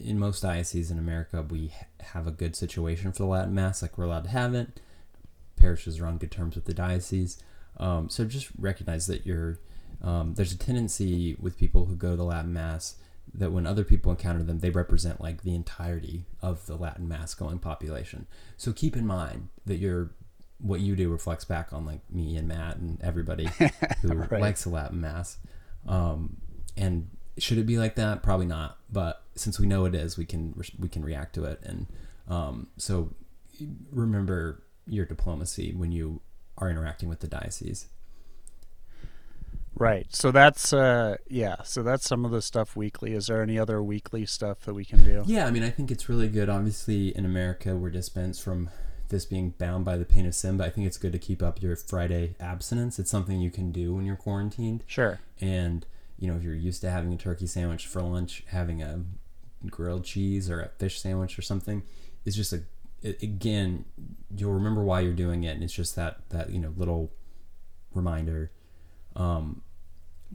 in 0.00 0.18
most 0.18 0.42
dioceses 0.42 0.90
in 0.90 0.98
America, 0.98 1.42
we 1.48 1.68
ha- 1.68 1.86
have 2.12 2.26
a 2.26 2.30
good 2.30 2.56
situation 2.56 3.12
for 3.12 3.18
the 3.18 3.26
Latin 3.26 3.54
Mass. 3.54 3.82
Like 3.82 3.96
we're 3.98 4.04
allowed 4.04 4.24
to 4.24 4.30
have 4.30 4.54
it. 4.54 4.80
Parishes 5.66 5.98
are 5.98 6.06
on 6.06 6.16
good 6.18 6.30
terms 6.30 6.54
with 6.54 6.64
the 6.64 6.74
diocese. 6.74 7.42
Um, 7.78 8.08
so 8.08 8.24
just 8.24 8.48
recognize 8.58 9.06
that 9.08 9.26
you're. 9.26 9.58
Um, 10.02 10.34
there's 10.34 10.52
a 10.52 10.58
tendency 10.58 11.36
with 11.40 11.58
people 11.58 11.86
who 11.86 11.96
go 11.96 12.10
to 12.10 12.16
the 12.16 12.24
Latin 12.24 12.52
Mass 12.52 12.96
that 13.34 13.50
when 13.50 13.66
other 13.66 13.82
people 13.82 14.12
encounter 14.12 14.42
them, 14.44 14.60
they 14.60 14.70
represent 14.70 15.20
like 15.20 15.42
the 15.42 15.54
entirety 15.54 16.24
of 16.40 16.64
the 16.66 16.76
Latin 16.76 17.08
Mass 17.08 17.34
going 17.34 17.58
population. 17.58 18.26
So 18.56 18.72
keep 18.72 18.96
in 18.96 19.06
mind 19.06 19.48
that 19.64 19.76
you're 19.78 20.10
what 20.58 20.80
you 20.80 20.94
do 20.96 21.10
reflects 21.10 21.44
back 21.44 21.72
on 21.72 21.84
like 21.84 22.00
me 22.10 22.36
and 22.36 22.46
Matt 22.48 22.76
and 22.76 22.98
everybody 23.02 23.44
who 24.02 24.08
Right. 24.14 24.40
likes 24.40 24.62
the 24.64 24.70
Latin 24.70 25.00
Mass. 25.00 25.38
Um, 25.88 26.36
and 26.76 27.08
should 27.38 27.58
it 27.58 27.66
be 27.66 27.76
like 27.78 27.96
that? 27.96 28.22
Probably 28.22 28.46
not. 28.46 28.78
But 28.92 29.22
since 29.34 29.58
we 29.58 29.66
know 29.66 29.84
it 29.86 29.94
is, 29.94 30.16
we 30.16 30.24
can 30.26 30.54
we 30.78 30.88
can 30.88 31.04
react 31.04 31.34
to 31.34 31.44
it. 31.44 31.60
And 31.64 31.86
um, 32.28 32.68
so 32.76 33.10
remember 33.90 34.62
your 34.86 35.04
diplomacy 35.04 35.72
when 35.74 35.92
you 35.92 36.20
are 36.58 36.70
interacting 36.70 37.08
with 37.08 37.20
the 37.20 37.28
diocese. 37.28 37.86
Right. 39.78 40.06
So 40.08 40.30
that's 40.30 40.72
uh 40.72 41.16
yeah, 41.28 41.62
so 41.62 41.82
that's 41.82 42.08
some 42.08 42.24
of 42.24 42.30
the 42.30 42.40
stuff 42.40 42.76
weekly. 42.76 43.12
Is 43.12 43.26
there 43.26 43.42
any 43.42 43.58
other 43.58 43.82
weekly 43.82 44.24
stuff 44.24 44.60
that 44.60 44.72
we 44.72 44.86
can 44.86 45.04
do? 45.04 45.22
Yeah, 45.26 45.46
I 45.46 45.50
mean, 45.50 45.62
I 45.62 45.68
think 45.68 45.90
it's 45.90 46.08
really 46.08 46.28
good. 46.28 46.48
Obviously, 46.48 47.14
in 47.14 47.26
America, 47.26 47.76
we're 47.76 47.90
dispensed 47.90 48.42
from 48.42 48.70
this 49.08 49.24
being 49.24 49.50
bound 49.50 49.84
by 49.84 49.96
the 49.96 50.04
pain 50.04 50.26
of 50.26 50.34
sin, 50.34 50.56
but 50.56 50.66
I 50.66 50.70
think 50.70 50.86
it's 50.86 50.96
good 50.96 51.12
to 51.12 51.18
keep 51.18 51.42
up 51.42 51.62
your 51.62 51.76
Friday 51.76 52.34
abstinence. 52.40 52.98
It's 52.98 53.10
something 53.10 53.40
you 53.40 53.50
can 53.50 53.72
do 53.72 53.94
when 53.94 54.04
you're 54.04 54.16
quarantined. 54.16 54.84
Sure. 54.86 55.20
And, 55.40 55.86
you 56.18 56.28
know, 56.28 56.36
if 56.36 56.42
you're 56.42 56.54
used 56.54 56.80
to 56.80 56.90
having 56.90 57.12
a 57.12 57.16
turkey 57.16 57.46
sandwich 57.46 57.86
for 57.86 58.02
lunch, 58.02 58.44
having 58.48 58.82
a 58.82 59.02
grilled 59.70 60.04
cheese 60.04 60.50
or 60.50 60.60
a 60.60 60.68
fish 60.68 61.00
sandwich 61.00 61.38
or 61.38 61.42
something 61.42 61.82
is 62.24 62.36
just 62.36 62.52
a, 62.52 62.62
a- 63.04 63.16
again, 63.22 63.84
you'll 64.34 64.52
remember 64.52 64.82
why 64.82 65.00
you're 65.00 65.12
doing 65.12 65.44
it. 65.44 65.54
And 65.54 65.62
it's 65.62 65.72
just 65.72 65.96
that, 65.96 66.28
that, 66.30 66.50
you 66.50 66.58
know, 66.58 66.72
little 66.76 67.12
reminder 67.92 68.50
um, 69.14 69.62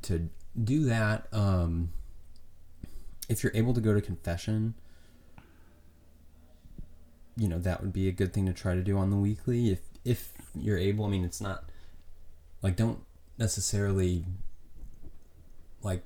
to 0.03 0.29
do 0.61 0.85
that. 0.85 1.27
Um, 1.31 1.93
if 3.29 3.43
you're 3.43 3.53
able 3.55 3.73
to 3.73 3.81
go 3.81 3.93
to 3.93 4.01
confession, 4.01 4.73
you 7.37 7.47
know 7.47 7.59
that 7.59 7.81
would 7.81 7.93
be 7.93 8.07
a 8.07 8.11
good 8.11 8.33
thing 8.33 8.45
to 8.45 8.53
try 8.53 8.75
to 8.75 8.81
do 8.81 8.97
on 8.97 9.09
the 9.09 9.15
weekly 9.15 9.71
if 9.71 9.79
if 10.03 10.33
you're 10.53 10.77
able. 10.77 11.05
I 11.05 11.09
mean, 11.09 11.23
it's 11.23 11.39
not 11.39 11.69
like 12.61 12.75
don't 12.75 12.99
necessarily 13.37 14.25
like 15.81 16.03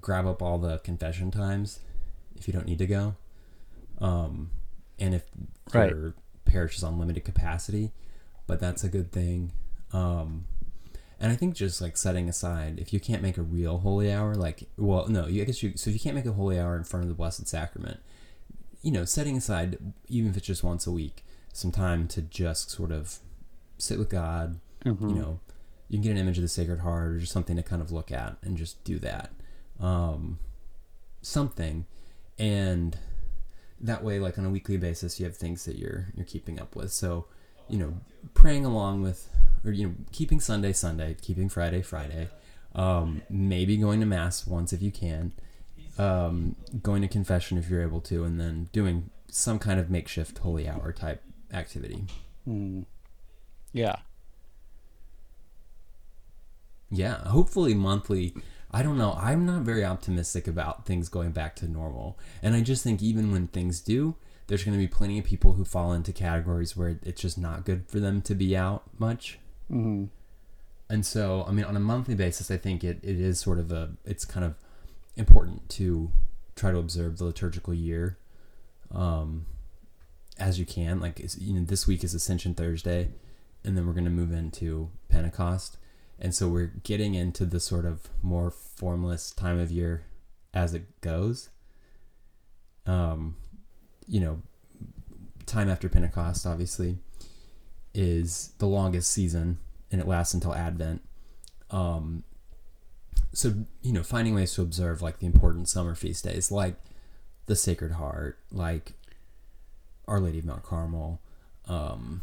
grab 0.00 0.26
up 0.26 0.42
all 0.42 0.58
the 0.58 0.78
confession 0.78 1.30
times 1.30 1.80
if 2.36 2.46
you 2.46 2.52
don't 2.52 2.66
need 2.66 2.78
to 2.78 2.86
go. 2.86 3.16
Um, 4.00 4.50
and 4.98 5.14
if 5.14 5.24
Right. 5.72 5.90
your 5.90 6.14
parish 6.44 6.76
is 6.76 6.82
on 6.82 6.98
limited 6.98 7.24
capacity, 7.24 7.92
but 8.46 8.58
that's 8.60 8.82
a 8.84 8.88
good 8.88 9.12
thing. 9.12 9.52
Um, 9.92 10.46
and 11.20 11.32
I 11.32 11.36
think 11.36 11.54
just 11.54 11.80
like 11.80 11.96
setting 11.96 12.28
aside, 12.28 12.78
if 12.78 12.92
you 12.92 13.00
can't 13.00 13.22
make 13.22 13.36
a 13.38 13.42
real 13.42 13.78
holy 13.78 14.10
hour, 14.12 14.34
like, 14.34 14.68
well, 14.76 15.08
no, 15.08 15.26
you, 15.26 15.42
I 15.42 15.44
guess 15.44 15.62
you, 15.62 15.76
so 15.76 15.90
if 15.90 15.94
you 15.94 16.00
can't 16.00 16.14
make 16.14 16.26
a 16.26 16.32
holy 16.32 16.58
hour 16.58 16.76
in 16.76 16.84
front 16.84 17.02
of 17.04 17.08
the 17.08 17.14
Blessed 17.14 17.46
Sacrament, 17.48 18.00
you 18.82 18.90
know, 18.92 19.04
setting 19.04 19.36
aside, 19.36 19.78
even 20.08 20.30
if 20.30 20.36
it's 20.36 20.46
just 20.46 20.62
once 20.62 20.86
a 20.86 20.90
week, 20.92 21.24
some 21.52 21.72
time 21.72 22.06
to 22.08 22.22
just 22.22 22.70
sort 22.70 22.92
of 22.92 23.18
sit 23.78 23.98
with 23.98 24.08
God, 24.08 24.60
Mhm. 24.84 25.00
you 25.10 25.14
know, 25.16 25.40
you 25.88 25.96
can 25.98 26.02
get 26.02 26.10
an 26.12 26.18
image 26.18 26.38
of 26.38 26.42
the 26.42 26.48
Sacred 26.48 26.80
Heart 26.80 27.08
or 27.12 27.18
just 27.18 27.32
something 27.32 27.56
to 27.56 27.62
kind 27.62 27.82
of 27.82 27.90
look 27.90 28.12
at 28.12 28.36
and 28.42 28.56
just 28.56 28.82
do 28.84 28.98
that. 29.00 29.32
Um, 29.80 30.38
something. 31.22 31.86
And 32.38 32.96
that 33.80 34.02
way, 34.02 34.18
like 34.18 34.38
on 34.38 34.44
a 34.44 34.50
weekly 34.50 34.76
basis, 34.76 35.18
you 35.18 35.26
have 35.26 35.36
things 35.36 35.64
that 35.64 35.76
you're, 35.76 36.06
you're 36.14 36.26
keeping 36.26 36.60
up 36.60 36.74
with. 36.74 36.92
So, 36.92 37.26
you 37.68 37.78
know, 37.78 37.94
praying 38.34 38.64
along 38.64 39.02
with, 39.02 39.28
or, 39.64 39.72
you 39.72 39.86
know, 39.86 39.94
keeping 40.12 40.40
Sunday, 40.40 40.72
Sunday, 40.72 41.16
keeping 41.20 41.48
Friday, 41.48 41.82
Friday, 41.82 42.28
um, 42.74 43.22
maybe 43.30 43.76
going 43.76 44.00
to 44.00 44.06
Mass 44.06 44.46
once 44.46 44.72
if 44.72 44.82
you 44.82 44.90
can, 44.90 45.32
um, 45.98 46.56
going 46.82 47.02
to 47.02 47.08
confession 47.08 47.58
if 47.58 47.68
you're 47.68 47.82
able 47.82 48.00
to, 48.02 48.24
and 48.24 48.40
then 48.40 48.68
doing 48.72 49.10
some 49.30 49.58
kind 49.58 49.78
of 49.78 49.90
makeshift 49.90 50.38
holy 50.38 50.68
hour 50.68 50.92
type 50.92 51.22
activity. 51.52 52.04
Mm. 52.48 52.84
Yeah. 53.72 53.96
Yeah, 56.90 57.28
hopefully 57.28 57.74
monthly. 57.74 58.34
I 58.70 58.82
don't 58.82 58.98
know. 58.98 59.14
I'm 59.18 59.46
not 59.46 59.62
very 59.62 59.84
optimistic 59.84 60.46
about 60.46 60.84
things 60.84 61.08
going 61.08 61.30
back 61.32 61.56
to 61.56 61.68
normal. 61.68 62.18
And 62.42 62.54
I 62.54 62.60
just 62.60 62.84
think 62.84 63.02
even 63.02 63.32
when 63.32 63.46
things 63.46 63.80
do, 63.80 64.16
there's 64.46 64.64
going 64.64 64.76
to 64.76 64.78
be 64.78 64.88
plenty 64.88 65.18
of 65.18 65.24
people 65.24 65.54
who 65.54 65.64
fall 65.64 65.92
into 65.92 66.12
categories 66.12 66.76
where 66.76 66.98
it's 67.02 67.20
just 67.20 67.38
not 67.38 67.64
good 67.64 67.86
for 67.88 68.00
them 68.00 68.20
to 68.22 68.34
be 68.34 68.56
out 68.56 68.82
much. 68.98 69.38
hmm 69.68 70.04
And 70.90 71.04
so, 71.04 71.44
I 71.48 71.52
mean, 71.52 71.64
on 71.64 71.76
a 71.76 71.80
monthly 71.80 72.14
basis, 72.14 72.50
I 72.50 72.56
think 72.56 72.84
it, 72.84 72.98
it 73.02 73.20
is 73.20 73.38
sort 73.40 73.58
of 73.58 73.72
a, 73.72 73.90
it's 74.04 74.24
kind 74.24 74.44
of 74.44 74.54
important 75.16 75.68
to 75.70 76.10
try 76.56 76.70
to 76.70 76.78
observe 76.78 77.18
the 77.18 77.24
liturgical 77.24 77.74
year 77.74 78.18
um, 78.94 79.46
as 80.38 80.58
you 80.58 80.66
can. 80.66 81.00
Like, 81.00 81.20
it's, 81.20 81.38
you 81.38 81.54
know, 81.54 81.64
this 81.64 81.86
week 81.86 82.04
is 82.04 82.14
Ascension 82.14 82.54
Thursday, 82.54 83.10
and 83.64 83.76
then 83.76 83.86
we're 83.86 83.92
going 83.92 84.04
to 84.04 84.10
move 84.10 84.32
into 84.32 84.90
Pentecost. 85.08 85.76
And 86.20 86.34
so 86.34 86.48
we're 86.48 86.72
getting 86.82 87.14
into 87.14 87.44
the 87.44 87.60
sort 87.60 87.84
of 87.84 88.08
more 88.22 88.50
formless 88.50 89.30
time 89.30 89.58
of 89.58 89.70
year 89.70 90.02
as 90.52 90.74
it 90.74 91.00
goes. 91.00 91.50
Um, 92.86 93.36
you 94.06 94.20
know, 94.20 94.42
time 95.46 95.68
after 95.68 95.88
Pentecost, 95.88 96.46
obviously, 96.46 96.98
is 97.94 98.52
the 98.58 98.66
longest 98.66 99.10
season 99.10 99.58
and 99.90 100.00
it 100.00 100.06
lasts 100.06 100.34
until 100.34 100.54
Advent. 100.54 101.02
Um, 101.70 102.24
so 103.32 103.54
you 103.82 103.92
know, 103.92 104.02
finding 104.02 104.34
ways 104.34 104.54
to 104.54 104.62
observe 104.62 105.02
like 105.02 105.18
the 105.18 105.26
important 105.26 105.68
summer 105.68 105.94
feast 105.94 106.24
days, 106.24 106.50
like 106.50 106.76
the 107.46 107.56
Sacred 107.56 107.92
Heart, 107.92 108.38
like 108.50 108.92
Our 110.06 110.20
Lady 110.20 110.38
of 110.38 110.44
Mount 110.44 110.62
Carmel, 110.62 111.20
um, 111.66 112.22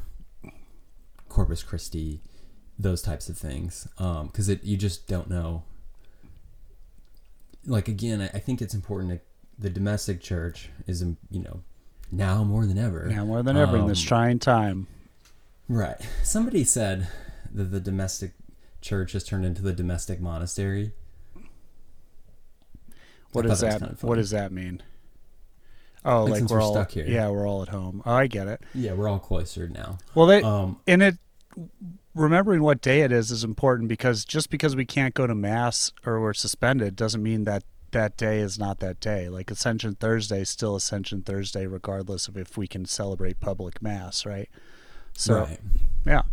Corpus 1.30 1.64
Christi, 1.64 2.22
those 2.78 3.02
types 3.02 3.30
of 3.30 3.38
things, 3.38 3.88
because 3.98 4.50
it 4.50 4.64
you 4.64 4.78
just 4.78 5.08
don't 5.08 5.30
know. 5.30 5.64
Like 7.66 7.88
again, 7.88 8.22
I, 8.22 8.26
I 8.28 8.40
think 8.40 8.62
it's 8.62 8.74
important. 8.74 9.12
To, 9.12 9.20
the 9.58 9.70
domestic 9.70 10.22
church 10.22 10.70
is, 10.86 11.02
um, 11.02 11.18
you 11.32 11.42
know, 11.42 11.62
now 12.12 12.44
more 12.44 12.66
than 12.66 12.78
ever. 12.78 13.06
Now 13.06 13.26
more 13.26 13.42
than 13.42 13.56
ever 13.58 13.78
in 13.78 13.88
this 13.88 14.02
Um, 14.04 14.08
trying 14.08 14.40
time. 14.40 14.88
Right. 15.68 15.98
Somebody 16.24 16.64
said 16.64 17.08
that 17.54 17.66
the 17.66 17.80
domestic 17.80 18.34
church 18.82 19.14
has 19.14 19.24
turned 19.24 19.46
into 19.46 19.62
the 19.62 19.74
domestic 19.74 20.20
monastery. 20.20 20.92
What 23.32 23.46
does 23.46 23.62
that 23.62 23.80
that? 23.80 24.04
what 24.04 24.16
does 24.16 24.30
that 24.32 24.52
mean? 24.52 24.82
Oh, 26.06 26.26
Like, 26.26 26.42
like, 26.42 26.50
we're 26.50 26.58
we're 26.58 26.62
all 26.62 26.74
stuck 26.74 26.92
here. 26.92 27.06
Yeah, 27.08 27.30
we're 27.30 27.48
all 27.48 27.64
at 27.64 27.70
home. 27.70 28.04
Oh, 28.06 28.14
I 28.14 28.28
get 28.28 28.48
it. 28.48 28.62
Yeah, 28.76 28.94
we're 28.94 29.10
all 29.10 29.18
cloistered 29.20 29.74
now. 29.74 29.98
Well, 30.14 30.28
they 30.28 30.44
Um, 30.44 30.80
and 30.86 31.02
it 31.02 31.18
remembering 32.16 32.64
what 32.64 32.82
day 32.82 33.02
it 33.02 33.12
is 33.12 33.30
is 33.30 33.44
important 33.44 33.90
because 33.90 34.26
just 34.26 34.50
because 34.50 34.76
we 34.76 34.86
can't 34.86 35.14
go 35.14 35.28
to 35.28 35.36
mass 35.36 35.92
or 36.06 36.20
we're 36.20 36.34
suspended 36.34 36.96
doesn't 36.96 37.22
mean 37.22 37.44
that 37.44 37.64
that 37.92 38.18
day 38.18 38.40
is 38.40 38.58
not 38.58 38.80
that 38.80 39.00
day. 39.00 39.30
Like 39.30 39.52
Ascension 39.52 39.96
Thursday 39.96 40.42
is 40.42 40.50
still 40.50 40.76
Ascension 40.76 41.22
Thursday, 41.22 41.68
regardless 41.68 42.28
of 42.28 42.38
if 42.38 42.58
we 42.58 42.68
can 42.68 42.86
celebrate 42.86 43.40
public 43.40 43.82
mass, 43.82 44.26
right? 44.26 44.50
So 45.14 45.42
right. 45.42 45.60
yeah, 46.06 46.24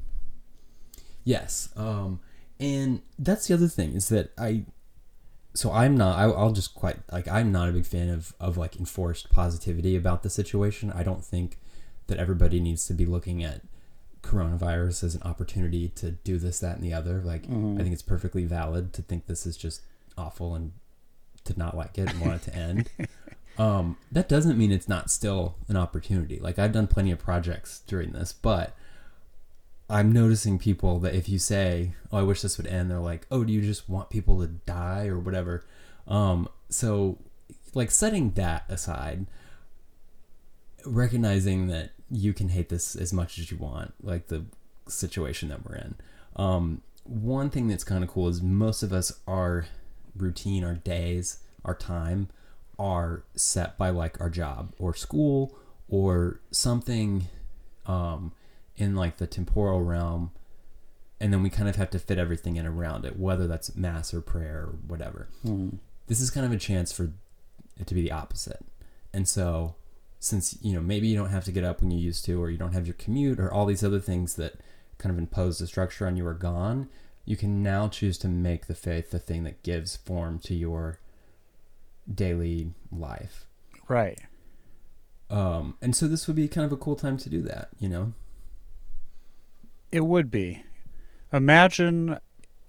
Yes. 1.25 1.69
Um, 1.77 2.21
and 2.59 3.03
that's 3.19 3.49
the 3.49 3.55
other 3.55 3.69
thing 3.69 3.95
is 3.95 4.09
that 4.09 4.33
I, 4.39 4.65
so 5.55 5.73
I'm 5.73 5.97
not, 5.97 6.19
I, 6.19 6.25
I'll 6.25 6.53
just 6.53 6.75
quite, 6.75 6.99
like, 7.11 7.29
I'm 7.29 7.53
not 7.53 7.69
a 7.69 7.73
big 7.73 7.87
fan 7.87 8.09
of, 8.09 8.35
of 8.41 8.57
like 8.57 8.77
enforced 8.77 9.31
positivity 9.31 9.97
about 9.97 10.23
the 10.23 10.31
situation. 10.31 10.93
I 10.93 11.03
don't 11.03 11.25
think 11.25 11.59
that 12.07 12.19
everybody 12.19 12.61
needs 12.61 12.87
to 12.87 12.95
be 12.95 13.07
looking 13.07 13.45
at 13.45 13.63
coronavirus 14.23 15.05
as 15.05 15.15
an 15.15 15.23
opportunity 15.23 15.89
to 15.91 16.13
do 16.13 16.39
this, 16.39 16.61
that, 16.61 16.77
and 16.77 16.85
the 16.85 16.93
other. 16.95 17.21
Like, 17.23 17.47
Mhm. 17.49 17.79
I 17.79 17.83
think 17.83 17.93
it's 17.93 18.03
perfectly 18.03 18.45
valid 18.45 18.93
to 18.95 19.03
think 19.03 19.27
this 19.27 19.47
is 19.47 19.57
just 19.57 19.81
awful 20.17 20.55
and 20.55 20.73
to 21.45 21.59
not 21.59 21.77
like 21.77 21.99
it 21.99 22.09
and 22.11 22.21
want 22.21 22.35
it 22.35 22.43
to 22.51 22.57
end. 22.57 22.89
Um, 23.59 23.99
that 24.11 24.31
doesn't 24.31 24.57
mean 24.57 24.73
it's 24.73 24.89
not 24.89 25.11
still 25.11 25.57
an 25.69 25.77
opportunity. 25.77 26.39
Like 26.39 26.59
I've 26.59 26.73
done 26.73 26.87
plenty 26.87 27.11
of 27.11 27.19
projects 27.19 27.83
during 27.87 28.13
this, 28.13 28.33
but 28.33 28.75
I'm 29.91 30.11
noticing 30.11 30.59
people 30.59 30.99
that 31.01 31.15
if 31.15 31.29
you 31.29 31.39
say, 31.39 31.93
"Oh, 32.11 32.17
I 32.17 32.23
wish 32.23 32.41
this 32.41 32.57
would 32.57 32.67
end," 32.67 32.91
they're 32.91 32.99
like, 32.99 33.27
"Oh, 33.31 33.45
do 33.45 33.53
you 33.53 33.61
just 33.61 33.91
want 33.91 34.09
people 34.09 34.41
to 34.41 34.47
die 34.47 35.07
or 35.07 35.19
whatever?" 35.19 35.67
Um, 36.09 36.49
so, 36.71 37.19
like 37.75 37.91
setting 37.91 38.31
that 38.33 38.65
aside, 38.71 39.27
recognizing 40.87 41.67
that 41.69 41.91
you 42.13 42.35
can 42.35 42.51
hate 42.51 42.69
this 42.69 42.95
as 42.95 43.13
much 43.13 43.39
as 43.39 43.51
you 43.51 43.57
want, 43.57 43.95
like 44.03 44.29
the 44.29 44.45
situation 44.87 45.49
that 45.49 45.67
we're 45.67 45.77
in. 45.77 45.95
Um, 46.37 46.83
one 47.05 47.51
thing 47.51 47.69
that's 47.69 47.85
kind 47.85 48.05
of 48.05 48.11
cool 48.11 48.29
is 48.29 48.43
most 48.43 48.83
of 48.83 48.93
us 48.93 49.19
our 49.27 49.67
routine, 50.15 50.63
our 50.63 50.75
days, 50.75 51.39
our 51.65 51.75
time 51.75 52.29
are 52.79 53.25
set 53.35 53.79
by 53.79 53.91
like 53.91 54.21
our 54.21 54.31
job 54.31 54.73
or 54.79 54.95
school 54.95 55.57
or 55.89 56.41
something 56.51 57.29
um, 57.87 58.33
in 58.77 58.95
like 58.95 59.17
the 59.17 59.27
temporal 59.27 59.83
realm 59.83 60.31
and 61.21 61.33
then 61.33 61.43
we 61.43 61.51
kind 61.51 61.69
of 61.69 61.77
have 61.77 61.91
to 61.91 61.99
fit 62.01 62.19
everything 62.19 62.57
in 62.57 62.67
around 62.67 63.05
it 63.05 63.19
whether 63.19 63.47
that's 63.47 63.77
mass 63.77 64.13
or 64.13 64.21
prayer 64.21 64.65
or 64.67 64.75
whatever. 64.87 65.29
This 66.09 66.21
is 66.21 66.31
kind 66.31 66.45
of 66.45 66.53
a 66.53 66.59
chance 66.59 66.93
for 66.93 67.13
it 67.79 67.87
to 67.87 67.95
be 67.95 68.03
the 68.03 68.13
opposite. 68.13 68.65
And 69.15 69.29
so 69.29 69.77
since 70.23 70.57
you 70.63 70.73
know 70.73 70.81
maybe 70.81 71.09
you 71.09 71.17
don't 71.17 71.31
have 71.31 71.45
to 71.45 71.51
get 71.53 71.65
up 71.65 71.81
when 71.81 71.91
you 71.91 71.99
used 71.99 72.25
to 72.25 72.41
or 72.41 72.49
you 72.49 72.57
don't 72.57 72.73
have 72.75 72.87
your 72.87 72.95
commute 72.95 73.41
or 73.41 73.53
all 73.53 73.67
these 73.67 73.83
other 73.83 73.99
things 73.99 74.37
that 74.37 74.55
kind 74.99 75.13
of 75.13 75.19
impose 75.19 75.59
the 75.59 75.67
structure 75.67 76.07
on 76.07 76.17
you 76.17 76.25
are 76.27 76.33
gone 76.35 76.89
you 77.25 77.37
can 77.37 77.63
now 77.63 77.89
choose 77.89 78.17
to 78.19 78.29
make 78.29 78.67
the 78.67 78.75
faith 78.75 79.11
the 79.11 79.19
thing 79.19 79.43
that 79.43 79.63
gives 79.63 79.97
form 79.97 80.39
to 80.39 80.55
your 80.55 80.99
daily 82.13 82.73
life 82.93 83.47
Right. 83.89 84.21
um, 85.29 85.77
and 85.83 85.95
so 85.97 86.07
this 86.07 86.27
would 86.27 86.37
be 86.37 86.47
kind 86.49 86.65
of 86.65 86.73
a 86.73 86.77
cool 86.77 86.95
time 86.97 87.17
to 87.19 87.29
do 87.29 87.43
that 87.43 87.71
you 87.79 87.89
know 87.89 88.13
It 89.91 90.07
would 90.07 90.31
be. 90.31 90.63
Imagine 91.33 92.19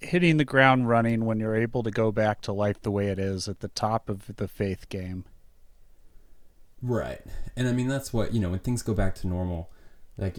hitting 0.00 0.36
the 0.36 0.44
ground 0.44 0.88
running 0.88 1.24
when 1.24 1.40
you're 1.40 1.56
able 1.56 1.82
to 1.82 1.90
go 1.90 2.12
back 2.12 2.40
to 2.42 2.52
life 2.52 2.82
the 2.82 2.90
way 2.90 3.08
it 3.08 3.18
is 3.18 3.48
at 3.48 3.60
the 3.60 3.68
top 3.68 4.08
of 4.10 4.36
the 4.36 4.46
faith 4.48 4.88
game. 4.90 5.24
Right. 6.84 7.20
And 7.56 7.66
I 7.66 7.72
mean, 7.72 7.88
that's 7.88 8.12
what, 8.12 8.34
you 8.34 8.40
know, 8.40 8.50
when 8.50 8.58
things 8.58 8.82
go 8.82 8.92
back 8.94 9.14
to 9.16 9.26
normal, 9.26 9.70
like, 10.18 10.36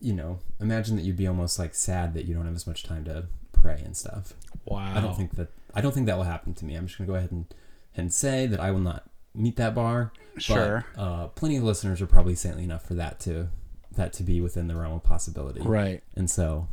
you 0.00 0.12
know, 0.12 0.40
imagine 0.60 0.96
that 0.96 1.02
you'd 1.02 1.16
be 1.16 1.26
almost 1.28 1.58
like 1.58 1.74
sad 1.74 2.14
that 2.14 2.24
you 2.24 2.34
don't 2.34 2.44
have 2.46 2.54
as 2.56 2.66
much 2.66 2.82
time 2.82 3.04
to 3.04 3.26
pray 3.52 3.80
and 3.84 3.96
stuff. 3.96 4.34
Wow. 4.64 4.92
I 4.96 5.00
don't 5.00 5.16
think 5.16 5.36
that, 5.36 5.48
I 5.74 5.80
don't 5.80 5.92
think 5.92 6.06
that 6.06 6.16
will 6.16 6.24
happen 6.24 6.54
to 6.54 6.64
me. 6.64 6.74
I'm 6.74 6.86
just 6.86 6.98
going 6.98 7.06
to 7.06 7.12
go 7.12 7.16
ahead 7.16 7.30
and, 7.30 7.46
and 7.96 8.12
say 8.12 8.46
that 8.46 8.58
I 8.58 8.70
will 8.72 8.80
not 8.80 9.08
meet 9.34 9.56
that 9.56 9.74
bar. 9.74 10.12
but, 10.34 10.42
Sure. 10.42 10.84
uh, 10.96 11.28
plenty 11.28 11.56
of 11.56 11.62
listeners 11.62 12.00
are 12.02 12.06
probably 12.06 12.34
saintly 12.34 12.64
enough 12.64 12.84
for 12.84 12.94
that 12.94 13.20
to, 13.20 13.48
that 13.96 14.12
to 14.14 14.22
be 14.22 14.40
within 14.40 14.68
the 14.68 14.76
realm 14.76 14.94
of 14.94 15.02
possibility. 15.04 15.60
Right. 15.60 16.02
And 16.16 16.30
so, 16.30 16.68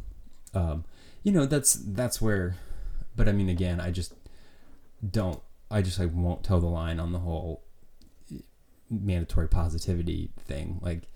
um, 0.53 0.85
you 1.23 1.31
know, 1.31 1.45
that's 1.45 1.73
that's 1.73 2.21
where. 2.21 2.55
But 3.15 3.27
I 3.27 3.31
mean, 3.31 3.49
again, 3.49 3.79
I 3.79 3.89
just 3.89 4.13
don't. 5.09 5.39
I 5.71 5.81
just 5.81 5.97
like 5.99 6.11
won't 6.13 6.43
toe 6.43 6.59
the 6.59 6.67
line 6.67 6.99
on 6.99 7.11
the 7.11 7.19
whole 7.19 7.63
mandatory 9.03 9.47
positivity 9.47 10.31
thing. 10.37 10.79
Like, 10.81 11.07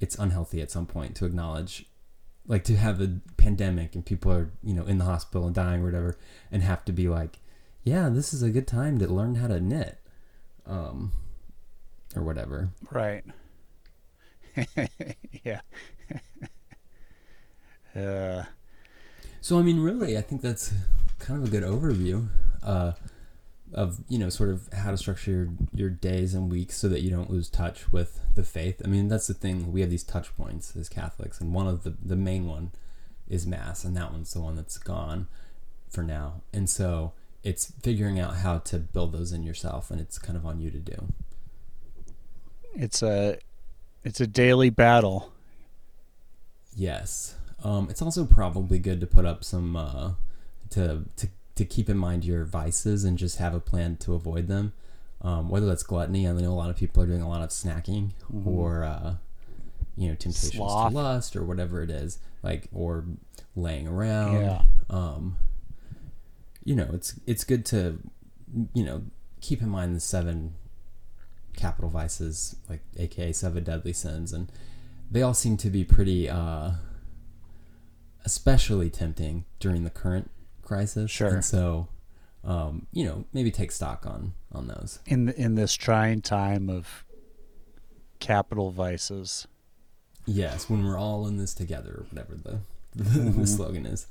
it's 0.00 0.16
unhealthy 0.18 0.60
at 0.60 0.70
some 0.70 0.86
point 0.86 1.14
to 1.16 1.24
acknowledge, 1.26 1.86
like, 2.46 2.64
to 2.64 2.76
have 2.76 3.00
a 3.00 3.20
pandemic 3.36 3.94
and 3.94 4.04
people 4.04 4.32
are 4.32 4.50
you 4.62 4.74
know 4.74 4.84
in 4.84 4.98
the 4.98 5.04
hospital 5.04 5.46
and 5.46 5.54
dying 5.54 5.82
or 5.82 5.84
whatever, 5.86 6.18
and 6.50 6.62
have 6.62 6.84
to 6.86 6.92
be 6.92 7.08
like, 7.08 7.38
yeah, 7.84 8.08
this 8.08 8.32
is 8.32 8.42
a 8.42 8.50
good 8.50 8.66
time 8.66 8.98
to 8.98 9.06
learn 9.06 9.36
how 9.36 9.48
to 9.48 9.60
knit, 9.60 9.98
um, 10.66 11.12
or 12.16 12.22
whatever. 12.22 12.70
Right. 12.90 13.24
yeah. 15.44 15.60
uh, 17.96 18.44
So 19.40 19.58
I 19.58 19.62
mean, 19.62 19.80
really, 19.80 20.16
I 20.16 20.20
think 20.20 20.42
that's 20.42 20.72
kind 21.18 21.42
of 21.42 21.48
a 21.48 21.50
good 21.50 21.62
overview 21.62 22.28
uh, 22.62 22.92
of 23.74 24.00
you 24.08 24.18
know 24.18 24.28
sort 24.28 24.50
of 24.50 24.68
how 24.72 24.90
to 24.90 24.96
structure 24.96 25.30
your, 25.30 25.48
your 25.74 25.90
days 25.90 26.34
and 26.34 26.50
weeks 26.50 26.76
so 26.76 26.88
that 26.88 27.00
you 27.00 27.10
don't 27.10 27.30
lose 27.30 27.48
touch 27.48 27.92
with 27.92 28.20
the 28.34 28.42
faith. 28.42 28.80
I 28.84 28.88
mean, 28.88 29.08
that's 29.08 29.26
the 29.26 29.34
thing. 29.34 29.72
We 29.72 29.80
have 29.80 29.90
these 29.90 30.04
touch 30.04 30.36
points 30.36 30.76
as 30.76 30.88
Catholics, 30.88 31.40
and 31.40 31.54
one 31.54 31.66
of 31.68 31.82
the 31.84 31.94
the 32.02 32.16
main 32.16 32.46
one 32.46 32.72
is 33.28 33.46
Mass, 33.46 33.84
and 33.84 33.96
that 33.96 34.12
one's 34.12 34.32
the 34.32 34.40
one 34.40 34.56
that's 34.56 34.78
gone 34.78 35.26
for 35.88 36.02
now. 36.02 36.42
And 36.52 36.68
so 36.68 37.12
it's 37.42 37.72
figuring 37.82 38.20
out 38.20 38.36
how 38.36 38.58
to 38.58 38.78
build 38.78 39.12
those 39.12 39.32
in 39.32 39.42
yourself, 39.42 39.90
and 39.90 40.00
it's 40.00 40.18
kind 40.18 40.36
of 40.36 40.44
on 40.46 40.60
you 40.60 40.70
to 40.70 40.78
do. 40.78 41.08
it's 42.74 43.02
a 43.02 43.38
it's 44.04 44.20
a 44.20 44.26
daily 44.26 44.70
battle. 44.70 45.32
Yes. 46.74 47.34
Um, 47.64 47.88
it's 47.90 48.02
also 48.02 48.24
probably 48.24 48.78
good 48.78 49.00
to 49.00 49.06
put 49.06 49.24
up 49.24 49.44
some 49.44 49.76
uh, 49.76 50.12
to 50.70 51.04
to 51.16 51.28
to 51.62 51.74
keep 51.74 51.88
in 51.88 51.96
mind 51.96 52.24
your 52.24 52.44
vices 52.44 53.04
and 53.04 53.16
just 53.16 53.38
have 53.38 53.54
a 53.54 53.60
plan 53.60 53.96
to 53.96 54.14
avoid 54.14 54.48
them. 54.48 54.72
Um, 55.20 55.48
whether 55.48 55.66
that's 55.66 55.84
gluttony, 55.84 56.26
I 56.26 56.32
know 56.32 56.50
a 56.50 56.54
lot 56.54 56.70
of 56.70 56.76
people 56.76 57.02
are 57.02 57.06
doing 57.06 57.22
a 57.22 57.28
lot 57.28 57.42
of 57.42 57.50
snacking, 57.50 58.10
or 58.44 58.82
uh, 58.82 59.14
you 59.96 60.08
know 60.08 60.14
temptations 60.14 60.54
Sloth. 60.54 60.90
to 60.90 60.96
lust, 60.96 61.36
or 61.36 61.44
whatever 61.44 61.80
it 61.82 61.90
is, 61.90 62.18
like 62.42 62.68
or 62.72 63.04
laying 63.54 63.86
around. 63.86 64.40
Yeah. 64.40 64.62
Um, 64.90 65.36
you 66.64 66.74
know, 66.74 66.88
it's 66.92 67.20
it's 67.24 67.44
good 67.44 67.64
to 67.66 68.00
you 68.74 68.84
know 68.84 69.04
keep 69.40 69.62
in 69.62 69.68
mind 69.68 69.94
the 69.94 70.00
seven 70.00 70.54
capital 71.54 71.88
vices, 71.88 72.56
like 72.68 72.80
aka 72.96 73.32
seven 73.32 73.62
deadly 73.62 73.92
sins, 73.92 74.32
and 74.32 74.50
they 75.08 75.22
all 75.22 75.34
seem 75.34 75.56
to 75.58 75.70
be 75.70 75.84
pretty 75.84 76.28
uh, 76.28 76.72
especially 78.24 78.90
tempting 78.90 79.44
during 79.60 79.84
the 79.84 79.90
current 79.90 80.31
crisis. 80.62 81.10
Sure. 81.10 81.28
And 81.28 81.44
so, 81.44 81.88
um, 82.44 82.86
you 82.92 83.04
know, 83.04 83.24
maybe 83.32 83.50
take 83.50 83.72
stock 83.72 84.06
on 84.06 84.34
on 84.52 84.68
those. 84.68 85.00
in 85.06 85.28
in 85.30 85.54
this 85.54 85.74
trying 85.74 86.20
time 86.22 86.68
of 86.68 87.04
capital 88.20 88.70
vices. 88.70 89.46
Yes, 90.24 90.70
when 90.70 90.84
we're 90.84 90.98
all 90.98 91.26
in 91.26 91.36
this 91.36 91.52
together, 91.52 92.06
whatever 92.10 92.36
the 92.36 92.60
the 92.94 93.46
slogan 93.46 93.86
is. 93.86 94.06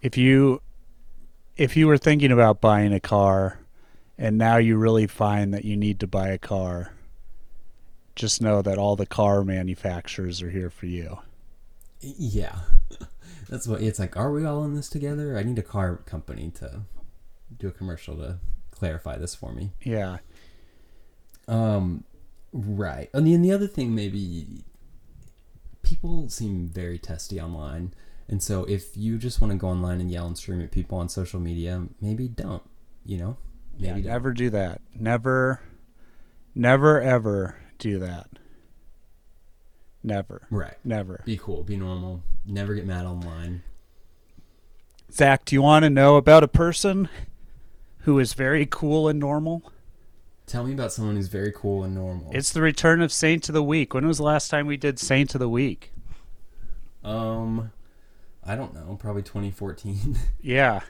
If 0.00 0.16
you 0.16 0.60
if 1.56 1.76
you 1.76 1.86
were 1.86 1.98
thinking 1.98 2.32
about 2.32 2.60
buying 2.60 2.92
a 2.92 3.00
car 3.00 3.58
and 4.18 4.38
now 4.38 4.56
you 4.56 4.76
really 4.76 5.06
find 5.06 5.52
that 5.52 5.64
you 5.64 5.76
need 5.76 6.00
to 6.00 6.06
buy 6.06 6.28
a 6.28 6.38
car, 6.38 6.92
just 8.14 8.40
know 8.40 8.62
that 8.62 8.78
all 8.78 8.96
the 8.96 9.06
car 9.06 9.44
manufacturers 9.44 10.42
are 10.42 10.50
here 10.50 10.70
for 10.70 10.86
you. 10.86 11.18
Yeah, 12.00 12.60
that's 13.52 13.68
what 13.68 13.82
it's 13.82 13.98
like. 13.98 14.16
Are 14.16 14.32
we 14.32 14.44
all 14.46 14.64
in 14.64 14.74
this 14.74 14.88
together? 14.88 15.36
I 15.36 15.42
need 15.42 15.58
a 15.58 15.62
car 15.62 15.96
company 15.98 16.50
to 16.56 16.82
do 17.56 17.68
a 17.68 17.70
commercial 17.70 18.16
to 18.16 18.38
clarify 18.70 19.18
this 19.18 19.34
for 19.34 19.52
me. 19.52 19.72
Yeah. 19.82 20.18
Um, 21.46 22.04
right. 22.52 23.10
And 23.12 23.26
then 23.26 23.42
the 23.42 23.52
other 23.52 23.66
thing, 23.66 23.94
maybe 23.94 24.64
people 25.82 26.28
seem 26.30 26.68
very 26.68 26.98
testy 26.98 27.40
online, 27.40 27.92
and 28.28 28.42
so 28.42 28.64
if 28.64 28.96
you 28.96 29.18
just 29.18 29.40
want 29.40 29.52
to 29.52 29.58
go 29.58 29.68
online 29.68 30.00
and 30.00 30.10
yell 30.10 30.26
and 30.26 30.38
scream 30.38 30.62
at 30.62 30.70
people 30.70 30.96
on 30.98 31.08
social 31.08 31.38
media, 31.40 31.86
maybe 32.00 32.28
don't. 32.28 32.62
You 33.04 33.18
know, 33.18 33.36
Yeah, 33.76 33.90
maybe 33.90 34.02
don't. 34.02 34.12
never 34.12 34.32
do 34.32 34.48
that. 34.50 34.80
Never 34.98 35.60
never 36.54 37.00
ever 37.02 37.56
do 37.78 37.98
that. 37.98 38.28
Never. 40.04 40.46
Right. 40.50 40.76
Never. 40.84 41.22
Be 41.26 41.36
cool. 41.36 41.62
Be 41.64 41.76
normal. 41.76 42.22
Never 42.44 42.74
get 42.74 42.86
mad 42.86 43.06
online. 43.06 43.62
Zac, 45.12 45.44
do 45.44 45.54
you 45.54 45.62
want 45.62 45.84
to 45.84 45.90
know 45.90 46.16
about 46.16 46.42
a 46.42 46.48
person 46.48 47.08
who 48.00 48.18
is 48.18 48.32
very 48.34 48.66
cool 48.68 49.08
and 49.08 49.20
normal? 49.20 49.70
Tell 50.46 50.64
me 50.64 50.72
about 50.72 50.92
someone 50.92 51.16
who's 51.16 51.28
very 51.28 51.52
cool 51.54 51.84
and 51.84 51.94
normal. 51.94 52.30
It's 52.34 52.52
the 52.52 52.62
return 52.62 53.00
of 53.00 53.12
Saint 53.12 53.48
of 53.48 53.52
the 53.52 53.62
Week. 53.62 53.94
When 53.94 54.06
was 54.06 54.18
the 54.18 54.24
last 54.24 54.48
time 54.48 54.66
we 54.66 54.76
did 54.76 54.98
Saint 54.98 55.34
of 55.34 55.38
the 55.38 55.48
Week? 55.48 55.92
um, 57.04 57.72
I 58.44 58.56
don't 58.56 58.74
know. 58.74 58.96
Probably 58.98 59.22
2014. 59.22 60.16
Yeah. 60.40 60.80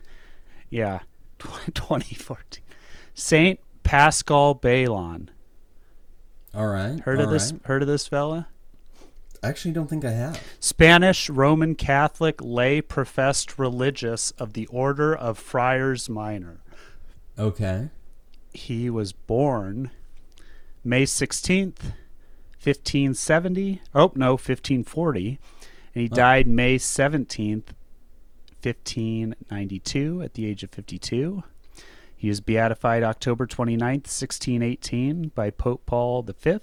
Yeah. 0.70 1.00
2014. 1.38 2.62
Saint 3.14 3.61
Pascal 3.82 4.55
Baylon. 4.55 5.28
all 6.55 6.68
right. 6.68 6.98
Heard 7.00 7.20
of 7.20 7.26
all 7.26 7.32
this 7.32 7.53
heard 7.64 7.82
of 7.82 7.88
this 7.88 8.07
fella? 8.07 8.48
I 9.43 9.49
actually 9.49 9.72
don't 9.72 9.88
think 9.88 10.05
I 10.05 10.12
have. 10.12 10.40
Spanish 10.61 11.28
Roman 11.28 11.74
Catholic 11.74 12.40
lay 12.40 12.80
professed 12.80 13.59
religious 13.59 14.30
of 14.32 14.53
the 14.53 14.66
Order 14.66 15.14
of 15.14 15.36
Friars 15.38 16.09
Minor. 16.09 16.61
Okay. 17.38 17.88
He 18.53 18.88
was 18.88 19.12
born 19.12 19.90
May 20.84 21.05
16th, 21.05 21.93
1570. 22.62 23.80
Oh, 23.95 24.12
no, 24.14 24.36
1540. 24.36 25.38
And 25.95 26.03
he 26.03 26.09
Oh. 26.12 26.14
died 26.14 26.47
May 26.47 26.76
17th, 26.78 27.74
1592, 28.62 30.22
at 30.22 30.34
the 30.34 30.47
age 30.47 30.62
of 30.62 30.70
52. 30.70 31.43
He 32.16 32.28
was 32.28 32.40
beatified 32.40 33.03
October 33.03 33.47
29th, 33.47 34.07
1618, 34.07 35.32
by 35.34 35.51
Pope 35.51 35.84
Paul 35.86 36.22
V, 36.22 36.59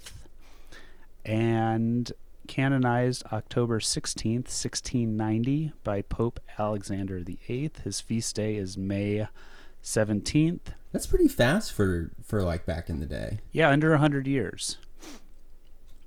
and 1.26 2.12
canonized 2.50 3.24
October 3.32 3.80
16th, 3.80 4.50
1690, 4.50 5.72
by 5.84 6.02
Pope 6.02 6.40
Alexander 6.58 7.20
VIII. 7.20 7.72
His 7.84 8.02
feast 8.02 8.36
day 8.36 8.56
is 8.56 8.76
May 8.76 9.28
17th. 9.84 10.74
That's 10.92 11.06
pretty 11.06 11.28
fast 11.28 11.72
for 11.72 12.12
for 12.26 12.42
like 12.42 12.66
back 12.66 12.90
in 12.90 13.00
the 13.00 13.06
day. 13.06 13.40
Yeah, 13.52 13.70
under 13.70 13.92
100 13.92 14.26
years. 14.28 14.78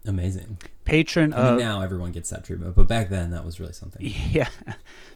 Amazing. 0.04 0.58
Patron 0.84 1.32
I 1.32 1.36
mean, 1.44 1.52
of 1.54 1.58
now 1.60 1.80
everyone 1.80 2.10
gets 2.10 2.30
that 2.30 2.44
treatment, 2.44 2.74
but 2.74 2.88
back 2.88 3.08
then 3.08 3.30
that 3.30 3.44
was 3.44 3.60
really 3.60 3.72
something. 3.72 4.04
Yeah. 4.30 4.48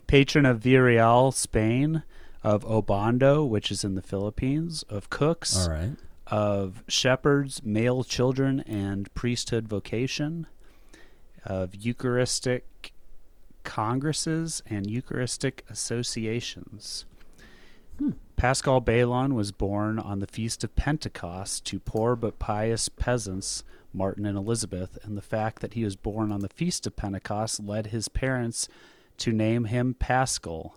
Patron 0.07 0.47
of 0.47 0.61
Villarreal, 0.61 1.35
Spain, 1.35 2.05
of 2.45 2.64
Obando, 2.64 3.47
which 3.47 3.72
is 3.72 3.83
in 3.83 3.97
the 3.97 4.03
Philippines, 4.03 4.85
of 4.89 5.11
cooks, 5.11 5.57
All 5.66 5.70
right. 5.72 5.97
of 6.29 6.85
shepherds, 6.87 7.64
male 7.64 8.05
children, 8.05 8.61
and 8.61 9.12
priesthood 9.14 9.66
vocation, 9.66 10.47
of 11.47 11.75
Eucharistic 11.75 12.93
congresses 13.65 14.63
and 14.69 14.89
Eucharistic 14.91 15.65
associations. 15.71 17.05
Pascal 18.37 18.83
Baylon 18.83 19.33
was 19.33 19.51
born 19.53 19.99
on 19.99 20.19
the 20.19 20.27
Feast 20.27 20.63
of 20.63 20.77
Pentecost 20.77 21.65
to 21.67 21.81
poor 21.81 22.15
but 22.15 22.39
pious 22.39 22.89
peasants, 22.91 23.65
Martin 23.95 24.27
and 24.27 24.37
Elizabeth, 24.37 24.99
and 25.03 25.17
the 25.17 25.23
fact 25.23 25.61
that 25.61 25.73
he 25.73 25.85
was 25.85 25.97
born 25.97 26.31
on 26.31 26.41
the 26.41 26.51
Feast 26.51 26.87
of 26.87 26.97
Pentecost 26.97 27.61
led 27.61 27.87
his 27.89 28.09
parents 28.09 28.69
to 29.19 29.33
name 29.33 29.65
him 29.65 29.95
Pascal. 29.95 30.75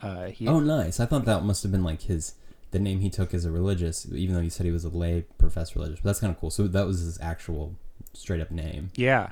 Uh, 0.00 0.26
he, 0.26 0.48
Oh, 0.48 0.58
nice. 0.58 0.98
I 0.98 1.06
thought 1.06 1.24
that 1.26 1.44
must 1.44 1.62
have 1.62 1.70
been 1.70 1.84
like 1.84 2.02
his 2.02 2.34
the 2.72 2.78
name 2.78 3.00
he 3.00 3.10
took 3.10 3.34
as 3.34 3.44
a 3.44 3.50
religious, 3.52 4.06
even 4.10 4.34
though 4.34 4.40
he 4.40 4.48
said 4.48 4.64
he 4.64 4.72
was 4.72 4.84
a 4.84 4.88
lay 4.88 5.26
professor 5.38 5.78
religious. 5.78 6.00
But 6.00 6.08
that's 6.08 6.20
kind 6.20 6.32
of 6.32 6.40
cool. 6.40 6.50
So 6.50 6.66
that 6.66 6.86
was 6.86 7.00
his 7.00 7.20
actual 7.20 7.76
straight 8.12 8.40
up 8.40 8.50
name, 8.50 8.90
yeah, 8.94 9.30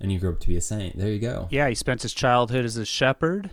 and 0.00 0.10
he 0.10 0.18
grew 0.18 0.30
up 0.32 0.40
to 0.40 0.48
be 0.48 0.56
a 0.56 0.60
saint. 0.60 0.96
There 0.96 1.08
you 1.08 1.18
go. 1.18 1.48
yeah. 1.50 1.68
He 1.68 1.74
spent 1.74 2.02
his 2.02 2.12
childhood 2.14 2.64
as 2.64 2.76
a 2.76 2.84
shepherd, 2.84 3.50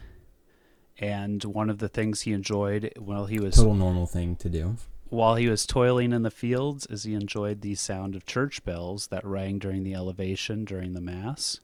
and 1.00 1.44
one 1.44 1.70
of 1.70 1.80
the 1.80 1.90
things 1.90 2.22
he 2.22 2.32
enjoyed 2.34 2.94
while 2.98 3.26
he 3.26 3.40
was 3.40 3.56
Total 3.56 3.74
normal 3.74 4.06
thing 4.06 4.36
to 4.38 4.50
do. 4.50 4.76
while 5.10 5.36
he 5.36 5.48
was 5.50 5.66
toiling 5.66 6.14
in 6.14 6.24
the 6.24 6.32
fields 6.32 6.86
is 6.88 7.04
he 7.04 7.14
enjoyed 7.14 7.62
the 7.62 7.76
sound 7.76 8.16
of 8.16 8.26
church 8.26 8.64
bells 8.64 9.08
that 9.08 9.26
rang 9.26 9.60
during 9.60 9.84
the 9.84 9.94
elevation 9.94 10.66
during 10.66 10.94
the 10.94 11.02
mass 11.02 11.60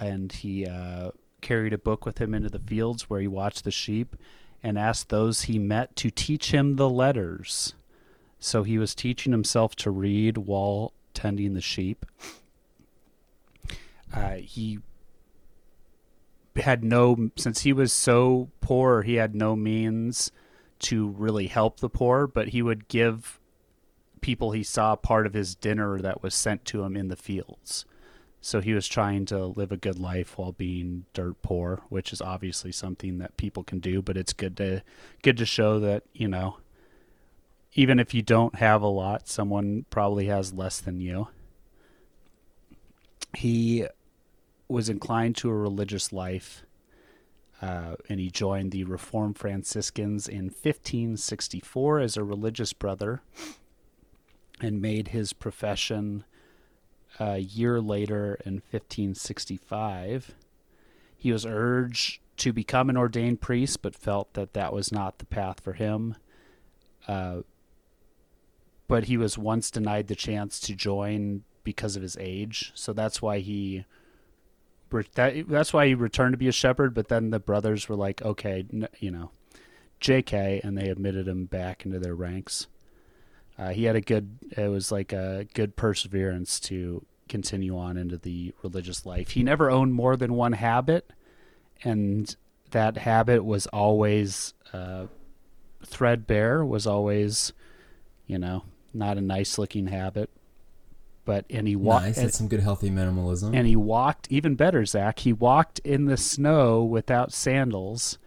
and 0.00 0.32
he 0.32 0.66
uh, 0.66 1.10
carried 1.40 1.72
a 1.72 1.78
book 1.78 2.04
with 2.04 2.18
him 2.18 2.34
into 2.34 2.48
the 2.48 2.58
fields 2.58 3.08
where 3.08 3.20
he 3.20 3.28
watched 3.28 3.64
the 3.64 3.70
sheep 3.70 4.16
and 4.62 4.78
asked 4.78 5.08
those 5.08 5.42
he 5.42 5.58
met 5.58 5.94
to 5.96 6.10
teach 6.10 6.50
him 6.52 6.76
the 6.76 6.88
letters 6.90 7.74
so 8.38 8.62
he 8.62 8.78
was 8.78 8.94
teaching 8.94 9.32
himself 9.32 9.74
to 9.76 9.90
read 9.90 10.36
while 10.38 10.92
tending 11.18 11.54
the 11.54 11.60
sheep 11.60 12.06
uh, 14.14 14.36
he 14.36 14.78
had 16.56 16.82
no 16.82 17.30
since 17.36 17.60
he 17.60 17.72
was 17.72 17.92
so 17.92 18.50
poor 18.60 19.02
he 19.02 19.14
had 19.14 19.34
no 19.34 19.54
means 19.54 20.32
to 20.78 21.08
really 21.08 21.48
help 21.48 21.80
the 21.80 21.88
poor, 21.88 22.26
but 22.26 22.48
he 22.48 22.62
would 22.62 22.88
give 22.88 23.38
people 24.20 24.52
he 24.52 24.62
saw 24.62 24.96
part 24.96 25.26
of 25.26 25.34
his 25.34 25.54
dinner 25.54 25.98
that 25.98 26.22
was 26.22 26.34
sent 26.34 26.64
to 26.66 26.82
him 26.82 26.96
in 26.96 27.08
the 27.08 27.16
fields. 27.16 27.84
So 28.40 28.60
he 28.60 28.72
was 28.72 28.86
trying 28.86 29.26
to 29.26 29.46
live 29.46 29.72
a 29.72 29.76
good 29.76 29.98
life 29.98 30.38
while 30.38 30.52
being 30.52 31.04
dirt 31.12 31.42
poor, 31.42 31.82
which 31.88 32.12
is 32.12 32.20
obviously 32.20 32.70
something 32.70 33.18
that 33.18 33.36
people 33.36 33.64
can 33.64 33.80
do, 33.80 34.00
but 34.00 34.16
it's 34.16 34.32
good 34.32 34.56
to 34.58 34.82
good 35.22 35.36
to 35.38 35.46
show 35.46 35.80
that, 35.80 36.04
you 36.12 36.28
know, 36.28 36.58
even 37.74 37.98
if 37.98 38.14
you 38.14 38.22
don't 38.22 38.56
have 38.56 38.82
a 38.82 38.86
lot, 38.86 39.28
someone 39.28 39.84
probably 39.90 40.26
has 40.26 40.52
less 40.52 40.80
than 40.80 41.00
you. 41.00 41.28
He 43.34 43.86
was 44.68 44.88
inclined 44.88 45.36
to 45.36 45.50
a 45.50 45.54
religious 45.54 46.12
life 46.12 46.64
uh, 47.60 47.96
and 48.08 48.20
he 48.20 48.30
joined 48.30 48.70
the 48.70 48.84
Reformed 48.84 49.36
Franciscans 49.36 50.28
in 50.28 50.44
1564 50.44 52.00
as 52.00 52.16
a 52.16 52.22
religious 52.22 52.72
brother 52.72 53.22
and 54.60 54.80
made 54.80 55.08
his 55.08 55.32
profession 55.32 56.24
a 57.18 57.38
year 57.38 57.80
later 57.80 58.38
in 58.44 58.54
1565. 58.70 60.34
He 61.16 61.32
was 61.32 61.44
urged 61.44 62.20
to 62.36 62.52
become 62.52 62.88
an 62.88 62.96
ordained 62.96 63.40
priest, 63.40 63.82
but 63.82 63.96
felt 63.96 64.34
that 64.34 64.52
that 64.52 64.72
was 64.72 64.92
not 64.92 65.18
the 65.18 65.26
path 65.26 65.58
for 65.58 65.72
him. 65.72 66.14
Uh, 67.08 67.40
but 68.88 69.04
he 69.04 69.16
was 69.16 69.38
once 69.38 69.70
denied 69.70 70.08
the 70.08 70.16
chance 70.16 70.58
to 70.60 70.74
join 70.74 71.44
because 71.62 71.94
of 71.94 72.02
his 72.02 72.16
age, 72.18 72.72
so 72.74 72.92
that's 72.92 73.22
why 73.22 73.38
he 73.38 73.84
that 75.14 75.46
that's 75.48 75.72
why 75.72 75.86
he 75.86 75.94
returned 75.94 76.32
to 76.32 76.38
be 76.38 76.48
a 76.48 76.52
shepherd. 76.52 76.94
But 76.94 77.08
then 77.08 77.30
the 77.30 77.38
brothers 77.38 77.88
were 77.88 77.96
like, 77.96 78.22
okay, 78.22 78.64
you 78.98 79.10
know, 79.10 79.30
J.K., 80.00 80.60
and 80.64 80.76
they 80.76 80.88
admitted 80.88 81.28
him 81.28 81.44
back 81.44 81.84
into 81.84 81.98
their 81.98 82.14
ranks. 82.14 82.66
Uh, 83.58 83.70
he 83.70 83.84
had 83.84 83.96
a 83.96 84.00
good, 84.00 84.38
it 84.56 84.68
was 84.68 84.92
like 84.92 85.12
a 85.12 85.46
good 85.52 85.74
perseverance 85.74 86.60
to 86.60 87.04
continue 87.28 87.76
on 87.76 87.96
into 87.96 88.16
the 88.16 88.54
religious 88.62 89.04
life. 89.04 89.30
He 89.30 89.42
never 89.42 89.70
owned 89.70 89.94
more 89.94 90.16
than 90.16 90.34
one 90.34 90.52
habit, 90.52 91.12
and 91.82 92.34
that 92.70 92.96
habit 92.96 93.44
was 93.44 93.66
always 93.68 94.54
uh, 94.72 95.06
threadbare. 95.84 96.64
Was 96.64 96.86
always, 96.86 97.52
you 98.26 98.38
know, 98.38 98.62
not 98.98 99.16
a 99.16 99.20
nice 99.20 99.58
looking 99.58 99.86
habit. 99.86 100.30
But 101.24 101.44
and 101.50 101.68
he 101.68 101.76
walked. 101.76 102.06
nice. 102.06 102.16
That's 102.16 102.38
some 102.38 102.48
good 102.48 102.60
healthy 102.60 102.90
minimalism. 102.90 103.54
And 103.54 103.66
he 103.66 103.76
walked 103.76 104.28
even 104.30 104.54
better, 104.54 104.84
Zac. 104.86 105.20
He 105.20 105.32
walked 105.32 105.78
in 105.80 106.06
the 106.06 106.16
snow 106.16 106.82
without 106.82 107.32
sandals, 107.32 108.18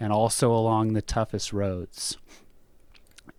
and 0.00 0.12
also 0.12 0.52
along 0.52 0.92
the 0.92 1.02
toughest 1.02 1.52
roads. 1.52 2.18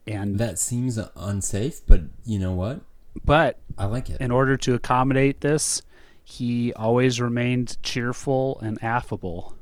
And 0.08 0.40
that 0.40 0.58
seems 0.58 0.98
unsafe, 1.16 1.82
but 1.86 2.02
you 2.26 2.40
know 2.40 2.54
what? 2.54 2.82
but 3.26 3.60
I 3.78 3.86
like 3.86 4.10
it. 4.10 4.20
in 4.22 4.32
order 4.32 4.58
to 4.58 4.74
accommodate 4.74 5.42
this, 5.42 5.82
he 6.24 6.74
always 6.74 7.22
remained 7.22 7.82
cheerful 7.84 8.60
and 8.62 8.82
affable. 8.84 9.56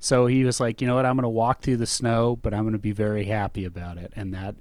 So 0.00 0.26
he 0.26 0.44
was 0.44 0.60
like, 0.60 0.80
you 0.80 0.86
know 0.86 0.94
what, 0.94 1.06
I'm 1.06 1.16
going 1.16 1.22
to 1.22 1.28
walk 1.28 1.62
through 1.62 1.78
the 1.78 1.86
snow, 1.86 2.36
but 2.36 2.54
I'm 2.54 2.62
going 2.62 2.72
to 2.72 2.78
be 2.78 2.92
very 2.92 3.24
happy 3.24 3.64
about 3.64 3.98
it, 3.98 4.12
and 4.14 4.32
that 4.34 4.54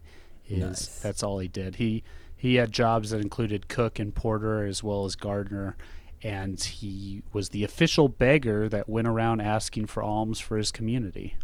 is 0.49 0.59
Nice. 0.59 0.99
that's 0.99 1.23
all 1.23 1.39
he 1.39 1.47
did. 1.47 1.75
He 1.75 2.03
he 2.35 2.55
had 2.55 2.71
jobs 2.71 3.09
that 3.09 3.19
included 3.21 3.67
cook 3.67 3.97
and 3.99 4.13
porter 4.13 4.65
as 4.65 4.83
well 4.83 5.05
as 5.05 5.15
gardener, 5.15 5.75
and 6.21 6.61
he 6.61 7.23
was 7.33 7.49
the 7.49 7.63
official 7.63 8.07
beggar 8.09 8.69
that 8.69 8.87
went 8.87 9.07
around 9.07 9.41
asking 9.41 9.87
for 9.87 10.03
alms 10.03 10.39
for 10.39 10.57
his 10.57 10.71
community. 10.71 11.35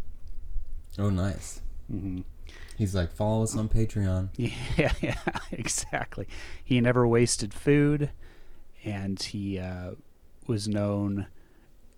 oh, 0.99 1.09
nice. 1.09 1.61
hmm 1.89 2.21
He's 2.77 2.95
like, 2.95 3.11
follow 3.11 3.43
us 3.43 3.55
on 3.55 3.69
Patreon. 3.69 4.29
Yeah, 4.77 4.91
yeah, 4.99 5.17
exactly. 5.51 6.27
He 6.63 6.81
never 6.81 7.07
wasted 7.07 7.53
food, 7.53 8.09
and 8.83 9.21
he 9.21 9.59
uh, 9.59 9.91
was 10.47 10.67
known 10.67 11.27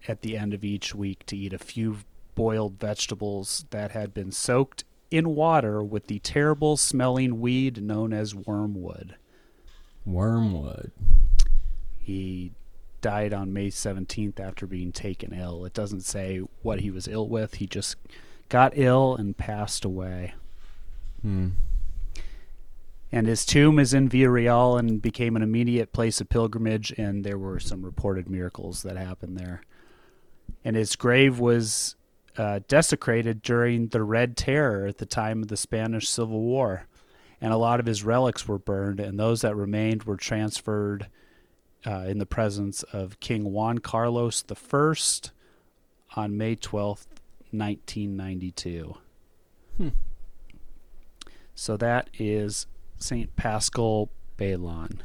at 0.08 0.22
the 0.22 0.38
end 0.38 0.54
of 0.54 0.64
each 0.66 0.94
week 0.94 1.26
to 1.28 1.38
eat 1.38 1.54
a 1.54 1.58
few 1.58 1.98
boiled 2.36 2.78
vegetables 2.80 3.66
that 3.70 3.92
had 3.92 4.14
been 4.14 4.32
soaked 4.32 4.84
in 5.16 5.36
water 5.36 5.84
with 5.84 6.08
the 6.08 6.20
terrible 6.20 6.78
smelling 6.78 7.40
weed 7.40 7.82
known 7.82 8.12
as 8.12 8.36
wormwood. 8.36 9.16
Wormwood. 10.06 10.92
He 12.00 12.52
died 13.02 13.34
on 13.34 13.54
May 13.54 13.68
17th 13.70 14.40
after 14.40 14.68
being 14.68 14.92
taken 14.92 15.34
ill. 15.34 15.64
It 15.66 15.74
doesn't 15.74 16.02
say 16.02 16.42
what 16.62 16.82
he 16.82 16.92
was 16.92 17.08
ill 17.08 17.28
with, 17.28 17.56
he 17.56 17.68
just 17.68 17.96
got 18.50 18.74
ill 18.76 19.16
and 19.16 19.38
passed 19.38 19.86
away. 19.86 20.34
Hmm. 21.22 21.50
And 23.12 23.28
his 23.28 23.46
tomb 23.46 23.80
is 23.80 23.94
in 23.94 24.10
Villarreal 24.10 24.78
and 24.78 25.02
became 25.02 25.36
an 25.36 25.42
immediate 25.42 25.94
place 25.94 26.20
of 26.20 26.30
pilgrimage, 26.30 26.92
and 26.98 27.24
there 27.24 27.38
were 27.38 27.60
some 27.60 27.86
reported 27.86 28.30
miracles 28.30 28.84
that 28.84 28.98
happened 28.98 29.38
there. 29.38 29.62
And 30.66 30.76
his 30.76 30.96
grave 30.96 31.40
was 31.40 31.96
uh, 32.38 32.60
desecrated 32.68 33.42
during 33.42 33.88
the 33.88 34.04
Red 34.04 34.36
Terror 34.36 34.88
at 34.88 34.98
the 34.98 35.06
time 35.06 35.42
of 35.42 35.48
the 35.48 35.58
Spanish 35.58 36.10
Civil 36.10 36.42
War. 36.42 36.88
And 37.42 37.54
a 37.54 37.58
lot 37.58 37.80
of 37.80 37.86
his 37.86 38.04
relics 38.04 38.48
were 38.48 38.58
burned, 38.58 39.00
and 39.00 39.20
those 39.20 39.42
that 39.42 39.56
remained 39.56 40.04
were 40.04 40.18
transferred 40.18 41.08
uh, 41.86 42.06
in 42.08 42.18
the 42.18 42.26
presence 42.26 42.84
of 42.84 43.20
King 43.20 43.52
Juan 43.52 43.80
Carlos 43.80 44.44
I 44.50 44.96
on 46.16 46.38
May 46.38 46.56
12th, 46.56 47.08
1992. 47.52 48.98
Hmm. 49.78 49.90
So 51.54 51.78
that 51.78 52.10
is 52.18 52.68
St. 52.98 53.36
Pascal 53.36 54.10
Baylon. 54.38 55.00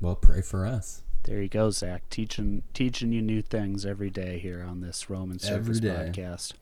Well, 0.00 0.16
pray 0.16 0.42
for 0.42 0.66
us. 0.66 1.03
There 1.24 1.40
you 1.40 1.48
go, 1.48 1.70
Zac. 1.70 2.08
Teaching 2.10 2.62
teaching 2.74 3.10
you 3.10 3.22
new 3.22 3.40
things 3.40 3.86
every 3.86 4.10
day 4.10 4.38
here 4.38 4.62
on 4.62 4.82
this 4.82 5.08
Roman 5.08 5.38
Circus 5.38 5.80
podcast. 5.80 6.52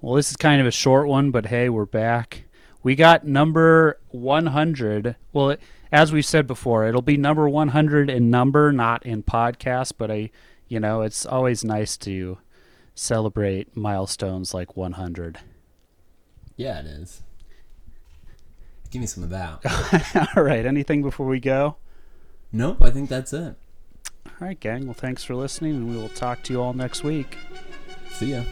Well, 0.00 0.14
this 0.14 0.30
is 0.30 0.36
kind 0.36 0.58
of 0.60 0.66
a 0.66 0.70
short 0.70 1.06
one, 1.06 1.30
but 1.30 1.46
hey, 1.46 1.68
we're 1.68 1.84
back. 1.84 2.44
We 2.82 2.94
got 2.94 3.26
number 3.26 3.98
100. 4.08 5.16
Well, 5.34 5.50
it, 5.50 5.60
as 5.92 6.12
we 6.12 6.22
said 6.22 6.46
before, 6.46 6.86
it'll 6.86 7.02
be 7.02 7.18
number 7.18 7.46
100 7.46 8.08
in 8.08 8.30
number, 8.30 8.72
not 8.72 9.04
in 9.04 9.22
podcast, 9.22 9.92
but 9.98 10.10
I, 10.10 10.30
you 10.68 10.80
know, 10.80 11.02
it's 11.02 11.26
always 11.26 11.62
nice 11.62 11.98
to 11.98 12.38
celebrate 12.94 13.76
milestones 13.76 14.54
like 14.54 14.78
100. 14.78 15.40
Yeah, 16.56 16.80
it 16.80 16.86
is. 16.86 17.22
Give 18.90 19.00
me 19.00 19.06
some 19.06 19.24
of 19.24 19.30
that. 19.30 20.32
All 20.36 20.42
right, 20.42 20.64
anything 20.64 21.02
before 21.02 21.26
we 21.26 21.40
go? 21.40 21.76
Nope, 22.54 22.78
I 22.80 22.90
think 22.90 23.10
that's 23.10 23.32
it. 23.32 23.56
All 24.26 24.32
right, 24.40 24.58
gang. 24.58 24.86
Well, 24.86 24.94
thanks 24.94 25.22
for 25.22 25.34
listening, 25.34 25.74
and 25.74 25.88
we 25.90 25.96
will 25.96 26.08
talk 26.08 26.42
to 26.44 26.52
you 26.52 26.62
all 26.62 26.72
next 26.72 27.04
week. 27.04 27.36
See 28.12 28.32
ya. 28.32 28.44